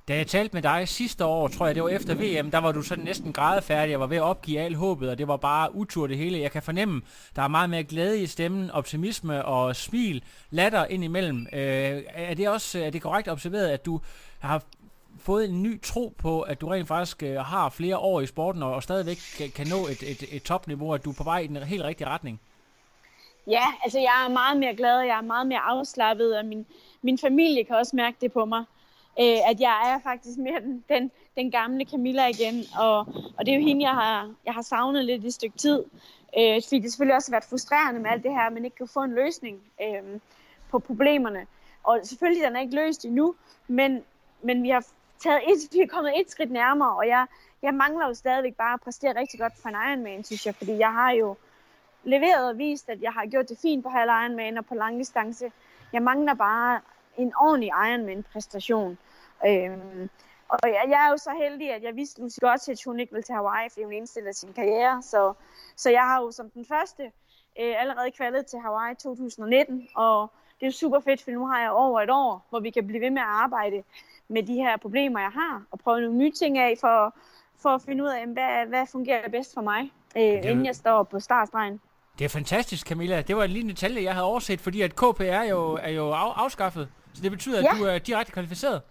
Da 0.07 0.15
jeg 0.15 0.27
talte 0.27 0.53
med 0.53 0.61
dig 0.61 0.87
sidste 0.87 1.25
år, 1.25 1.47
tror 1.47 1.65
jeg 1.65 1.75
det 1.75 1.83
var 1.83 1.89
efter 1.89 2.15
VM, 2.15 2.51
der 2.51 2.57
var 2.57 2.71
du 2.71 2.81
sådan 2.81 3.03
næsten 3.03 3.33
grædefærdig, 3.33 3.91
jeg 3.91 3.99
var 3.99 4.07
ved 4.07 4.17
at 4.17 4.23
opgive 4.23 4.59
alt 4.59 4.77
håbet, 4.77 5.09
og 5.09 5.17
det 5.17 5.27
var 5.27 5.37
bare 5.37 5.75
utur 5.75 6.07
det 6.07 6.17
hele. 6.17 6.39
Jeg 6.39 6.51
kan 6.51 6.63
fornemme, 6.63 7.01
der 7.35 7.41
er 7.41 7.47
meget 7.47 7.69
mere 7.69 7.83
glæde 7.83 8.21
i 8.21 8.25
stemmen, 8.25 8.71
optimisme 8.71 9.45
og 9.45 9.75
smil, 9.75 10.23
latter 10.49 10.85
indimellem. 10.85 11.47
Øh, 11.53 12.03
er 12.13 12.33
det 12.33 12.49
også 12.49 12.79
er 12.79 12.89
det 12.89 13.01
korrekt 13.01 13.27
observeret, 13.27 13.69
at 13.69 13.85
du 13.85 14.01
har 14.39 14.63
fået 15.19 15.49
en 15.49 15.63
ny 15.63 15.81
tro 15.81 16.13
på, 16.17 16.41
at 16.41 16.61
du 16.61 16.67
rent 16.67 16.87
faktisk 16.87 17.23
øh, 17.23 17.35
har 17.35 17.69
flere 17.69 17.97
år 17.97 18.21
i 18.21 18.25
sporten, 18.25 18.63
og, 18.63 18.73
og 18.73 18.83
stadigvæk 18.83 19.17
kan, 19.37 19.49
kan 19.49 19.67
nå 19.67 19.87
et, 19.87 20.11
et, 20.11 20.23
et 20.35 20.43
topniveau, 20.43 20.93
at 20.93 21.05
du 21.05 21.09
er 21.09 21.15
på 21.15 21.23
vej 21.23 21.39
i 21.39 21.47
den 21.47 21.57
helt 21.57 21.83
rigtige 21.83 22.07
retning? 22.07 22.39
Ja, 23.47 23.63
altså 23.83 23.99
jeg 23.99 24.25
er 24.25 24.29
meget 24.29 24.57
mere 24.57 24.75
glad, 24.75 24.99
jeg 24.99 25.17
er 25.17 25.21
meget 25.21 25.47
mere 25.47 25.59
afslappet, 25.59 26.37
og 26.37 26.45
min, 26.45 26.65
min 27.01 27.17
familie 27.17 27.63
kan 27.63 27.75
også 27.75 27.95
mærke 27.95 28.17
det 28.21 28.31
på 28.31 28.45
mig. 28.45 28.63
Øh, 29.19 29.49
at 29.49 29.59
jeg 29.59 29.93
er 29.93 29.99
faktisk 29.99 30.37
mere 30.37 30.59
den, 30.59 30.83
den, 30.89 31.11
den 31.37 31.51
gamle 31.51 31.85
Camilla 31.85 32.27
igen, 32.27 32.63
og, 32.79 32.99
og 33.37 33.45
det 33.45 33.53
er 33.53 33.57
jo 33.57 33.65
hende, 33.65 33.85
jeg 33.85 33.93
har, 33.93 34.33
jeg 34.45 34.53
har 34.53 34.61
savnet 34.61 35.05
lidt 35.05 35.23
i 35.23 35.27
et 35.27 35.33
stykke 35.33 35.57
tid. 35.57 35.83
Øh, 36.37 36.61
fordi 36.63 36.79
det 36.79 36.91
selvfølgelig 36.91 37.15
også 37.15 37.31
har 37.31 37.35
været 37.35 37.49
frustrerende 37.49 37.99
med 38.01 38.09
alt 38.09 38.23
det 38.23 38.31
her, 38.31 38.41
at 38.41 38.53
man 38.53 38.65
ikke 38.65 38.77
kan 38.77 38.87
få 38.87 39.03
en 39.03 39.15
løsning 39.15 39.61
øh, 39.81 40.19
på 40.71 40.79
problemerne. 40.79 41.47
Og 41.83 41.99
selvfølgelig 42.03 42.43
den 42.47 42.55
er 42.55 42.61
ikke 42.61 42.75
løst 42.75 43.05
endnu, 43.05 43.35
men, 43.67 44.03
men 44.41 44.63
vi 44.63 44.69
har 44.69 44.85
taget 45.19 45.41
et, 45.47 45.73
vi 45.73 45.79
er 45.79 45.87
kommet 45.87 46.13
et 46.19 46.31
skridt 46.31 46.51
nærmere, 46.51 46.95
og 46.95 47.07
jeg, 47.07 47.25
jeg 47.61 47.73
mangler 47.73 48.07
jo 48.07 48.13
stadigvæk 48.13 48.55
bare 48.55 48.73
at 48.73 48.81
præstere 48.81 49.19
rigtig 49.19 49.39
godt 49.39 49.53
for 49.61 49.69
en 49.69 49.75
Ironman, 49.75 50.23
synes 50.23 50.45
jeg, 50.45 50.55
fordi 50.55 50.77
jeg 50.77 50.91
har 50.91 51.11
jo 51.11 51.35
leveret 52.05 52.49
og 52.49 52.57
vist, 52.57 52.89
at 52.89 53.01
jeg 53.01 53.11
har 53.11 53.25
gjort 53.25 53.49
det 53.49 53.57
fint 53.61 53.83
på 53.83 53.89
halv 53.89 54.09
Ironman 54.09 54.57
og 54.57 54.65
på 54.65 54.75
lang 54.75 54.99
distance. 54.99 55.51
Jeg 55.93 56.01
mangler 56.01 56.33
bare 56.33 56.81
en 57.17 57.33
ordentlig 57.41 57.67
Ironman-præstation. 57.69 58.97
Øhm, 59.47 60.09
Og 60.49 60.59
jeg, 60.63 60.85
jeg 60.89 61.05
er 61.07 61.09
jo 61.11 61.17
så 61.17 61.31
heldig, 61.43 61.73
at 61.73 61.83
jeg 61.83 61.95
vidste 61.95 62.21
Lucy 62.21 62.39
godt, 62.39 62.69
at 62.69 62.83
hun 62.85 62.99
ikke 62.99 63.11
ville 63.13 63.23
til 63.23 63.35
Hawaii, 63.35 63.69
fordi 63.69 63.83
hun 63.83 63.93
indstillede 63.93 64.33
sin 64.33 64.53
karriere. 64.53 65.01
Så, 65.01 65.33
så 65.75 65.89
jeg 65.89 66.01
har 66.01 66.21
jo 66.21 66.31
som 66.31 66.49
den 66.49 66.65
første 66.65 67.03
øh, 67.59 67.81
allerede 67.81 68.11
kvalet 68.11 68.45
til 68.45 68.59
Hawaii 68.59 68.95
2019, 68.95 69.87
og 69.95 70.31
det 70.59 70.67
er 70.67 70.71
super 70.71 70.99
fedt, 70.99 71.23
for 71.23 71.31
nu 71.31 71.47
har 71.47 71.61
jeg 71.61 71.71
over 71.71 72.01
et 72.01 72.09
år, 72.09 72.45
hvor 72.49 72.59
vi 72.59 72.69
kan 72.69 72.87
blive 72.87 73.01
ved 73.01 73.09
med 73.09 73.21
at 73.21 73.27
arbejde 73.27 73.83
med 74.27 74.43
de 74.43 74.53
her 74.55 74.77
problemer, 74.77 75.19
jeg 75.19 75.31
har, 75.31 75.63
og 75.71 75.79
prøve 75.79 76.01
nogle 76.01 76.17
nye 76.17 76.31
ting 76.31 76.57
af 76.57 76.77
for, 76.81 77.15
for 77.61 77.69
at 77.69 77.81
finde 77.81 78.03
ud 78.03 78.09
af, 78.09 78.27
hvad, 78.27 78.65
hvad 78.65 78.85
fungerer 78.87 79.29
bedst 79.29 79.53
for 79.53 79.61
mig, 79.61 79.91
øh, 80.17 80.23
inden 80.51 80.65
jeg 80.65 80.75
står 80.75 81.03
på 81.03 81.19
startstregen. 81.19 81.81
Det 82.19 82.25
er 82.25 82.29
fantastisk, 82.29 82.87
Camilla. 82.87 83.21
Det 83.21 83.35
var 83.37 83.43
en 83.43 83.49
lille 83.51 83.69
detalje, 83.69 84.03
jeg 84.03 84.13
havde 84.13 84.25
overset, 84.25 84.61
fordi 84.61 84.81
at 84.81 84.95
KP 84.95 85.19
er 85.21 85.43
jo, 85.43 85.73
er 85.81 85.89
jo 85.89 86.11
af, 86.11 86.33
afskaffet. 86.43 86.89
Så 87.13 87.21
det 87.21 87.31
betyder, 87.31 87.57
at 87.59 87.63
Ja. 87.63 87.79
du 87.79 87.83
er 87.83 87.97
direkte 87.97 88.31
kvalificeret. 88.31 88.81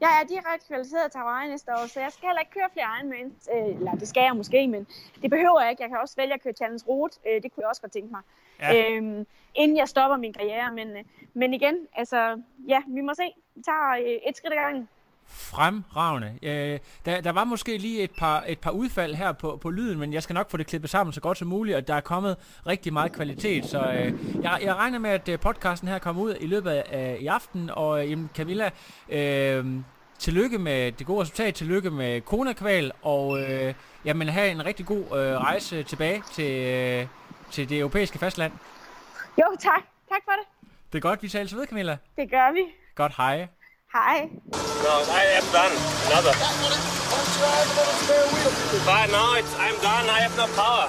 Jeg 0.00 0.20
er 0.22 0.26
direkte 0.26 0.66
kvalificeret 0.68 1.12
til 1.12 1.18
Hawaii 1.20 1.48
næste 1.48 1.70
år, 1.72 1.86
så 1.86 2.00
jeg 2.00 2.12
skal 2.12 2.26
heller 2.26 2.40
ikke 2.40 2.52
køre 2.52 2.68
flere 2.72 2.86
Ironmans. 2.98 3.48
Øh, 3.54 3.76
eller 3.76 3.92
det 3.94 4.08
skal 4.08 4.20
jeg 4.22 4.36
måske, 4.36 4.68
men 4.68 4.86
det 5.22 5.30
behøver 5.30 5.60
jeg 5.60 5.70
ikke. 5.70 5.82
Jeg 5.82 5.90
kan 5.90 5.98
også 5.98 6.14
vælge 6.16 6.34
at 6.34 6.42
køre 6.42 6.52
Challenge 6.52 6.84
Route. 6.88 7.18
Øh, 7.28 7.42
det 7.42 7.52
kunne 7.52 7.62
jeg 7.62 7.68
også 7.68 7.82
godt 7.82 7.92
tænke 7.92 8.10
mig. 8.10 8.20
Ja. 8.60 8.72
Ja. 8.72 8.90
Øhm, 8.90 9.26
inden 9.54 9.76
jeg 9.76 9.88
stopper 9.88 10.16
min 10.16 10.32
karriere. 10.32 10.72
Men, 10.72 10.88
øh, 10.96 11.04
men 11.34 11.54
igen, 11.54 11.76
altså, 11.96 12.40
ja, 12.68 12.82
vi 12.88 13.00
må 13.00 13.14
se. 13.14 13.26
Vi 13.54 13.62
tager 13.62 13.90
øh, 14.02 14.18
et 14.28 14.36
skridt 14.36 14.52
ad 14.52 14.58
gangen. 14.58 14.88
Fremragende. 15.30 16.38
Øh, 16.42 16.78
der, 17.04 17.20
der 17.20 17.32
var 17.32 17.44
måske 17.44 17.78
lige 17.78 18.02
et 18.02 18.10
par, 18.18 18.44
et 18.46 18.58
par 18.58 18.70
udfald 18.70 19.14
her 19.14 19.32
på, 19.32 19.58
på 19.62 19.70
lyden, 19.70 19.98
men 19.98 20.12
jeg 20.12 20.22
skal 20.22 20.34
nok 20.34 20.50
få 20.50 20.56
det 20.56 20.66
klippet 20.66 20.90
sammen 20.90 21.12
så 21.12 21.20
godt 21.20 21.38
som 21.38 21.48
muligt, 21.48 21.76
og 21.76 21.88
der 21.88 21.94
er 21.94 22.00
kommet 22.00 22.36
rigtig 22.66 22.92
meget 22.92 23.12
kvalitet. 23.12 23.66
Så 23.66 23.78
øh, 23.78 24.12
jeg, 24.42 24.58
jeg 24.62 24.74
regner 24.74 24.98
med, 24.98 25.10
at 25.10 25.28
øh, 25.28 25.38
podcasten 25.38 25.88
her 25.88 25.98
kommer 25.98 26.22
ud 26.22 26.34
i 26.40 26.46
løbet 26.46 26.70
af 26.70 27.16
i 27.20 27.26
aften, 27.26 27.70
og 27.72 28.10
øh, 28.10 28.18
Camilla, 28.34 28.70
øh, 29.08 29.64
tillykke 30.18 30.58
med 30.58 30.92
det 30.92 31.06
gode 31.06 31.20
resultat, 31.20 31.54
tillykke 31.54 31.90
med 31.90 32.20
Kona-kval, 32.20 32.92
og 33.02 33.40
øh, 33.40 33.74
jamen, 34.04 34.28
have 34.28 34.50
en 34.50 34.66
rigtig 34.66 34.86
god 34.86 35.04
øh, 35.04 35.36
rejse 35.38 35.82
tilbage 35.82 36.22
til, 36.32 36.66
øh, 36.66 37.06
til 37.50 37.68
det 37.68 37.78
europæiske 37.78 38.18
fastland. 38.18 38.52
Jo, 39.38 39.44
tak. 39.60 39.82
Tak 40.08 40.20
for 40.24 40.32
det. 40.32 40.70
Det 40.92 40.98
er 40.98 41.02
godt, 41.02 41.22
vi 41.22 41.28
tales 41.28 41.56
ved, 41.56 41.66
Camilla. 41.66 41.96
Det 42.16 42.30
gør 42.30 42.52
vi. 42.52 42.60
Godt, 42.94 43.12
hej. 43.16 43.48
Hej. 43.92 44.30
No, 44.84 45.02
I 45.10 45.24
am 45.34 45.44
done. 45.50 45.72
Another. 46.06 46.30
But 48.86 49.10
now 49.10 49.34
it's, 49.34 49.52
I'm 49.58 49.74
done. 49.82 50.08
I 50.08 50.20
have 50.20 50.36
no 50.36 50.46
power. 50.54 50.86